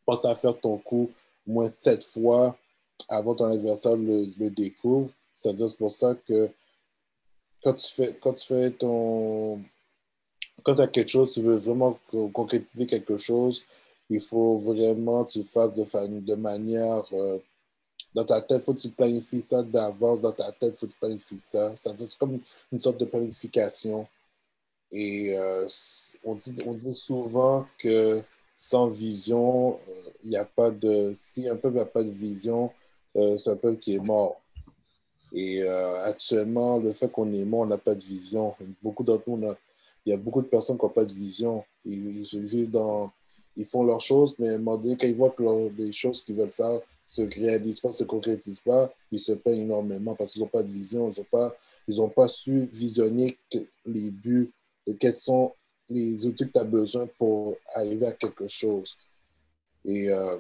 penser 0.05 0.29
à 0.29 0.35
faire 0.35 0.59
ton 0.61 0.77
coup 0.79 1.11
moins 1.47 1.69
sept 1.69 2.05
fois 2.05 2.57
avant 3.09 3.35
ton 3.35 3.51
adversaire 3.51 3.97
le, 3.97 4.27
le 4.39 4.51
découvre. 4.51 5.11
C'est-à-dire, 5.35 5.69
c'est 5.69 5.79
pour 5.79 5.93
ça 5.93 6.15
que 6.15 6.51
quand 7.63 7.75
tu 7.75 7.93
fais, 7.93 8.17
quand 8.21 8.33
tu 8.33 8.47
fais 8.47 8.71
ton. 8.71 9.61
Quand 10.63 10.75
tu 10.75 10.81
as 10.83 10.87
quelque 10.89 11.11
chose, 11.11 11.33
tu 11.33 11.43
veux 11.43 11.57
vraiment 11.57 11.99
concrétiser 12.33 12.87
quelque 12.87 13.17
chose, 13.19 13.65
il 14.11 14.21
faut 14.21 14.59
vraiment 14.59 15.25
que 15.25 15.33
tu 15.33 15.45
fasses 15.45 15.75
de, 15.75 15.85
de 16.21 16.35
manière. 16.35 17.05
Euh, 17.13 17.39
dans 18.15 18.25
ta 18.25 18.43
tête, 18.43 18.61
il 18.61 18.65
faut 18.65 18.75
que 18.75 18.81
tu 18.81 18.91
planifies 18.91 19.43
ça 19.43 19.63
d'avance. 19.63 20.21
Dans 20.21 20.33
ta 20.33 20.53
tête, 20.53 20.75
il 20.75 20.79
faut 20.79 20.87
que 20.87 20.93
tu 20.93 20.99
planifies 20.99 21.41
ça. 21.41 21.75
C'est 21.77 22.19
comme 22.19 22.41
une 22.71 22.79
sorte 22.79 22.99
de 22.99 23.07
planification. 23.07 24.07
Et 24.91 25.35
euh, 25.37 25.67
on, 26.23 26.35
dit, 26.35 26.55
on 26.67 26.75
dit 26.75 26.93
souvent 26.93 27.67
que 27.79 28.23
sans 28.55 28.89
vision, 28.89 29.79
il 30.23 30.31
n'y 30.31 30.37
a 30.37 30.45
pas 30.45 30.71
de. 30.71 31.13
Si 31.15 31.49
un 31.49 31.57
peuple 31.57 31.77
n'a 31.79 31.87
pas 31.87 32.03
de 32.03 32.11
vision, 32.11 32.71
euh, 33.17 33.39
c'est 33.39 33.51
un 33.51 33.57
peuple 33.57 33.79
qui 33.79 33.95
est 33.95 33.99
mort. 33.99 34.41
Et 35.33 35.63
euh, 35.63 36.03
actuellement, 36.05 36.79
le 36.79 36.93
fait 36.93 37.11
qu'on 37.11 37.33
est 37.33 37.45
mort, 37.45 37.61
on 37.61 37.67
n'a 37.67 37.79
pas 37.79 37.95
de 37.95 38.05
vision. 38.05 38.55
Beaucoup 38.83 39.03
d'entre 39.03 39.29
nous, 39.31 39.55
il 40.05 40.11
y 40.11 40.13
a 40.13 40.17
beaucoup 40.17 40.43
de 40.43 40.47
personnes 40.47 40.79
qui 40.79 40.85
n'ont 40.85 40.91
pas 40.91 41.05
de 41.05 41.13
vision. 41.13 41.65
Ils, 41.85 42.23
vivent 42.23 42.71
dans, 42.71 43.13
ils 43.57 43.65
font 43.65 43.85
leurs 43.85 44.01
choses, 44.01 44.35
mais 44.39 44.49
à 44.49 44.55
un 44.55 44.59
moment 44.59 44.77
donné, 44.77 44.97
quand 44.97 45.07
ils 45.07 45.15
voient 45.15 45.31
que 45.31 45.43
les 45.77 45.93
choses 45.93 46.23
qu'ils 46.23 46.37
veulent 46.37 46.51
faire 46.51 46.81
se 47.07 47.23
réalisent 47.23 47.81
pas, 47.81 47.91
se 47.91 48.05
concrétisent 48.05 48.61
pas, 48.61 48.93
ils 49.11 49.21
se 49.21 49.33
plaignent 49.33 49.63
énormément 49.63 50.15
parce 50.15 50.33
qu'ils 50.33 50.43
n'ont 50.43 50.49
pas 50.49 50.63
de 50.63 50.71
vision, 50.71 51.11
ils 51.11 51.19
n'ont 51.19 51.27
pas, 51.31 51.55
ils 51.89 52.11
pas 52.15 52.29
su 52.29 52.69
visionner 52.73 53.37
les 53.85 54.11
buts, 54.11 54.51
quels 54.99 55.15
sont 55.15 55.53
les 55.89 56.25
outils 56.27 56.47
que 56.47 56.53
tu 56.53 56.59
as 56.59 56.65
besoin 56.65 57.07
pour 57.19 57.57
arriver 57.75 58.07
à 58.07 58.13
quelque 58.13 58.49
chose. 58.49 58.97
Et 59.85 60.11
euh, 60.11 60.39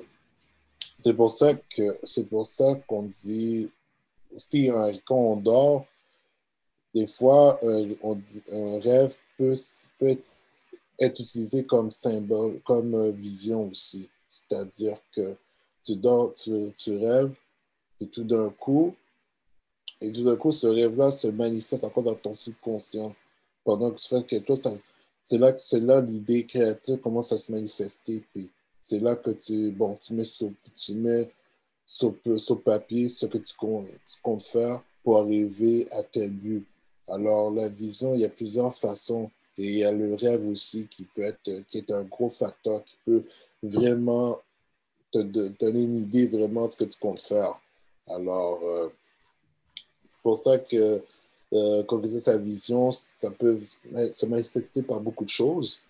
c'est 0.98 1.14
pour 1.14 1.30
ça 1.30 1.54
que 1.54 1.98
c'est 2.04 2.28
qu'on 2.86 3.02
dit 3.02 3.68
aussi 4.34 4.70
quand 5.04 5.16
on 5.16 5.36
dort, 5.36 5.86
des 6.94 7.06
fois 7.06 7.58
euh, 7.64 7.94
on 8.02 8.18
un 8.50 8.80
rêve 8.80 9.16
peut, 9.98 10.08
être, 10.08 11.20
utilisé 11.20 11.64
comme 11.64 11.90
symbole, 11.90 12.60
comme 12.64 12.94
euh, 12.94 13.10
vision 13.10 13.68
aussi. 13.68 14.10
C'est-à-dire 14.28 14.96
que 15.14 15.36
tu 15.82 15.96
dors, 15.96 16.32
tu, 16.34 16.96
rêves, 16.96 17.34
et 18.00 18.06
tout 18.06 18.24
d'un 18.24 18.50
coup, 18.50 18.94
et 20.00 20.12
tout 20.12 20.24
d'un 20.24 20.36
coup, 20.36 20.52
ce 20.52 20.66
rêve-là 20.66 21.10
se 21.10 21.28
manifeste 21.28 21.84
encore 21.84 22.02
dans 22.02 22.14
ton 22.14 22.34
subconscient. 22.34 23.14
Pendant 23.64 23.90
que 23.90 23.98
tu 23.98 24.08
fais 24.08 24.22
quelque 24.24 24.46
chose, 24.46 24.62
c'est 25.22 25.38
là, 25.38 25.56
là 25.80 26.00
l'idée 26.00 26.44
créative 26.46 26.98
commence 26.98 27.32
à 27.32 27.38
se 27.38 27.52
manifester. 27.52 28.24
C'est 28.80 28.98
là 28.98 29.14
que 29.16 29.30
tu, 29.30 29.70
bon, 29.70 29.94
tu 29.94 30.14
mets, 30.14 30.24
sur, 30.24 30.50
tu 30.76 30.94
mets 30.94 31.30
sur, 31.86 32.62
papier 32.62 33.08
ce 33.08 33.26
que 33.26 33.38
tu 33.38 33.54
comptes, 33.54 34.42
faire 34.42 34.82
pour 35.04 35.18
arriver 35.18 35.86
à 35.92 36.02
tel 36.02 36.30
but. 36.30 36.66
Alors, 37.08 37.50
la 37.50 37.68
vision, 37.68 38.14
il 38.14 38.20
y 38.20 38.24
a 38.24 38.28
plusieurs 38.28 38.74
façons. 38.74 39.30
Et 39.58 39.64
il 39.64 39.76
y 39.78 39.84
a 39.84 39.92
le 39.92 40.14
rêve 40.14 40.46
aussi 40.46 40.86
qui 40.86 41.04
peut 41.04 41.22
être, 41.22 41.50
qui 41.68 41.78
est 41.78 41.90
un 41.90 42.04
gros 42.04 42.30
facteur 42.30 42.82
qui 42.84 42.96
peut 43.04 43.22
vraiment 43.62 44.40
te, 45.10 45.18
donner 45.18 45.82
une 45.82 45.96
idée 45.96 46.26
vraiment 46.26 46.62
de 46.62 46.68
ce 46.68 46.76
que 46.76 46.84
tu 46.84 46.98
comptes 46.98 47.20
faire. 47.20 47.60
Alors, 48.06 48.62
euh, 48.62 48.88
c'est 50.02 50.22
pour 50.22 50.38
ça 50.38 50.58
que 50.58 51.02
euh, 51.52 51.82
concrétiser 51.82 52.20
sa 52.20 52.38
vision, 52.38 52.92
ça 52.92 53.30
peut 53.30 53.60
se 54.10 54.26
manifester 54.26 54.80
par 54.80 55.00
beaucoup 55.00 55.24
de 55.24 55.30
choses. 55.30 55.82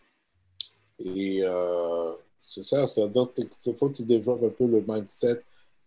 Et 0.98 1.40
euh, 1.44 2.12
c'est 2.44 2.64
ça, 2.64 2.84
c'est-à-dire 2.88 3.22
qu'il 3.32 3.76
faut 3.76 3.88
que 3.88 3.96
tu 3.96 4.04
développes 4.04 4.42
un 4.42 4.48
peu 4.48 4.66
le 4.66 4.84
mindset 4.86 5.40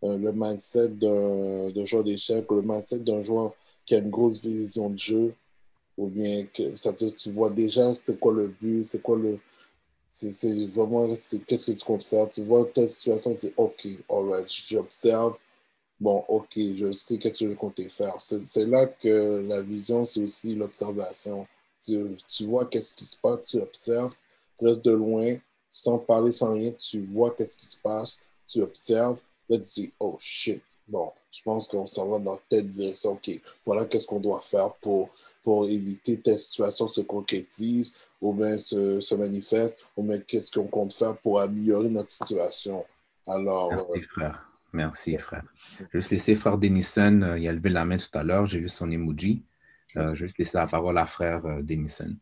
euh, 0.04 0.18
le 0.18 0.32
mindset 0.34 0.90
d'un 0.90 1.86
joueur 1.86 2.04
d'échecs 2.04 2.52
ou 2.52 2.56
le 2.56 2.62
mindset 2.62 3.00
d'un 3.00 3.22
joueur 3.22 3.54
qui 3.86 3.96
a 3.96 4.00
une 4.00 4.10
grosse 4.10 4.44
vision 4.44 4.90
de 4.90 4.98
jeu, 4.98 5.34
ou 5.98 6.08
bien 6.08 6.46
que 6.46 6.76
ça 6.76 6.92
dire 6.92 7.14
tu 7.16 7.32
vois 7.32 7.50
déjà 7.50 7.94
c'est 7.94 8.20
quoi 8.20 8.34
le 8.34 8.48
but, 8.48 8.84
c'est 8.84 9.02
quoi 9.02 9.18
le. 9.18 9.40
C'est 10.10 10.66
vraiment 10.68 11.08
qu'est-ce 11.10 11.66
que 11.66 11.72
tu 11.74 11.86
comptes 11.86 12.04
faire? 12.04 12.30
Tu 12.30 12.42
vois 12.42 12.66
telle 12.74 12.90
situation, 12.90 13.34
tu 13.36 13.48
dis 13.48 13.54
OK, 13.58 13.88
alright, 14.10 14.50
j'observe. 14.50 15.38
Bon, 16.00 16.24
OK, 16.28 16.54
je 16.56 16.92
sais 16.92 17.18
qu'est-ce 17.18 17.46
que 17.46 17.50
je 17.50 17.56
comptais 17.56 17.90
faire. 17.90 18.16
C'est 18.20 18.66
là 18.66 18.86
que 18.86 19.46
la 19.48 19.62
vision, 19.62 20.04
c'est 20.06 20.22
aussi 20.22 20.54
l'observation. 20.56 21.48
Tu, 21.84 22.02
tu, 22.28 22.46
vois 22.46 22.66
qu'est-ce 22.66 22.94
qui 22.96 23.06
se 23.06 23.18
passe, 23.18 23.44
tu 23.44 23.58
observes, 23.58 24.14
tu 24.58 24.66
restes 24.66 24.84
de 24.84 24.92
loin, 24.92 25.38
sans 25.70 26.00
parler, 26.00 26.32
sans 26.32 26.54
rien, 26.54 26.72
tu 26.72 27.02
vois 27.02 27.32
qu'est-ce 27.32 27.58
qui 27.58 27.68
se 27.68 27.82
passe, 27.82 28.24
tu 28.48 28.62
observes, 28.62 29.22
là 29.50 29.58
tu 29.58 29.82
dis, 29.82 29.94
oh 30.00 30.16
shit, 30.20 30.62
bon, 30.88 31.12
je 31.32 31.42
pense 31.44 31.68
qu'on 31.68 31.86
s'en 31.86 32.08
va 32.08 32.20
dans 32.20 32.40
telle 32.50 32.66
direction, 32.66 33.14
ok, 33.14 33.32
voilà 33.66 33.86
qu'est-ce 33.86 34.08
qu'on 34.08 34.20
doit 34.20 34.40
faire 34.40 34.74
pour, 34.76 35.10
pour 35.44 35.68
éviter 35.68 36.20
telle 36.20 36.38
situation 36.38 36.88
se 36.88 37.02
concrétise, 37.02 37.96
ou 38.22 38.34
bien 38.34 38.58
se, 38.58 39.00
se 39.00 39.16
manifeste, 39.16 39.80
ou 39.98 40.04
bien 40.04 40.20
qu'est-ce 40.20 40.52
qu'on 40.52 40.68
compte 40.68 40.94
faire 40.94 41.18
pour 41.18 41.40
améliorer 41.40 41.90
notre 41.90 42.10
situation. 42.10 42.86
Alors. 43.28 43.70
Merci, 43.72 44.00
euh, 44.00 44.08
frère. 44.10 44.52
Merci, 44.74 45.18
frère. 45.18 45.44
Je 45.78 45.84
vais 45.84 45.90
juste 45.94 46.12
laisser 46.12 46.36
frère 46.36 46.58
Denison, 46.58 47.22
euh, 47.22 47.40
il 47.40 47.48
a 47.48 47.54
levé 47.54 47.70
la 47.70 47.86
main 47.86 47.98
tout 47.98 48.18
à 48.18 48.24
l'heure, 48.24 48.46
j'ai 48.46 48.60
vu 48.60 48.70
son 48.70 48.92
emoji. 48.92 49.44
Euh, 49.98 50.14
je 50.14 50.22
vais 50.22 50.28
juste 50.28 50.38
laisser 50.38 50.58
la 50.58 50.68
parole 50.68 50.98
à 50.98 51.06
frère 51.06 51.46
euh, 51.46 51.62
Denison. 51.62 52.14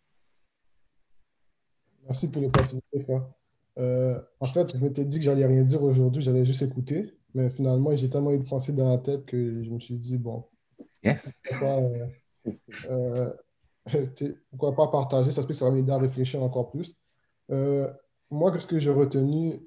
Merci 2.05 2.29
pour 2.29 2.41
l'opportunité, 2.41 3.01
frère. 3.01 3.25
Euh, 3.79 4.19
en 4.39 4.45
fait, 4.45 4.73
je 4.73 4.77
m'étais 4.77 5.05
dit 5.05 5.17
que 5.17 5.25
j'allais 5.25 5.45
rien 5.45 5.63
dire 5.63 5.81
aujourd'hui, 5.81 6.21
j'allais 6.21 6.45
juste 6.45 6.61
écouter. 6.61 7.13
Mais 7.33 7.49
finalement, 7.49 7.95
j'ai 7.95 8.09
tellement 8.09 8.31
eu 8.31 8.39
de 8.39 8.47
pensées 8.47 8.73
dans 8.73 8.89
la 8.89 8.97
tête 8.97 9.25
que 9.25 9.63
je 9.63 9.69
me 9.69 9.79
suis 9.79 9.95
dit, 9.95 10.17
bon, 10.17 10.45
yes. 11.03 11.41
pourquoi, 11.43 11.81
euh, 11.81 12.07
euh, 12.89 13.33
pourquoi 14.49 14.75
pas 14.75 14.87
partager? 14.87 15.31
Ça 15.31 15.41
se 15.41 15.47
peut 15.47 15.53
que 15.53 15.59
ça 15.59 15.65
va 15.65 15.71
m'aider 15.71 15.91
à 15.91 15.97
réfléchir 15.97 16.43
encore 16.43 16.69
plus. 16.69 16.95
moi, 18.29 18.51
qu'est-ce 18.51 18.67
que 18.67 18.79
j'ai 18.79 18.91
retenu? 18.91 19.65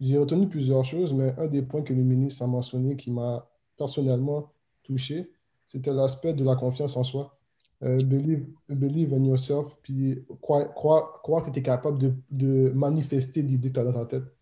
j'ai 0.00 0.18
retenu 0.18 0.48
plusieurs 0.48 0.84
choses, 0.84 1.14
mais 1.14 1.34
un 1.38 1.46
des 1.46 1.62
points 1.62 1.82
que 1.82 1.94
le 1.94 2.02
ministre 2.02 2.42
a 2.42 2.46
mentionné 2.46 2.96
qui 2.96 3.10
m'a 3.10 3.48
personnellement 3.76 4.52
touché, 4.82 5.30
c'était 5.66 5.92
l'aspect 5.92 6.32
de 6.32 6.44
la 6.44 6.56
confiance 6.56 6.96
en 6.96 7.04
soi. 7.04 7.36
Euh, 7.82 7.98
believe, 8.04 8.46
believe 8.68 9.12
in 9.12 9.24
yourself, 9.24 9.76
puis 9.82 10.24
croire, 10.40 10.72
croire, 10.72 11.42
que 11.42 11.50
tu 11.50 11.58
es 11.58 11.62
capable 11.62 11.98
de, 11.98 12.14
de 12.30 12.70
manifester 12.70 13.42
l'idée 13.42 13.68
que 13.68 13.74
tu 13.74 13.80
as 13.80 13.84
dans 13.84 13.92
ta 13.92 14.06
tête. 14.06 14.35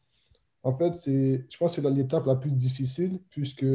En 0.65 0.73
fait, 0.73 0.95
je 1.07 1.57
pense 1.59 1.77
que 1.77 1.83
c'est 1.83 1.91
l'étape 1.91 2.27
la 2.27 2.37
plus 2.37 2.51
difficile, 2.51 3.21
puisque 3.29 3.67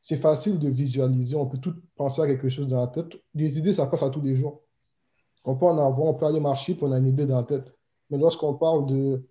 c'est 0.00 0.16
facile 0.16 0.58
de 0.58 0.70
visualiser, 0.70 1.36
on 1.36 1.46
peut 1.46 1.58
tout 1.58 1.74
penser 1.96 2.22
à 2.22 2.26
quelque 2.26 2.48
chose 2.48 2.68
dans 2.68 2.80
la 2.80 2.86
tête. 2.86 3.12
Les 3.34 3.58
idées, 3.58 3.72
ça 3.74 3.86
passe 3.86 4.02
à 4.04 4.10
tous 4.10 4.22
les 4.22 4.36
jours. 4.36 4.62
On 5.44 5.56
peut 5.56 5.66
en 5.66 5.76
avoir, 5.78 6.06
on 6.06 6.14
peut 6.14 6.26
aller 6.26 6.40
marcher, 6.40 6.74
puis 6.74 6.84
on 6.84 6.92
a 6.92 6.98
une 6.98 7.08
idée 7.08 7.26
dans 7.26 7.36
la 7.36 7.42
tête. 7.42 7.72
Mais 8.10 8.18
lorsqu'on 8.18 8.54
parle 8.54 8.86
de 8.86 9.26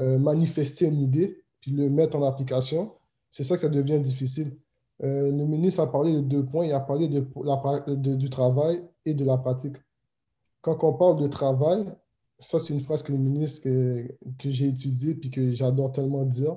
euh, 0.00 0.18
manifester 0.18 0.86
une 0.86 1.00
idée, 1.00 1.44
puis 1.60 1.70
le 1.70 1.88
mettre 1.88 2.16
en 2.16 2.24
application, 2.24 2.92
c'est 3.30 3.44
ça 3.44 3.54
que 3.54 3.60
ça 3.60 3.68
devient 3.68 4.00
difficile. 4.00 4.56
Euh, 5.02 5.30
le 5.30 5.44
ministre 5.44 5.80
a 5.80 5.90
parlé 5.90 6.12
de 6.12 6.20
deux 6.20 6.44
points. 6.44 6.66
Il 6.66 6.72
a 6.72 6.80
parlé 6.80 7.08
de, 7.08 7.20
de, 7.94 8.14
du 8.16 8.30
travail 8.30 8.82
et 9.04 9.14
de 9.14 9.24
la 9.24 9.38
pratique. 9.38 9.76
Quand 10.60 10.82
on 10.82 10.92
parle 10.94 11.20
de 11.20 11.28
travail, 11.28 11.84
ça, 12.38 12.58
c'est 12.58 12.72
une 12.72 12.80
phrase 12.80 13.02
que 13.02 13.12
le 13.12 13.18
ministre 13.18 13.62
que, 13.62 14.08
que 14.38 14.50
j'ai 14.50 14.68
étudiée 14.68 15.14
puis 15.14 15.30
que 15.30 15.50
j'adore 15.52 15.92
tellement 15.92 16.24
dire. 16.24 16.56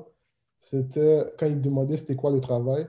C'était 0.60 1.26
quand 1.40 1.48
il 1.48 1.60
demandait 1.60 1.98
c'était 1.98 2.16
quoi 2.16 2.32
le 2.32 2.40
travail. 2.40 2.88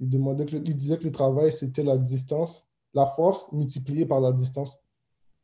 Il, 0.00 0.08
demandait 0.08 0.44
que, 0.44 0.56
il 0.56 0.76
disait 0.76 0.98
que 0.98 1.04
le 1.04 1.12
travail, 1.12 1.52
c'était 1.52 1.84
la 1.84 1.96
distance, 1.96 2.66
la 2.94 3.06
force 3.06 3.52
multipliée 3.52 4.06
par 4.06 4.20
la 4.20 4.32
distance. 4.32 4.78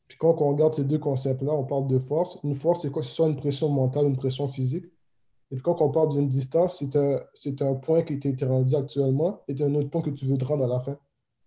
Puis 0.09 0.19
quand 0.19 0.41
on 0.41 0.49
regarde 0.49 0.75
ces 0.75 0.85
deux 0.85 0.99
concepts-là, 0.99 1.53
on 1.53 1.65
parle 1.65 1.87
de 1.87 1.99
force. 1.99 2.39
Une 2.43 2.57
force, 2.57 2.83
c'est 2.83 2.91
quoi? 2.91 3.03
Ce 3.03 3.11
soit 3.11 3.29
une 3.29 3.37
pression 3.37 3.69
mentale, 3.69 4.07
une 4.07 4.17
pression 4.17 4.49
physique. 4.49 4.87
Et 5.51 5.59
quand 5.61 5.81
on 5.81 5.91
parle 5.91 6.15
d'une 6.15 6.29
distance, 6.29 6.79
c'est 6.79 6.97
un, 6.97 7.21
un, 7.61 7.75
point 7.75 8.03
qui 8.03 8.15
été 8.15 8.45
rendu 8.45 8.75
actuellement 8.75 9.43
et 9.49 9.63
un 9.63 9.75
autre 9.75 9.89
point 9.89 10.03
que 10.03 10.11
tu 10.11 10.27
veux 10.27 10.37
te 10.37 10.45
rendre 10.45 10.65
à 10.65 10.69
la 10.69 10.81
fin. 10.81 10.99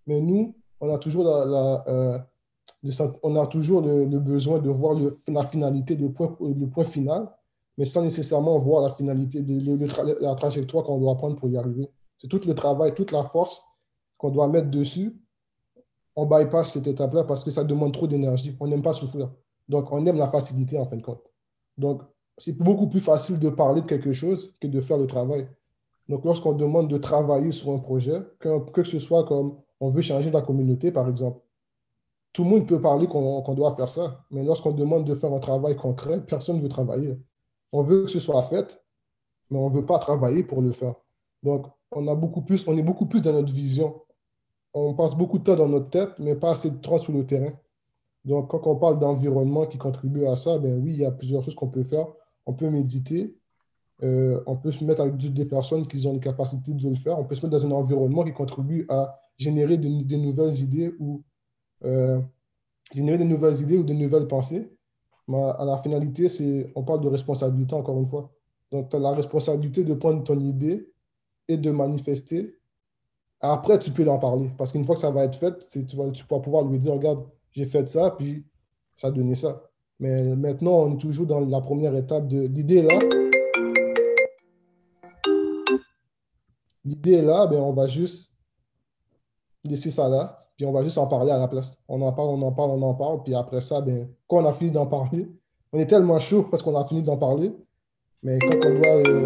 Mais 0.08 0.22
nous, 0.22 0.56
on 0.80 0.94
a 0.94 0.98
toujours, 0.98 1.24
la, 1.24 1.84
euh, 1.88 2.20
on 3.24 3.36
a 3.36 3.48
toujours 3.48 3.82
le, 3.82 4.20
besoin 4.20 4.60
de 4.60 4.70
voir 4.70 4.98
la 5.28 5.46
finalité, 5.46 5.96
le 5.96 6.12
point, 6.12 6.36
le 6.40 6.68
point 6.68 6.86
final, 6.86 7.30
mais 7.78 7.86
sans 7.86 8.02
nécessairement 8.02 8.58
voir 8.60 8.84
la 8.84 8.92
finalité, 8.92 9.42
de, 9.42 10.22
la 10.22 10.36
trajectoire 10.36 10.84
qu'on 10.84 11.00
doit 11.00 11.16
prendre 11.16 11.36
pour 11.36 11.50
y 11.50 11.58
arriver. 11.58 11.90
C'est 12.18 12.28
tout 12.28 12.42
le 12.46 12.54
travail, 12.54 12.94
toute 12.94 13.12
la 13.12 13.24
force 13.24 13.64
qu'on 14.18 14.30
doit 14.30 14.48
mettre 14.48 14.70
dessus. 14.70 15.20
On 16.16 16.26
bypass 16.26 16.74
cette 16.74 16.88
étape-là 16.88 17.24
parce 17.24 17.44
que 17.44 17.52
ça 17.52 17.64
demande 17.64 17.94
trop 17.94 18.08
d'énergie. 18.08 18.56
On 18.60 18.68
n'aime 18.68 18.82
pas 18.82 18.94
souffrir. 18.94 19.32
Donc, 19.70 19.92
on 19.92 20.06
aime 20.06 20.18
la 20.18 20.30
facilité 20.30 20.78
en 20.78 20.86
fin 20.86 20.98
de 20.98 21.02
compte. 21.02 21.22
Donc, 21.78 22.02
c'est 22.38 22.58
beaucoup 22.58 22.88
plus 22.88 23.00
facile 23.00 23.40
de 23.40 23.50
parler 23.50 23.82
de 23.82 23.88
quelque 23.88 24.12
chose 24.12 24.54
que 24.60 24.68
de 24.68 24.82
faire 24.82 24.98
le 24.98 25.08
travail. 25.08 25.48
Donc, 26.10 26.26
lorsqu'on 26.26 26.54
demande 26.54 26.90
de 26.90 26.98
travailler 26.98 27.52
sur 27.52 27.72
un 27.72 27.80
projet, 27.80 28.22
que, 28.40 28.70
que 28.72 28.84
ce 28.84 29.00
soit 29.00 29.24
comme 29.26 29.58
on 29.80 29.90
veut 29.90 30.02
changer 30.02 30.30
la 30.30 30.42
communauté, 30.42 30.92
par 30.92 31.08
exemple, 31.08 31.40
tout 32.34 32.44
le 32.44 32.50
monde 32.50 32.68
peut 32.68 32.80
parler 32.80 33.08
qu'on 33.08 33.54
doit 33.54 33.76
faire 33.76 33.90
ça, 33.90 34.24
mais 34.32 34.44
lorsqu'on 34.44 34.72
demande 34.72 35.06
de 35.06 35.16
faire 35.16 35.34
un 35.34 35.40
travail 35.40 35.76
concret, 35.76 36.22
personne 36.22 36.58
ne 36.58 36.62
veut 36.62 36.70
travailler. 36.70 37.18
On 37.72 37.82
veut 37.82 38.04
que 38.04 38.10
ce 38.10 38.20
soit 38.20 38.44
fait, 38.44 38.82
mais 39.50 39.58
on 39.58 39.70
ne 39.70 39.74
veut 39.74 39.86
pas 39.86 40.00
travailler 40.00 40.44
pour 40.44 40.62
le 40.62 40.72
faire. 40.72 40.96
Donc, 41.44 41.68
on, 41.92 42.08
a 42.08 42.16
beaucoup 42.16 42.42
plus, 42.42 42.66
on 42.68 42.78
est 42.78 42.84
beaucoup 42.84 43.06
plus 43.06 43.22
dans 43.22 43.34
notre 43.34 43.52
vision. 43.54 44.02
On 44.74 44.94
passe 44.94 45.16
beaucoup 45.16 45.40
de 45.40 45.44
temps 45.44 45.56
dans 45.56 45.68
notre 45.68 45.90
tête, 45.90 46.12
mais 46.20 46.36
pas 46.36 46.52
assez 46.52 46.70
de 46.70 46.78
temps 46.78 46.98
sur 47.00 47.14
le 47.14 47.26
terrain. 47.26 47.52
Donc, 48.24 48.50
quand 48.50 48.66
on 48.68 48.76
parle 48.76 49.00
d'environnement 49.00 49.66
qui 49.66 49.78
contribue 49.78 50.26
à 50.28 50.36
ça, 50.36 50.58
ben 50.58 50.82
oui, 50.82 50.92
il 50.94 51.00
y 51.00 51.06
a 51.06 51.12
plusieurs 51.12 51.44
choses 51.44 51.56
qu'on 51.56 51.68
peut 51.70 51.84
faire 51.84 52.08
on 52.46 52.54
peut 52.54 52.70
méditer, 52.70 53.36
euh, 54.04 54.42
on 54.46 54.56
peut 54.56 54.72
se 54.72 54.84
mettre 54.84 55.02
avec 55.02 55.18
des 55.18 55.46
personnes 55.46 55.88
qui 55.88 56.06
ont 56.08 56.14
les 56.14 56.20
capacités 56.20 56.74
de 56.74 56.90
le 56.90 56.96
faire, 56.96 57.20
on 57.20 57.24
peut 57.24 57.36
se 57.36 57.46
mettre 57.46 57.58
dans 57.58 57.66
un 57.66 57.72
environnement 57.72 58.24
qui 58.24 58.34
contribue 58.34 58.86
à 58.90 59.20
générer 59.38 59.78
de, 59.78 60.16
nouvelles 60.16 60.60
idées 60.60 60.94
ou 61.00 61.24
générer 62.94 63.18
de 63.18 63.24
nouvelles 63.24 63.62
idées 63.62 63.78
ou 63.78 63.84
de 63.84 63.94
nouvelles 63.94 64.28
pensées. 64.28 64.72
À 65.28 65.64
la 65.66 65.78
finalité, 65.82 66.72
on 66.76 66.84
parle 66.84 67.02
de 67.02 67.08
responsabilité 67.08 67.74
encore 67.76 67.98
une 67.98 68.06
fois. 68.06 68.32
Donc, 68.72 68.90
tu 68.90 68.96
as 68.96 69.00
la 69.00 69.12
responsabilité 69.12 69.84
de 69.84 69.94
prendre 69.94 70.24
ton 70.24 70.40
idée 70.40 70.92
et 71.48 71.58
de 71.58 71.72
manifester. 71.72 72.58
Après, 73.40 73.80
tu 73.80 73.92
peux 73.92 74.08
en 74.10 74.20
parler. 74.20 74.52
Parce 74.58 74.72
qu'une 74.72 74.86
fois 74.86 74.96
que 74.96 75.02
ça 75.02 75.12
va 75.12 75.24
être 75.24 75.38
fait, 75.38 75.58
tu 75.68 75.96
vas, 75.96 76.10
tu 76.12 76.24
vas 76.30 76.40
pouvoir 76.40 76.66
lui 76.66 76.80
dire, 76.80 76.94
regarde, 76.94 77.26
j'ai 77.52 77.66
fait 77.66 77.90
ça, 77.90 78.12
puis 78.12 78.46
ça 78.96 79.08
a 79.08 79.12
donné 79.12 79.36
ça. 79.36 79.62
Mais 80.00 80.36
maintenant, 80.36 80.84
on 80.84 80.94
est 80.94 80.98
toujours 80.98 81.26
dans 81.26 81.40
la 81.40 81.62
première 81.62 81.96
étape 81.96 82.28
de 82.28 82.42
l'idée 82.42 82.82
là. 82.82 83.00
L'idée 86.84 87.22
là, 87.22 87.46
ben 87.46 87.60
on 87.60 87.74
va 87.74 87.88
juste 87.88 88.34
laisser 89.64 89.92
ça 89.92 90.10
là, 90.10 90.41
puis 90.62 90.68
on 90.68 90.72
va 90.74 90.84
juste 90.84 91.00
en 91.00 91.08
parler 91.08 91.32
à 91.32 91.40
la 91.40 91.48
place. 91.48 91.76
On 91.88 92.00
en 92.04 92.14
parle, 92.14 92.30
on 92.30 92.42
en 92.44 92.52
parle, 92.52 92.70
on 92.70 92.84
en 92.84 92.94
parle, 92.94 93.24
puis 93.24 93.34
après 93.34 93.62
ça, 93.62 93.82
ben, 93.82 94.08
quand 94.28 94.44
on 94.44 94.46
a 94.46 94.54
fini 94.54 94.70
d'en 94.70 94.86
parler, 94.86 95.28
on 95.74 95.80
est 95.80 95.88
tellement 95.88 96.20
chaud 96.20 96.44
parce 96.44 96.62
qu'on 96.62 96.80
a 96.80 96.86
fini 96.86 97.02
d'en 97.02 97.18
parler, 97.18 97.52
mais 98.22 98.38
quand 98.38 98.64
on 98.68 98.76
doit. 98.76 98.96
Euh, 99.08 99.26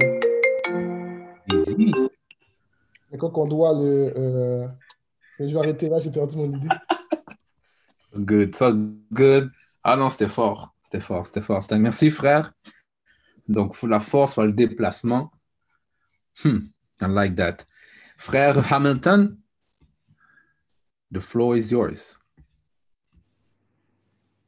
mais 3.12 3.18
quand 3.18 3.38
on 3.38 3.48
doit 3.48 3.74
le. 3.74 4.14
Euh, 4.16 4.66
je 5.38 5.54
vais 5.54 5.58
arrêter 5.58 5.90
là, 5.90 6.00
j'ai 6.00 6.10
perdu 6.10 6.38
mon 6.38 6.56
idée. 6.56 6.70
Good, 8.16 8.56
so 8.56 8.72
good. 9.12 9.52
Ah 9.84 9.98
non, 9.98 10.10
c'était 10.10 10.30
fort. 10.30 10.74
C'était 10.84 11.02
fort, 11.02 11.28
c'était 11.28 11.42
fort. 11.42 11.68
Merci, 11.72 12.12
frère. 12.12 12.54
Donc, 13.50 13.84
la 13.84 14.00
force, 14.00 14.38
le 14.38 14.54
déplacement. 14.54 15.32
Hmm, 16.46 16.60
I 17.02 17.08
like 17.10 17.36
that. 17.36 17.58
Frère 18.16 18.72
Hamilton, 18.72 19.38
the 21.16 21.22
floor 21.22 21.56
is 21.56 21.72
yours. 21.72 22.20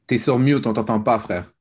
T'es 0.06 0.18
sur 0.18 0.38
mute, 0.38 0.66
on 0.68 0.74
t'entend 0.74 1.02
pas, 1.02 1.20
frère. 1.20 1.52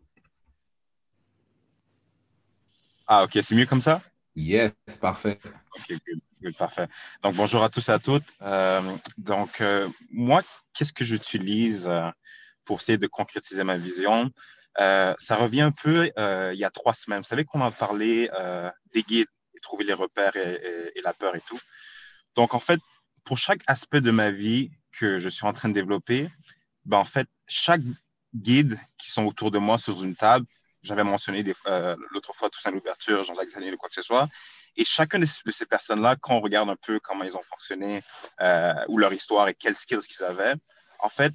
Ah, 3.07 3.25
ok, 3.25 3.39
c'est 3.41 3.55
mieux 3.55 3.67
comme 3.67 3.81
ça? 3.81 4.03
Yes, 4.35 4.73
parfait. 5.01 5.39
Ok, 5.77 5.97
good, 6.43 6.57
parfait. 6.57 6.89
Donc, 7.23 7.37
bonjour 7.37 7.63
à 7.63 7.69
tous 7.69 7.89
et 7.89 7.93
à 7.93 7.99
toutes. 8.01 8.27
Euh, 8.43 8.83
donc, 9.17 9.61
euh, 9.61 9.89
moi, 10.11 10.43
qu'est-ce 10.75 10.93
que 10.93 11.05
j'utilise 11.05 11.87
euh, 11.87 12.11
pour 12.65 12.81
essayer 12.81 12.99
de 12.99 13.07
concrétiser 13.07 13.63
ma 13.63 13.77
vision? 13.77 14.31
Ça 14.77 15.37
revient 15.37 15.63
un 15.63 15.71
peu 15.71 16.11
il 16.17 16.59
y 16.59 16.65
a 16.65 16.71
trois 16.71 16.95
semaines. 16.95 17.21
Vous 17.21 17.27
savez 17.27 17.45
qu'on 17.45 17.63
a 17.63 17.71
parlé 17.71 18.29
des 18.93 19.03
guides 19.03 19.29
et 19.55 19.61
trouver 19.61 19.85
les 19.85 19.95
repères 19.95 20.37
et, 20.37 21.01
la 21.03 21.15
peur 21.15 21.35
et 21.35 21.41
tout. 21.41 21.59
Donc, 22.35 22.55
en 22.55 22.61
fait, 22.61 22.81
pour 23.25 23.39
chaque 23.39 23.63
aspect 23.67 24.01
de 24.01 24.11
ma 24.11 24.31
vie 24.31 24.71
que 24.99 25.19
je 25.19 25.29
suis 25.29 25.47
en 25.47 25.53
train 25.53 25.69
de 25.69 25.75
développer, 25.75 26.31
ben, 26.85 26.99
en 26.99 27.05
fait, 27.05 27.29
chaque 27.47 27.83
guide 28.35 28.79
qui 28.99 29.11
sont 29.11 29.25
autour 29.25 29.51
de 29.51 29.59
moi 29.59 29.79
sur 29.79 30.03
une 30.03 30.15
table, 30.15 30.47
j'avais 30.83 31.05
mentionné 31.05 31.43
l'autre 32.11 32.35
fois 32.35 32.49
Toussaint 32.49 32.71
l'ouverture, 32.71 33.25
Jean-Jacques 33.25 33.53
Daniel 33.53 33.75
ou 33.75 33.77
quoi 33.77 33.89
que 33.89 33.95
ce 33.95 34.03
soit, 34.03 34.29
Et 34.77 34.85
chacune 34.85 35.21
de 35.21 35.53
ces 35.53 35.67
personnes-là, 35.67 36.17
quand 36.21 36.37
on 36.37 36.41
regarde 36.41 36.71
un 36.71 36.77
peu 36.77 37.01
comment 37.01 37.25
ils 37.25 37.37
ont 37.37 37.43
fonctionné 37.43 38.03
euh, 38.41 38.75
ou 38.89 38.99
leur 38.99 39.13
histoire 39.13 39.49
et 39.49 39.55
quels 39.55 39.75
skills 39.75 40.07
qu'ils 40.07 40.25
avaient, 40.25 40.55
en 41.01 41.09
fait, 41.09 41.33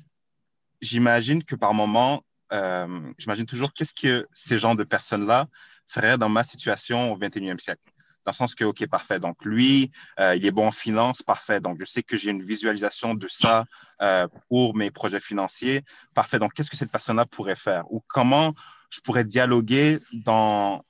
j'imagine 0.82 1.44
que 1.44 1.56
par 1.56 1.74
moment, 1.74 2.24
euh, 2.54 3.14
j'imagine 3.18 3.46
toujours 3.46 3.74
qu'est-ce 3.74 3.96
que 3.96 4.28
ces 4.34 4.58
gens 4.58 4.76
de 4.76 4.84
personnes-là 4.84 5.48
feraient 5.88 6.18
dans 6.18 6.30
ma 6.30 6.44
situation 6.44 7.12
au 7.12 7.18
21e 7.18 7.60
siècle. 7.60 7.84
Dans 8.26 8.32
le 8.32 8.36
sens 8.36 8.56
que, 8.56 8.64
OK, 8.64 8.86
parfait. 8.88 9.20
Donc, 9.20 9.44
lui, 9.44 9.92
euh, 10.20 10.36
il 10.36 10.46
est 10.46 10.52
bon 10.52 10.68
en 10.68 10.72
finance, 10.72 11.24
parfait. 11.24 11.60
Donc, 11.60 11.78
je 11.80 11.86
sais 11.86 12.04
que 12.04 12.18
j'ai 12.18 12.30
une 12.30 12.44
visualisation 12.44 13.16
de 13.16 13.28
ça 13.28 13.66
euh, 14.02 14.28
pour 14.48 14.76
mes 14.76 14.92
projets 14.92 15.20
financiers, 15.20 15.84
parfait. 16.14 16.38
Donc, 16.40 16.54
qu'est-ce 16.54 16.70
que 16.70 16.78
cette 16.78 16.92
personne-là 16.92 17.26
pourrait 17.26 17.56
faire? 17.56 17.92
Ou 17.92 18.04
comment 18.08 18.54
je 18.90 19.00
pourrais 19.02 19.24
dialoguer 19.24 20.00
dans, 20.14 20.84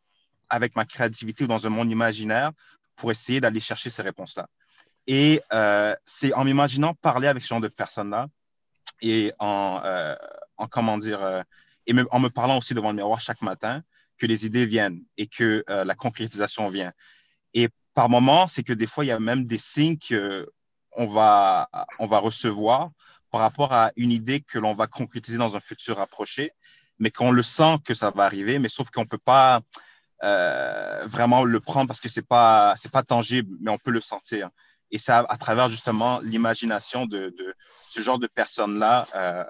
avec 0.49 0.75
ma 0.75 0.85
créativité 0.85 1.45
ou 1.45 1.47
dans 1.47 1.65
un 1.65 1.69
monde 1.69 1.89
imaginaire 1.89 2.51
pour 2.95 3.11
essayer 3.11 3.39
d'aller 3.39 3.59
chercher 3.59 3.89
ces 3.89 4.01
réponses-là? 4.01 4.47
Et 5.07 5.41
c'est 6.05 6.33
en 6.33 6.43
m'imaginant 6.43 6.93
parler 6.93 7.27
avec 7.27 7.43
ce 7.43 7.49
genre 7.49 7.61
de 7.61 7.67
personnes-là 7.67 8.27
et 9.01 9.33
en, 9.39 9.81
en 10.61 10.67
comment 10.67 10.97
dire, 10.97 11.21
euh, 11.21 11.41
et 11.87 11.93
en 12.11 12.19
me 12.19 12.29
parlant 12.29 12.57
aussi 12.57 12.73
devant 12.73 12.89
le 12.89 12.95
miroir 12.95 13.19
chaque 13.19 13.41
matin, 13.41 13.81
que 14.17 14.27
les 14.27 14.45
idées 14.45 14.67
viennent 14.67 15.01
et 15.17 15.27
que 15.27 15.63
euh, 15.69 15.83
la 15.83 15.95
concrétisation 15.95 16.69
vient. 16.69 16.93
Et 17.53 17.69
par 17.93 18.09
moments, 18.09 18.47
c'est 18.47 18.63
que 18.63 18.73
des 18.73 18.87
fois, 18.87 19.05
il 19.05 19.09
y 19.09 19.11
a 19.11 19.19
même 19.19 19.45
des 19.45 19.57
signes 19.57 19.97
qu'on 19.97 21.07
va, 21.07 21.69
on 21.99 22.07
va 22.07 22.19
recevoir 22.19 22.89
par 23.31 23.41
rapport 23.41 23.73
à 23.73 23.91
une 23.95 24.11
idée 24.11 24.41
que 24.41 24.59
l'on 24.59 24.73
va 24.75 24.87
concrétiser 24.87 25.37
dans 25.37 25.55
un 25.55 25.61
futur 25.61 25.97
rapproché, 25.97 26.51
mais 26.99 27.11
qu'on 27.11 27.31
le 27.31 27.43
sent 27.43 27.77
que 27.85 27.93
ça 27.93 28.11
va 28.11 28.25
arriver, 28.25 28.59
mais 28.59 28.69
sauf 28.69 28.89
qu'on 28.91 29.01
ne 29.01 29.07
peut 29.07 29.17
pas 29.17 29.61
euh, 30.23 31.05
vraiment 31.07 31.43
le 31.43 31.59
prendre 31.59 31.87
parce 31.87 31.99
que 31.99 32.09
ce 32.09 32.19
n'est 32.19 32.25
pas, 32.25 32.75
pas 32.91 33.03
tangible, 33.03 33.55
mais 33.61 33.71
on 33.71 33.77
peut 33.77 33.91
le 33.91 34.01
sentir. 34.01 34.49
Et 34.91 34.97
c'est 34.97 35.13
à, 35.13 35.37
travers 35.39 35.69
justement 35.69 36.19
l'imagination 36.19 37.05
de, 37.05 37.33
ce 37.87 38.01
genre 38.01 38.19
de 38.19 38.27
personnes-là 38.27 39.07
euh, 39.15 39.43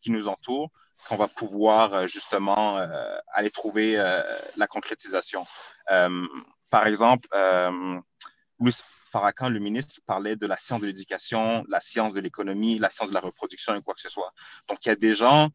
qui 0.00 0.10
nous 0.10 0.28
entourent 0.28 0.70
qu'on 1.08 1.16
va 1.16 1.26
pouvoir 1.26 1.92
euh, 1.92 2.06
justement 2.06 2.78
euh, 2.78 3.16
aller 3.32 3.50
trouver 3.50 3.96
la 4.56 4.66
concrétisation. 4.66 5.44
Par 6.70 6.86
exemple, 6.86 7.28
Louis 8.58 8.74
Farrakhan, 9.10 9.48
le 9.48 9.60
ministre, 9.60 10.00
parlait 10.06 10.36
de 10.36 10.46
la 10.46 10.56
science 10.56 10.80
de 10.80 10.86
l'éducation, 10.86 11.64
la 11.68 11.80
science 11.80 12.14
de 12.14 12.20
l'économie, 12.20 12.78
la 12.78 12.90
science 12.90 13.08
de 13.08 13.14
la 13.14 13.20
reproduction 13.20 13.74
et 13.74 13.82
quoi 13.82 13.94
que 13.94 14.00
ce 14.00 14.08
soit. 14.08 14.32
Donc, 14.68 14.84
il 14.84 14.88
y 14.88 14.92
a 14.92 14.96
des 14.96 15.14
gens 15.14 15.50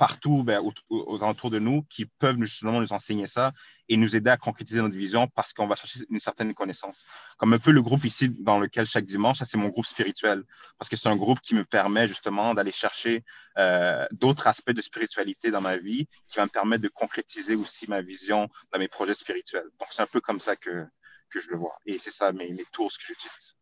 partout 0.00 0.44
ben, 0.44 0.62
aux, 0.88 1.22
alentours 1.22 1.50
de 1.50 1.58
nous 1.58 1.82
qui 1.82 2.06
peuvent 2.06 2.40
justement 2.40 2.80
nous 2.80 2.94
enseigner 2.94 3.26
ça 3.26 3.52
et 3.86 3.98
nous 3.98 4.16
aider 4.16 4.30
à 4.30 4.38
concrétiser 4.38 4.80
notre 4.80 4.94
vision 4.94 5.28
parce 5.28 5.52
qu'on 5.52 5.66
va 5.66 5.76
chercher 5.76 6.00
une 6.08 6.20
certaine 6.20 6.54
connaissance. 6.54 7.04
Comme 7.36 7.52
un 7.52 7.58
peu 7.58 7.70
le 7.70 7.82
groupe 7.82 8.06
ici 8.06 8.30
dans 8.30 8.58
lequel 8.58 8.86
chaque 8.86 9.04
dimanche, 9.04 9.40
ça 9.40 9.44
c'est 9.44 9.58
mon 9.58 9.68
groupe 9.68 9.84
spirituel 9.84 10.42
parce 10.78 10.88
que 10.88 10.96
c'est 10.96 11.10
un 11.10 11.16
groupe 11.16 11.40
qui 11.42 11.54
me 11.54 11.66
permet 11.66 12.08
justement 12.08 12.54
d'aller 12.54 12.72
chercher 12.72 13.26
euh, 13.58 14.06
d'autres 14.12 14.46
aspects 14.46 14.70
de 14.70 14.80
spiritualité 14.80 15.50
dans 15.50 15.60
ma 15.60 15.76
vie 15.76 16.08
qui 16.28 16.38
va 16.38 16.44
me 16.44 16.50
permettre 16.50 16.82
de 16.82 16.88
concrétiser 16.88 17.54
aussi 17.54 17.86
ma 17.86 18.00
vision 18.00 18.48
dans 18.72 18.78
mes 18.78 18.88
projets 18.88 19.12
spirituels. 19.12 19.68
Donc 19.78 19.88
c'est 19.90 20.00
un 20.00 20.06
peu 20.06 20.22
comme 20.22 20.40
ça 20.40 20.56
que, 20.56 20.86
que 21.28 21.40
je 21.40 21.50
le 21.50 21.58
vois 21.58 21.76
et 21.84 21.98
c'est 21.98 22.10
ça 22.10 22.32
mes, 22.32 22.50
mes 22.50 22.64
tools 22.72 22.88
que 22.88 23.04
j'utilise. 23.06 23.54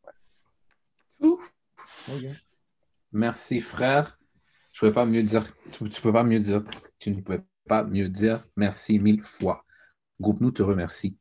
Merci 3.10 3.60
frère. 3.60 4.18
Je 4.80 4.88
pas 4.90 5.04
mieux 5.04 5.24
dire, 5.24 5.44
tu 5.72 5.82
ne 5.82 5.88
peux 5.88 6.12
pas 6.12 6.22
mieux 6.22 6.38
dire, 6.38 6.62
tu 7.00 7.10
ne 7.10 7.20
pouvais 7.20 7.40
pas 7.66 7.82
mieux 7.82 8.08
dire 8.08 8.44
merci 8.56 9.00
mille 9.00 9.22
fois. 9.24 9.64
Groupe 10.20 10.40
Nous 10.40 10.52
te 10.52 10.62
remercie. 10.62 11.16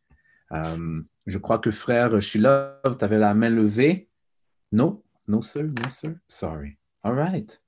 Euh, 0.52 1.02
je 1.26 1.38
crois 1.40 1.58
que 1.58 1.72
frère 1.72 2.22
Shilov, 2.22 2.98
tu 2.98 3.04
avais 3.04 3.18
la 3.18 3.34
main 3.34 3.50
levée. 3.50 4.10
Non, 4.72 5.02
non, 5.28 5.42
sir, 5.42 5.64
non, 5.64 5.90
sir. 5.90 6.14
Sorry. 6.28 6.78
All 7.04 7.16
right. 7.16 7.60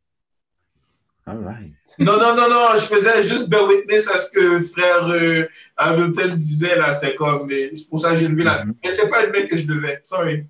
All 1.26 1.44
right. 1.44 1.74
Non, 1.98 2.18
non, 2.18 2.36
non, 2.36 2.50
non, 2.50 2.68
je 2.76 2.86
faisais 2.86 3.24
juste 3.24 3.50
bear 3.50 3.68
witness 3.68 4.08
à 4.10 4.18
ce 4.20 4.32
que 4.32 4.64
frère 4.66 5.08
euh, 5.08 5.48
Hamilton 5.76 6.38
disait 6.38 6.76
là. 6.76 6.94
C'est 6.94 7.16
comme, 7.16 7.50
c'est 7.50 7.90
pour 7.90 8.00
ça 8.00 8.12
que 8.12 8.18
j'ai 8.18 8.28
levé 8.28 8.44
la 8.44 8.64
main. 8.64 8.72
Mm-hmm. 8.72 8.78
Mais 8.84 8.92
ce 8.92 9.02
n'est 9.02 9.10
pas 9.10 9.26
une 9.26 9.32
main 9.32 9.48
que 9.48 9.58
je 9.58 9.66
devais. 9.66 10.00
Sorry. 10.04 10.46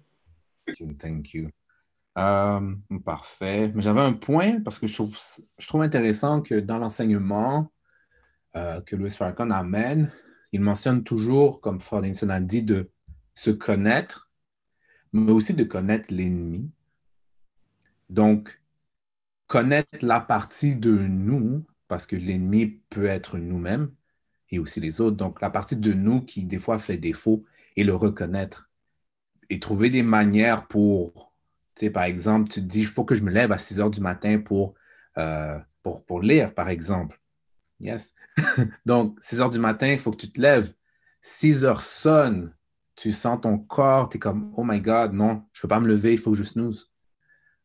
Thank 0.65 0.79
you. 0.79 0.93
Thank 0.99 1.33
you. 1.33 1.49
Euh, 2.20 2.76
parfait. 3.05 3.72
Mais 3.74 3.82
j'avais 3.82 4.01
un 4.01 4.13
point 4.13 4.59
parce 4.61 4.78
que 4.80 4.88
je 4.88 4.93
trouve, 4.93 5.17
je 5.57 5.67
trouve 5.67 5.82
intéressant 5.82 6.41
que 6.41 6.55
dans 6.55 6.78
l'enseignement 6.78 7.72
euh, 8.55 8.82
que 8.82 8.95
Louis 8.95 9.09
Farrakhan 9.09 9.51
amène, 9.51 10.11
il 10.51 10.61
mentionne 10.61 11.03
toujours, 11.03 11.61
comme 11.61 11.80
Fordinson 11.80 12.30
a 12.30 12.39
dit, 12.41 12.63
de 12.63 12.91
se 13.36 13.51
connaître, 13.51 14.30
mais 15.13 15.32
aussi 15.32 15.53
de 15.53 15.63
connaître 15.63 16.13
l'ennemi. 16.13 16.70
Donc, 18.09 18.61
connaître 19.47 19.99
la 20.01 20.20
partie 20.20 20.76
de 20.76 20.91
nous, 20.91 21.65
parce 21.88 22.05
que 22.05 22.15
l'ennemi 22.15 22.82
peut 22.89 23.05
être 23.05 23.38
nous-mêmes 23.38 23.91
et 24.49 24.59
aussi 24.59 24.80
les 24.82 24.99
autres. 24.99 25.15
Donc, 25.15 25.41
la 25.41 25.51
partie 25.51 25.78
de 25.78 25.93
nous 25.93 26.22
qui, 26.22 26.43
des 26.45 26.59
fois, 26.59 26.80
fait 26.80 26.97
défaut 26.97 27.45
et 27.76 27.84
le 27.84 27.95
reconnaître 27.95 28.70
et 29.49 29.59
trouver 29.59 29.89
des 29.89 30.03
manières 30.03 30.67
pour 30.67 31.28
par 31.89 32.03
exemple, 32.03 32.49
tu 32.49 32.59
te 32.59 32.65
dis, 32.65 32.82
il 32.82 32.88
faut 32.88 33.05
que 33.05 33.15
je 33.15 33.23
me 33.23 33.32
lève 33.32 33.53
à 33.53 33.57
6 33.57 33.80
heures 33.80 33.89
du 33.89 34.01
matin 34.01 34.39
pour, 34.39 34.73
euh, 35.17 35.57
pour, 35.82 36.03
pour, 36.03 36.21
lire, 36.21 36.53
par 36.53 36.67
exemple. 36.69 37.21
Yes. 37.80 38.15
Donc, 38.86 39.17
6 39.21 39.41
heures 39.41 39.49
du 39.49 39.59
matin, 39.59 39.88
il 39.88 39.99
faut 39.99 40.11
que 40.11 40.17
tu 40.17 40.32
te 40.32 40.41
lèves. 40.41 40.73
6 41.21 41.63
heures 41.63 41.82
sonne, 41.82 42.53
tu 42.95 43.13
sens 43.13 43.39
ton 43.41 43.57
corps, 43.57 44.09
tu 44.09 44.17
es 44.17 44.19
comme, 44.19 44.53
oh 44.57 44.63
my 44.65 44.82
God, 44.82 45.13
non, 45.13 45.43
je 45.53 45.59
ne 45.59 45.61
peux 45.61 45.67
pas 45.69 45.80
me 45.80 45.88
lever, 45.88 46.13
il 46.13 46.19
faut 46.19 46.32
que 46.32 46.38
je 46.38 46.43
snooze. 46.43 46.91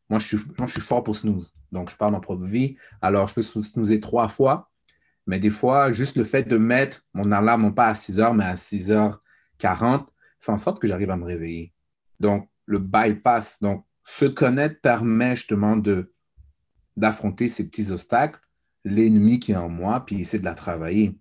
Moi 0.09 0.19
je, 0.19 0.27
suis, 0.27 0.37
moi, 0.57 0.67
je 0.67 0.73
suis 0.73 0.81
fort 0.81 1.03
pour 1.03 1.15
snooze. 1.15 1.53
Donc, 1.71 1.89
je 1.89 1.97
parle 1.97 2.11
de 2.11 2.17
ma 2.17 2.21
propre 2.21 2.45
vie. 2.45 2.77
Alors, 3.01 3.27
je 3.27 3.33
peux 3.33 3.41
snoozer 3.41 3.99
trois 3.99 4.29
fois. 4.29 4.71
Mais 5.27 5.39
des 5.39 5.49
fois, 5.49 5.91
juste 5.91 6.15
le 6.15 6.23
fait 6.23 6.43
de 6.43 6.57
mettre 6.57 7.01
mon 7.13 7.31
alarme, 7.31 7.63
non 7.63 7.73
pas 7.73 7.87
à 7.87 7.95
6 7.95 8.19
heures, 8.19 8.33
mais 8.33 8.45
à 8.45 8.53
6h40, 8.53 10.05
fait 10.39 10.51
en 10.51 10.57
sorte 10.57 10.79
que 10.79 10.87
j'arrive 10.87 11.09
à 11.09 11.17
me 11.17 11.25
réveiller. 11.25 11.73
Donc, 12.19 12.49
le 12.65 12.79
bypass. 12.79 13.61
Donc, 13.61 13.85
se 14.05 14.25
connaître 14.25 14.79
permet 14.81 15.35
justement 15.35 15.75
de, 15.75 16.13
d'affronter 16.95 17.47
ces 17.47 17.67
petits 17.67 17.91
obstacles, 17.91 18.39
l'ennemi 18.85 19.39
qui 19.39 19.51
est 19.51 19.57
en 19.57 19.67
moi, 19.67 20.05
puis 20.05 20.21
essayer 20.21 20.39
de 20.39 20.45
la 20.45 20.53
travailler. 20.53 21.19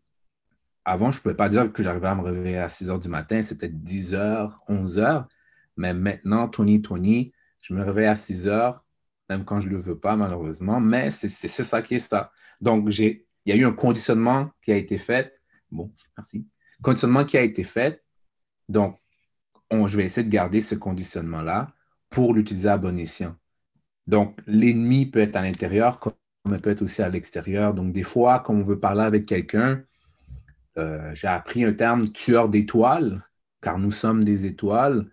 Avant, 0.85 1.11
je 1.11 1.19
ne 1.19 1.23
pouvais 1.23 1.35
pas 1.35 1.49
dire 1.49 1.73
que 1.73 1.83
j'arrivais 1.83 2.09
à 2.09 2.15
me 2.15 2.23
réveiller 2.23 2.59
à 2.59 2.69
6 2.69 2.91
heures 2.91 2.99
du 2.99 3.09
matin, 3.09 3.43
c'était 3.43 3.71
10 3.71 4.15
heures, 4.15 4.63
11 4.69 4.99
heures. 4.99 5.27
Mais 5.79 5.95
maintenant, 5.95 6.47
Tony, 6.47 6.83
Tony, 6.83 7.33
je 7.63 7.73
me 7.73 7.83
réveille 7.83 8.07
à 8.07 8.17
6 8.17 8.49
heures, 8.49 8.85
même 9.31 9.47
quand 9.47 9.61
je 9.61 9.67
ne 9.67 9.73
le 9.73 9.79
veux 9.79 9.99
pas, 9.99 10.15
malheureusement. 10.15 10.79
Mais 10.79 11.11
c'est, 11.11 11.29
ça 11.29 11.81
qui 11.81 11.95
est 11.95 11.99
ça. 11.99 12.31
Donc, 12.61 12.87
il 12.99 13.25
y 13.47 13.53
a 13.53 13.57
eu 13.57 13.65
un 13.65 13.73
conditionnement 13.73 14.51
qui 14.61 14.73
a 14.73 14.77
été 14.77 14.99
fait. 14.99 15.35
Bon, 15.71 15.91
merci. 16.19 16.47
Conditionnement 16.83 17.25
qui 17.25 17.39
a 17.39 17.43
été 17.43 17.65
fait. 17.65 18.05
Donc, 18.69 19.01
je 19.71 19.97
vais 19.97 20.05
essayer 20.05 20.25
de 20.25 20.31
garder 20.31 20.61
ce 20.61 20.75
conditionnement-là 20.75 21.75
pour 22.15 22.33
l'utiliser 22.33 22.69
à 22.69 22.79
bon 22.79 22.97
escient. 22.97 23.35
Donc, 24.07 24.39
l'ennemi 24.47 25.05
peut 25.05 25.19
être 25.19 25.35
à 25.35 25.43
l'intérieur 25.43 25.99
comme 25.99 26.15
il 26.47 26.61
peut 26.61 26.71
être 26.71 26.83
aussi 26.83 27.03
à 27.03 27.09
l'extérieur. 27.09 27.75
Donc, 27.75 27.93
des 27.93 28.05
fois, 28.05 28.39
quand 28.39 28.55
on 28.55 28.63
veut 28.63 28.79
parler 28.79 29.03
avec 29.03 29.27
quelqu'un, 29.27 29.83
euh, 30.79 31.13
j'ai 31.15 31.27
appris 31.27 31.65
un 31.65 31.73
terme 31.73 32.09
tueur 32.13 32.49
d'étoiles, 32.49 33.27
car 33.61 33.79
nous 33.79 33.91
sommes 33.91 34.23
des 34.23 34.47
étoiles, 34.47 35.11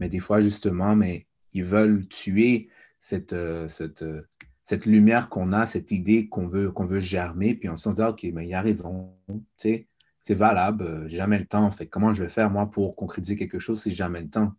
mais 0.00 0.10
des 0.10 0.18
fois, 0.18 0.42
justement, 0.42 0.94
mais 0.94 1.26
ils 1.52 1.64
veulent 1.64 2.06
tuer 2.08 2.68
cette, 2.98 3.32
euh, 3.32 3.66
cette, 3.68 4.02
euh, 4.02 4.28
cette 4.64 4.84
lumière 4.84 5.30
qu'on 5.30 5.52
a, 5.54 5.64
cette 5.64 5.92
idée 5.92 6.28
qu'on 6.28 6.46
veut, 6.46 6.70
qu'on 6.70 6.84
veut 6.84 7.00
germer, 7.00 7.54
puis 7.54 7.70
on 7.70 7.76
se 7.76 7.88
dit, 7.88 8.02
OK, 8.02 8.22
mais 8.34 8.46
il 8.46 8.54
a 8.54 8.60
raison, 8.60 9.16
c'est 9.56 9.88
valable, 10.28 11.08
j'ai 11.08 11.16
jamais 11.16 11.38
le 11.38 11.46
temps. 11.46 11.64
En 11.64 11.70
fait, 11.70 11.86
comment 11.86 12.12
je 12.12 12.22
vais 12.22 12.28
faire, 12.28 12.50
moi, 12.50 12.70
pour 12.70 12.96
concrétiser 12.96 13.36
quelque 13.36 13.58
chose 13.58 13.80
si 13.82 13.90
j'ai 13.90 13.96
jamais 13.96 14.20
le 14.20 14.28
temps? 14.28 14.52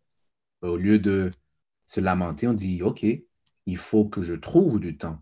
Au 0.61 0.77
lieu 0.77 0.97
de 0.97 1.31
se 1.87 1.99
lamenter, 1.99 2.47
on 2.47 2.53
dit, 2.53 2.81
OK, 2.81 3.05
il 3.65 3.77
faut 3.77 4.05
que 4.05 4.21
je 4.21 4.33
trouve 4.33 4.79
du 4.79 4.97
temps. 4.97 5.21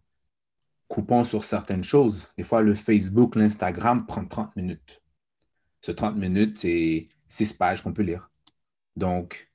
Coupons 0.88 1.24
sur 1.24 1.43
certaines 1.43 1.84
choses. 1.84 2.28
Des 2.38 2.43
fois, 2.43 2.61
le 2.61 2.76
Facebook, 2.76 3.36
l'Instagram 3.36 4.05
prend 4.05 4.26
30 4.26 4.55
minutes. 4.55 5.01
Ce 5.82 5.91
30 5.91 6.16
minutes, 6.16 6.59
c'est 6.59 7.07
six 7.28 7.53
pages 7.53 7.82
qu'on 7.82 7.93
peut 7.93 8.03
lire. 8.03 8.30
Donc, 8.95 9.51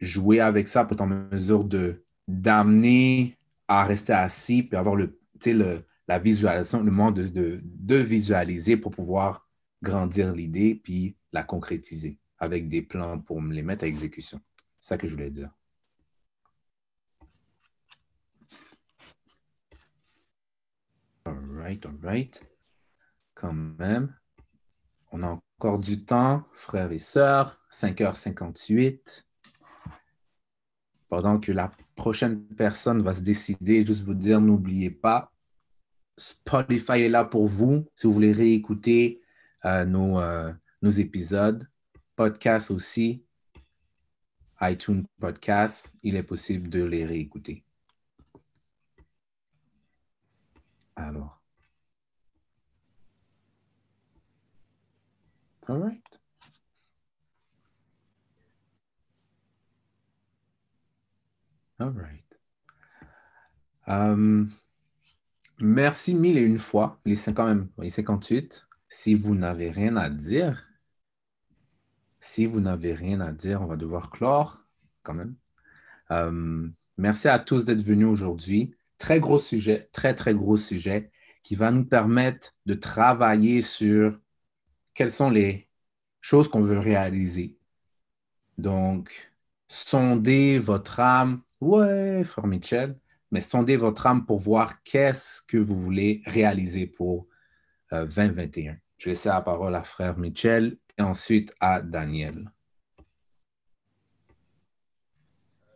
jouer 0.00 0.40
avec 0.40 0.68
ça 0.68 0.84
peut 0.84 0.94
être 0.94 1.00
en 1.00 1.06
mesure 1.06 1.64
de 1.64 2.02
d'amener 2.28 3.36
à 3.68 3.84
rester 3.84 4.12
assis 4.12 4.64
puis 4.64 4.76
avoir 4.76 4.96
le, 4.96 5.16
le, 5.44 5.84
la 6.08 6.18
visualisation, 6.18 6.82
le 6.82 6.90
moment 6.90 7.12
de, 7.12 7.28
de, 7.28 7.60
de 7.62 7.96
visualiser 7.96 8.76
pour 8.76 8.90
pouvoir 8.90 9.48
grandir 9.82 10.34
l'idée 10.34 10.74
puis 10.74 11.16
la 11.32 11.44
concrétiser 11.44 12.18
avec 12.38 12.68
des 12.68 12.82
plans 12.82 13.18
pour 13.20 13.40
me 13.40 13.54
les 13.54 13.62
mettre 13.62 13.84
à 13.84 13.86
exécution. 13.86 14.40
C'est 14.80 14.88
ça 14.88 14.98
que 14.98 15.06
je 15.06 15.12
voulais 15.12 15.30
dire. 15.30 15.50
Right, 21.66 21.84
all 21.84 21.98
right. 22.02 22.44
Quand 23.34 23.52
même. 23.52 24.14
On 25.12 25.22
a 25.22 25.38
encore 25.58 25.78
du 25.78 26.04
temps, 26.04 26.44
frères 26.52 26.92
et 26.92 26.98
sœurs. 26.98 27.60
5h58. 27.72 29.24
Pendant 31.08 31.38
que 31.38 31.52
la 31.52 31.70
prochaine 31.94 32.46
personne 32.56 33.02
va 33.02 33.14
se 33.14 33.20
décider, 33.20 33.84
juste 33.84 34.02
vous 34.02 34.14
dire, 34.14 34.40
n'oubliez 34.40 34.90
pas, 34.90 35.32
Spotify 36.16 37.02
est 37.02 37.08
là 37.08 37.24
pour 37.24 37.46
vous. 37.46 37.86
Si 37.94 38.06
vous 38.06 38.12
voulez 38.12 38.32
réécouter 38.32 39.20
euh, 39.64 39.84
nos, 39.84 40.18
euh, 40.20 40.52
nos 40.82 40.90
épisodes, 40.90 41.68
podcast 42.16 42.70
aussi, 42.70 43.24
iTunes 44.60 45.04
Podcast, 45.20 45.96
il 46.02 46.16
est 46.16 46.22
possible 46.22 46.68
de 46.68 46.82
les 46.82 47.04
réécouter. 47.04 47.64
Alors. 50.96 51.35
All 55.68 55.78
right. 55.78 56.20
All 61.80 61.90
right. 61.90 62.22
Um, 63.86 64.50
merci 65.58 66.14
mille 66.14 66.38
et 66.38 66.42
une 66.42 66.58
fois, 66.58 67.00
les 67.04 67.16
50 67.16 67.46
même, 67.46 67.68
les 67.78 67.90
58. 67.90 68.66
Si 68.88 69.14
vous 69.14 69.34
n'avez 69.34 69.70
rien 69.70 69.96
à 69.96 70.08
dire, 70.08 70.68
si 72.20 72.46
vous 72.46 72.60
n'avez 72.60 72.94
rien 72.94 73.20
à 73.20 73.32
dire, 73.32 73.60
on 73.62 73.66
va 73.66 73.76
devoir 73.76 74.10
clore 74.10 74.62
quand 75.02 75.14
même. 75.14 75.34
Um, 76.10 76.74
merci 76.96 77.28
à 77.28 77.38
tous 77.38 77.64
d'être 77.64 77.82
venus 77.82 78.06
aujourd'hui. 78.06 78.74
Très 78.98 79.20
gros 79.20 79.38
sujet, 79.38 79.88
très, 79.92 80.14
très 80.14 80.34
gros 80.34 80.56
sujet 80.56 81.10
qui 81.42 81.56
va 81.56 81.70
nous 81.70 81.84
permettre 81.84 82.54
de 82.66 82.74
travailler 82.74 83.62
sur 83.62 84.18
quelles 84.96 85.12
sont 85.12 85.30
les 85.30 85.68
choses 86.20 86.48
qu'on 86.48 86.62
veut 86.62 86.78
réaliser. 86.80 87.58
Donc, 88.58 89.30
sondez 89.68 90.58
votre 90.58 90.98
âme. 91.00 91.42
Ouais, 91.60 92.24
Frère 92.24 92.46
Michel, 92.46 92.98
mais 93.30 93.40
sondez 93.40 93.76
votre 93.76 94.06
âme 94.06 94.26
pour 94.26 94.40
voir 94.40 94.82
qu'est-ce 94.82 95.42
que 95.42 95.58
vous 95.58 95.78
voulez 95.80 96.22
réaliser 96.26 96.86
pour 96.86 97.28
2021. 97.92 98.72
Euh, 98.72 98.76
Je 98.98 99.04
vais 99.04 99.10
laisser 99.12 99.28
la 99.28 99.42
parole 99.42 99.74
à 99.74 99.82
Frère 99.82 100.16
Michel 100.18 100.78
et 100.98 101.02
ensuite 101.02 101.54
à 101.60 101.82
Daniel. 101.82 102.50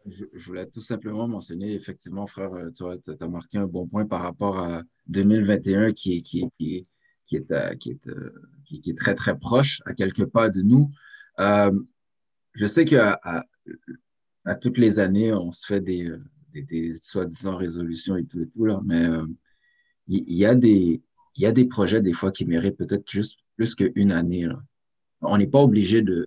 Je, 0.06 0.24
voulais 0.46 0.66
tout 0.66 0.80
simplement 0.80 1.28
mentionner, 1.28 1.74
effectivement, 1.74 2.26
frère, 2.26 2.52
euh, 2.54 2.70
tu 2.70 2.84
as, 2.84 3.28
marqué 3.28 3.58
un 3.58 3.66
bon 3.66 3.86
point 3.86 4.06
par 4.06 4.22
rapport 4.22 4.58
à 4.58 4.82
2021 5.08 5.92
qui, 5.92 6.22
qui, 6.22 6.48
qui, 6.58 6.90
qui, 7.31 7.37
est, 7.37 7.51
euh, 7.53 7.74
qui, 7.76 7.93
est, 7.93 8.09
qui, 8.66 8.91
est 8.91 8.99
très, 8.99 9.14
très 9.14 9.39
proche 9.39 9.81
à 9.87 9.95
quelques 9.95 10.26
pas 10.26 10.51
de 10.51 10.61
nous. 10.61 10.91
je 11.39 12.66
sais 12.66 12.85
qu'à 12.85 13.18
à 14.45 14.55
toutes 14.55 14.78
les 14.78 14.99
années, 14.99 15.33
on 15.33 15.53
se 15.53 15.66
fait 15.66 15.81
des, 15.81 16.09
euh, 16.09 16.18
des, 16.53 16.95
soi-disant 16.95 17.57
résolutions 17.57 18.16
et 18.16 18.24
tout 18.24 18.41
et 18.41 18.49
tout, 18.49 18.66
mais 18.85 19.05
euh, 19.05 19.26
il 20.07 20.33
y, 20.33 20.45
a 20.45 20.55
des, 20.55 21.03
y 21.37 21.47
a 21.47 21.53
des 21.53 21.66
projets 21.66 22.01
des 22.01 22.12
fois 22.12 22.33
qui 22.33 22.45
méritent 22.45 22.76
peut-être 22.76 23.09
juste 23.09 23.39
plus 23.57 23.74
qu'une 23.74 24.12
année. 24.12 24.49
On 25.20 25.39
n'est 25.39 25.47
pas 25.47 25.61
obligé 25.61 26.03
de, 26.03 26.26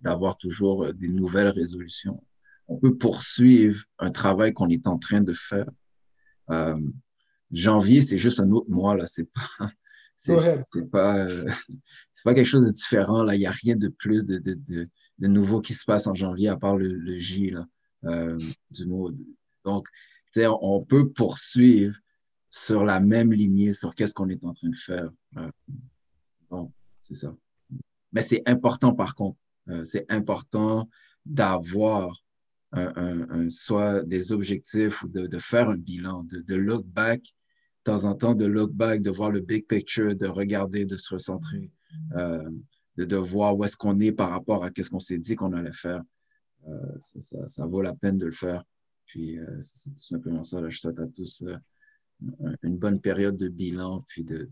d'avoir 0.00 0.36
toujours 0.36 0.84
euh, 0.84 0.92
des 0.92 1.08
nouvelles 1.08 1.48
résolutions. 1.48 2.20
On 2.68 2.76
peut 2.76 2.96
poursuivre 2.96 3.84
un 3.98 4.10
travail 4.10 4.52
qu'on 4.52 4.68
est 4.68 4.86
en 4.86 4.98
train 4.98 5.20
de 5.20 5.32
faire. 5.32 5.66
janvier, 7.50 8.02
c'est 8.02 8.18
juste 8.18 8.40
un 8.40 8.50
autre 8.50 8.70
mois, 8.70 8.96
là. 8.96 9.06
C'est 9.06 9.30
pas, 9.32 9.70
c'est, 10.16 10.34
pas, 10.90 11.26
c'est 12.12 12.24
pas 12.24 12.34
quelque 12.34 12.46
chose 12.46 12.66
de 12.66 12.72
différent, 12.72 13.22
là. 13.22 13.34
Il 13.34 13.38
n'y 13.38 13.46
a 13.46 13.50
rien 13.50 13.76
de 13.76 13.88
plus 13.88 14.24
de, 14.24 14.38
de, 14.38 14.54
de 14.54 14.86
de 15.18 15.28
nouveau 15.28 15.60
qui 15.60 15.74
se 15.74 15.84
passe 15.84 16.06
en 16.06 16.14
janvier, 16.14 16.48
à 16.48 16.56
part 16.56 16.76
le, 16.76 17.18
J 17.18 17.50
là, 17.50 17.66
euh, 18.04 18.38
du 18.70 18.86
mot. 18.86 19.10
Donc, 19.64 19.88
on 20.36 20.82
peut 20.82 21.08
poursuivre 21.10 21.96
sur 22.50 22.84
la 22.84 23.00
même 23.00 23.32
lignée, 23.32 23.72
sur 23.72 23.94
qu'est-ce 23.94 24.14
qu'on 24.14 24.28
est 24.28 24.44
en 24.44 24.52
train 24.52 24.68
de 24.68 24.76
faire. 24.76 25.10
Euh, 25.38 25.50
bon, 26.50 26.72
c'est 26.98 27.14
ça. 27.14 27.34
Mais 28.12 28.22
c'est 28.22 28.46
important, 28.46 28.94
par 28.94 29.14
contre, 29.14 29.38
euh, 29.68 29.84
c'est 29.84 30.06
important 30.10 30.88
d'avoir 31.24 32.22
un, 32.72 33.48
soit 33.48 34.02
des 34.02 34.32
objectifs 34.32 35.02
ou 35.02 35.08
de, 35.08 35.38
faire 35.38 35.70
un 35.70 35.76
bilan, 35.76 36.24
de, 36.24 36.54
look 36.54 36.84
back, 36.84 37.22
de 37.86 37.92
temps 37.92 38.04
en 38.04 38.14
temps, 38.14 38.34
de 38.34 38.46
look 38.46 38.72
back, 38.72 39.02
de 39.02 39.10
voir 39.10 39.30
le 39.30 39.40
big 39.40 39.66
picture, 39.66 40.16
de 40.16 40.26
regarder, 40.26 40.84
de 40.84 40.96
se 40.96 41.14
recentrer 41.14 41.70
de, 43.04 43.16
voir 43.16 43.56
où 43.56 43.64
est-ce 43.64 43.76
qu'on 43.76 44.00
est 44.00 44.12
par 44.12 44.30
rapport 44.30 44.64
à 44.64 44.70
ce 44.74 44.88
qu'on 44.88 45.00
s'est 45.00 45.18
dit 45.18 45.34
qu'on 45.34 45.52
allait 45.52 45.72
faire. 45.72 46.02
Euh, 46.68 46.98
ça, 47.46 47.66
vaut 47.66 47.82
la 47.82 47.94
peine 47.94 48.18
de 48.18 48.26
le 48.26 48.32
faire. 48.32 48.64
Puis 49.06 49.38
euh, 49.38 49.60
c'est 49.60 49.90
tout 49.90 50.04
simplement 50.04 50.42
ça. 50.42 50.68
Je 50.68 50.78
souhaite 50.78 50.98
à 50.98 51.06
tous 51.06 51.42
euh, 51.42 51.56
une 52.62 52.78
bonne 52.78 53.00
période 53.00 53.36
de 53.36 53.48
bilan, 53.48 54.02
puis 54.08 54.24
de, 54.24 54.48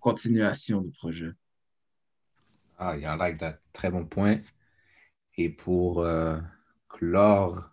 continuation 0.00 0.82
du 0.82 0.90
projet. 0.90 1.30
Ah, 2.76 2.98
I 2.98 3.16
like 3.16 3.38
that. 3.38 3.58
Très 3.72 3.90
bon 3.90 4.04
point. 4.04 4.40
Et 5.36 5.48
pour 5.48 6.06
clore, 6.88 7.72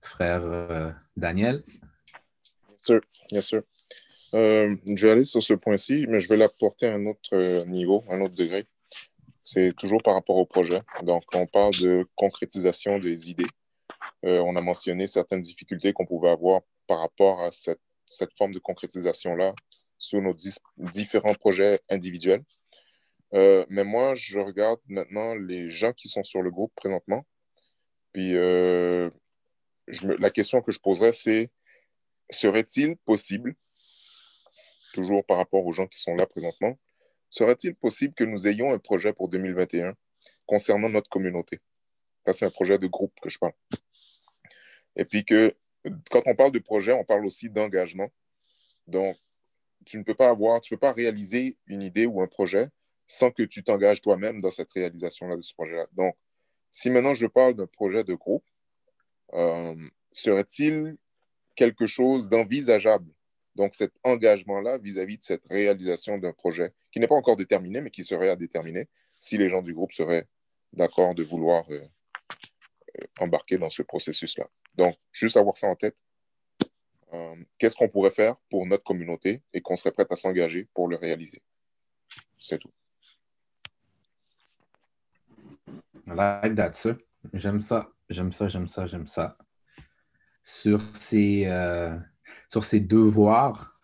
frère 0.00 0.94
Daniel. 1.16 1.64
Bien 3.30 3.40
sûr. 3.40 3.62
Euh, 4.34 4.74
je 4.96 5.06
vais 5.06 5.12
aller 5.12 5.24
sur 5.24 5.42
ce 5.42 5.54
point-ci, 5.54 6.06
mais 6.08 6.18
je 6.18 6.28
vais 6.28 6.36
l'apporter 6.36 6.86
à 6.86 6.94
un 6.94 7.06
autre 7.06 7.34
euh, 7.34 7.64
niveau, 7.66 8.04
un 8.08 8.20
autre 8.20 8.34
degré. 8.34 8.66
C'est 9.44 9.74
toujours 9.76 10.02
par 10.02 10.14
rapport 10.14 10.36
au 10.36 10.46
projet. 10.46 10.80
Donc, 11.04 11.22
on 11.34 11.46
parle 11.46 11.74
de 11.76 12.06
concrétisation 12.16 12.98
des 12.98 13.30
idées. 13.30 13.46
Euh, 14.24 14.40
on 14.40 14.56
a 14.56 14.60
mentionné 14.60 15.06
certaines 15.06 15.40
difficultés 15.40 15.92
qu'on 15.92 16.06
pouvait 16.06 16.30
avoir 16.30 16.62
par 16.86 17.00
rapport 17.00 17.42
à 17.42 17.50
cette, 17.50 17.78
forme 18.36 18.52
de 18.52 18.58
concrétisation-là 18.58 19.54
sur 19.98 20.20
nos 20.20 20.34
différents 20.78 21.34
projets 21.34 21.80
individuels. 21.88 22.42
mais 23.32 23.84
moi, 23.84 24.14
je 24.14 24.38
regarde 24.38 24.80
maintenant 24.86 25.34
les 25.34 25.68
gens 25.68 25.92
qui 25.92 26.08
sont 26.08 26.22
sur 26.22 26.42
le 26.42 26.50
groupe 26.50 26.72
présentement. 26.74 27.24
Puis, 28.12 28.32
la 28.32 30.30
question 30.30 30.60
que 30.62 30.72
je 30.72 30.80
poserais, 30.80 31.12
c'est 31.12 31.50
serait-il 32.30 32.96
possible 32.98 33.54
toujours 34.92 35.24
par 35.26 35.38
rapport 35.38 35.64
aux 35.64 35.72
gens 35.72 35.86
qui 35.86 35.98
sont 35.98 36.14
là 36.14 36.26
présentement, 36.26 36.78
serait-il 37.30 37.74
possible 37.74 38.14
que 38.14 38.24
nous 38.24 38.46
ayons 38.46 38.72
un 38.72 38.78
projet 38.78 39.12
pour 39.12 39.28
2021 39.28 39.94
concernant 40.46 40.88
notre 40.88 41.10
communauté? 41.10 41.60
Ça, 42.26 42.32
c'est 42.32 42.46
un 42.46 42.50
projet 42.50 42.78
de 42.78 42.86
groupe 42.86 43.12
que 43.20 43.28
je 43.28 43.38
parle. 43.38 43.52
Et 44.96 45.04
puis 45.04 45.24
que 45.24 45.54
quand 46.10 46.22
on 46.26 46.34
parle 46.34 46.52
de 46.52 46.58
projet, 46.58 46.92
on 46.92 47.04
parle 47.04 47.26
aussi 47.26 47.50
d'engagement. 47.50 48.10
Donc, 48.86 49.16
tu 49.84 49.98
ne 49.98 50.02
peux 50.02 50.14
pas 50.14 50.28
avoir, 50.28 50.60
tu 50.60 50.70
peux 50.70 50.80
pas 50.80 50.92
réaliser 50.92 51.58
une 51.66 51.82
idée 51.82 52.06
ou 52.06 52.22
un 52.22 52.26
projet 52.26 52.68
sans 53.06 53.30
que 53.30 53.42
tu 53.42 53.62
t'engages 53.62 54.00
toi-même 54.00 54.40
dans 54.40 54.50
cette 54.50 54.72
réalisation-là 54.72 55.36
de 55.36 55.42
ce 55.42 55.52
projet-là. 55.52 55.86
Donc, 55.92 56.16
si 56.70 56.90
maintenant 56.90 57.14
je 57.14 57.26
parle 57.26 57.54
d'un 57.54 57.66
projet 57.66 58.02
de 58.02 58.14
groupe, 58.14 58.44
euh, 59.34 59.76
serait-il 60.10 60.96
quelque 61.54 61.86
chose 61.86 62.28
d'envisageable 62.28 63.10
donc, 63.54 63.74
cet 63.74 63.92
engagement-là 64.02 64.78
vis-à-vis 64.78 65.18
de 65.18 65.22
cette 65.22 65.46
réalisation 65.46 66.18
d'un 66.18 66.32
projet 66.32 66.72
qui 66.90 66.98
n'est 66.98 67.06
pas 67.06 67.14
encore 67.14 67.36
déterminé, 67.36 67.80
mais 67.80 67.90
qui 67.90 68.02
serait 68.04 68.28
à 68.28 68.36
déterminer 68.36 68.88
si 69.10 69.38
les 69.38 69.48
gens 69.48 69.62
du 69.62 69.72
groupe 69.72 69.92
seraient 69.92 70.26
d'accord 70.72 71.14
de 71.14 71.22
vouloir 71.22 71.64
euh, 71.70 71.80
euh, 73.00 73.06
embarquer 73.20 73.58
dans 73.58 73.70
ce 73.70 73.82
processus-là. 73.82 74.48
Donc, 74.74 74.96
juste 75.12 75.36
avoir 75.36 75.56
ça 75.56 75.68
en 75.68 75.76
tête. 75.76 75.96
Euh, 77.12 77.36
qu'est-ce 77.58 77.76
qu'on 77.76 77.88
pourrait 77.88 78.10
faire 78.10 78.34
pour 78.50 78.66
notre 78.66 78.82
communauté 78.82 79.42
et 79.52 79.60
qu'on 79.60 79.76
serait 79.76 79.92
prêt 79.92 80.06
à 80.10 80.16
s'engager 80.16 80.68
pour 80.74 80.88
le 80.88 80.96
réaliser? 80.96 81.40
C'est 82.40 82.58
tout. 82.58 82.72
Like 86.08 86.56
that, 86.56 86.72
sir. 86.72 86.96
J'aime 87.32 87.62
ça, 87.62 87.88
j'aime 88.10 88.32
ça, 88.32 88.48
j'aime 88.48 88.66
ça, 88.66 88.86
j'aime 88.86 89.06
ça. 89.06 89.38
Sur 90.44 90.80
ces 90.80 91.48
sur 92.48 92.64
ces 92.64 92.80
devoirs 92.80 93.74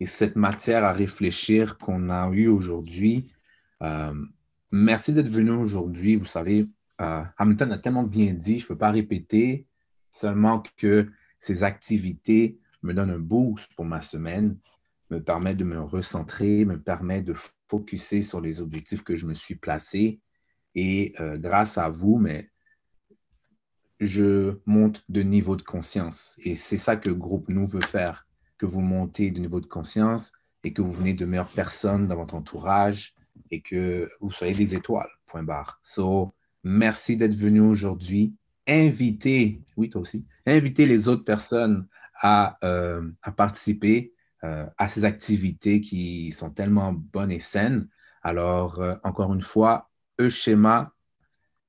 et 0.00 0.06
cette 0.06 0.36
matière 0.36 0.84
à 0.84 0.92
réfléchir 0.92 1.78
qu'on 1.78 2.10
a 2.10 2.30
eu 2.30 2.48
aujourd'hui. 2.48 3.32
Euh, 3.82 4.14
merci 4.70 5.12
d'être 5.12 5.28
venu 5.28 5.50
aujourd'hui. 5.50 6.16
Vous 6.16 6.26
savez, 6.26 6.68
euh, 7.00 7.24
Hamilton 7.38 7.72
a 7.72 7.78
tellement 7.78 8.04
bien 8.04 8.34
dit, 8.34 8.58
je 8.58 8.64
ne 8.64 8.68
peux 8.68 8.78
pas 8.78 8.90
répéter, 8.90 9.66
seulement 10.10 10.62
que 10.76 11.10
ces 11.40 11.64
activités 11.64 12.58
me 12.82 12.92
donnent 12.92 13.10
un 13.10 13.18
boost 13.18 13.74
pour 13.74 13.84
ma 13.84 14.00
semaine, 14.00 14.58
me 15.10 15.20
permettent 15.20 15.58
de 15.58 15.64
me 15.64 15.80
recentrer, 15.80 16.64
me 16.64 16.80
permettent 16.80 17.24
de 17.24 17.34
focuser 17.68 18.22
sur 18.22 18.40
les 18.40 18.60
objectifs 18.60 19.02
que 19.02 19.16
je 19.16 19.26
me 19.26 19.34
suis 19.34 19.56
placés. 19.56 20.20
Et 20.74 21.14
euh, 21.20 21.38
grâce 21.38 21.78
à 21.78 21.88
vous, 21.88 22.18
mais 22.18 22.50
je 24.00 24.58
monte 24.66 25.04
de 25.08 25.22
niveau 25.22 25.56
de 25.56 25.62
conscience. 25.62 26.38
Et 26.42 26.56
c'est 26.56 26.76
ça 26.76 26.96
que 26.96 27.08
le 27.08 27.14
groupe 27.14 27.48
nous 27.48 27.66
veut 27.66 27.82
faire, 27.82 28.26
que 28.58 28.66
vous 28.66 28.80
montez 28.80 29.30
de 29.30 29.40
niveau 29.40 29.60
de 29.60 29.66
conscience 29.66 30.32
et 30.64 30.72
que 30.72 30.82
vous 30.82 30.92
venez 30.92 31.14
de 31.14 31.24
meilleures 31.24 31.48
personnes 31.48 32.08
dans 32.08 32.16
votre 32.16 32.34
entourage 32.34 33.14
et 33.50 33.60
que 33.60 34.10
vous 34.20 34.30
soyez 34.30 34.54
des 34.54 34.74
étoiles. 34.74 35.08
point 35.26 35.42
barre. 35.42 35.80
So, 35.82 36.34
merci 36.64 37.16
d'être 37.16 37.34
venu 37.34 37.60
aujourd'hui. 37.60 38.34
Invitez, 38.66 39.62
oui, 39.76 39.88
toi 39.90 40.00
aussi, 40.00 40.26
invitez 40.46 40.86
les 40.86 41.08
autres 41.08 41.24
personnes 41.24 41.86
à, 42.20 42.58
euh, 42.64 43.08
participer 43.36 44.12
euh, 44.44 44.66
à 44.76 44.88
ces 44.88 45.04
activités 45.04 45.80
qui 45.80 46.32
sont 46.32 46.50
tellement 46.50 46.92
bonnes 46.92 47.30
et 47.30 47.38
saines. 47.38 47.88
Alors, 48.22 48.80
euh, 48.80 48.94
encore 49.04 49.32
une 49.32 49.42
fois, 49.42 49.90
Euschema, 50.20 50.92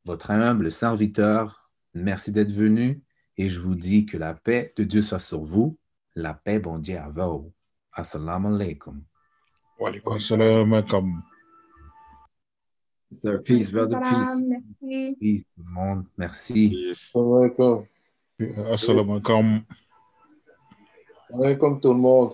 votre 0.05 0.31
humble 0.31 0.71
serviteur, 0.71 1.66
merci 2.03 2.31
d'être 2.31 2.51
venu 2.51 3.01
et 3.37 3.49
je 3.49 3.59
vous 3.59 3.75
dis 3.75 4.05
que 4.05 4.17
la 4.17 4.33
paix 4.33 4.73
de 4.75 4.83
Dieu 4.83 5.01
soit 5.01 5.19
sur 5.19 5.41
vous. 5.41 5.77
La 6.15 6.33
paix, 6.33 6.59
bon 6.59 6.79
Dieu, 6.79 6.97
à 6.97 7.09
vous. 7.09 7.53
Assalamu 7.91 8.47
alaikum. 8.47 9.03
Wa 9.79 9.89
alaikum 9.89 10.15
assalam. 10.15 11.23
Sir, 13.15 13.41
peace, 13.43 13.71
brother, 13.71 14.01
peace. 14.01 14.43
Merci. 14.43 15.15
Peace, 15.19 15.45
tout 15.55 15.63
le 15.65 15.71
monde. 15.71 16.05
Merci. 16.17 16.91
Assalamu 16.91 17.35
alaikum. 17.37 17.85
Assalamu 18.71 19.11
alaikum. 19.11 19.63
Assalamu 21.29 21.43
alaikum 21.45 21.79
tout 21.79 21.93
le 21.93 21.99
monde. 21.99 22.33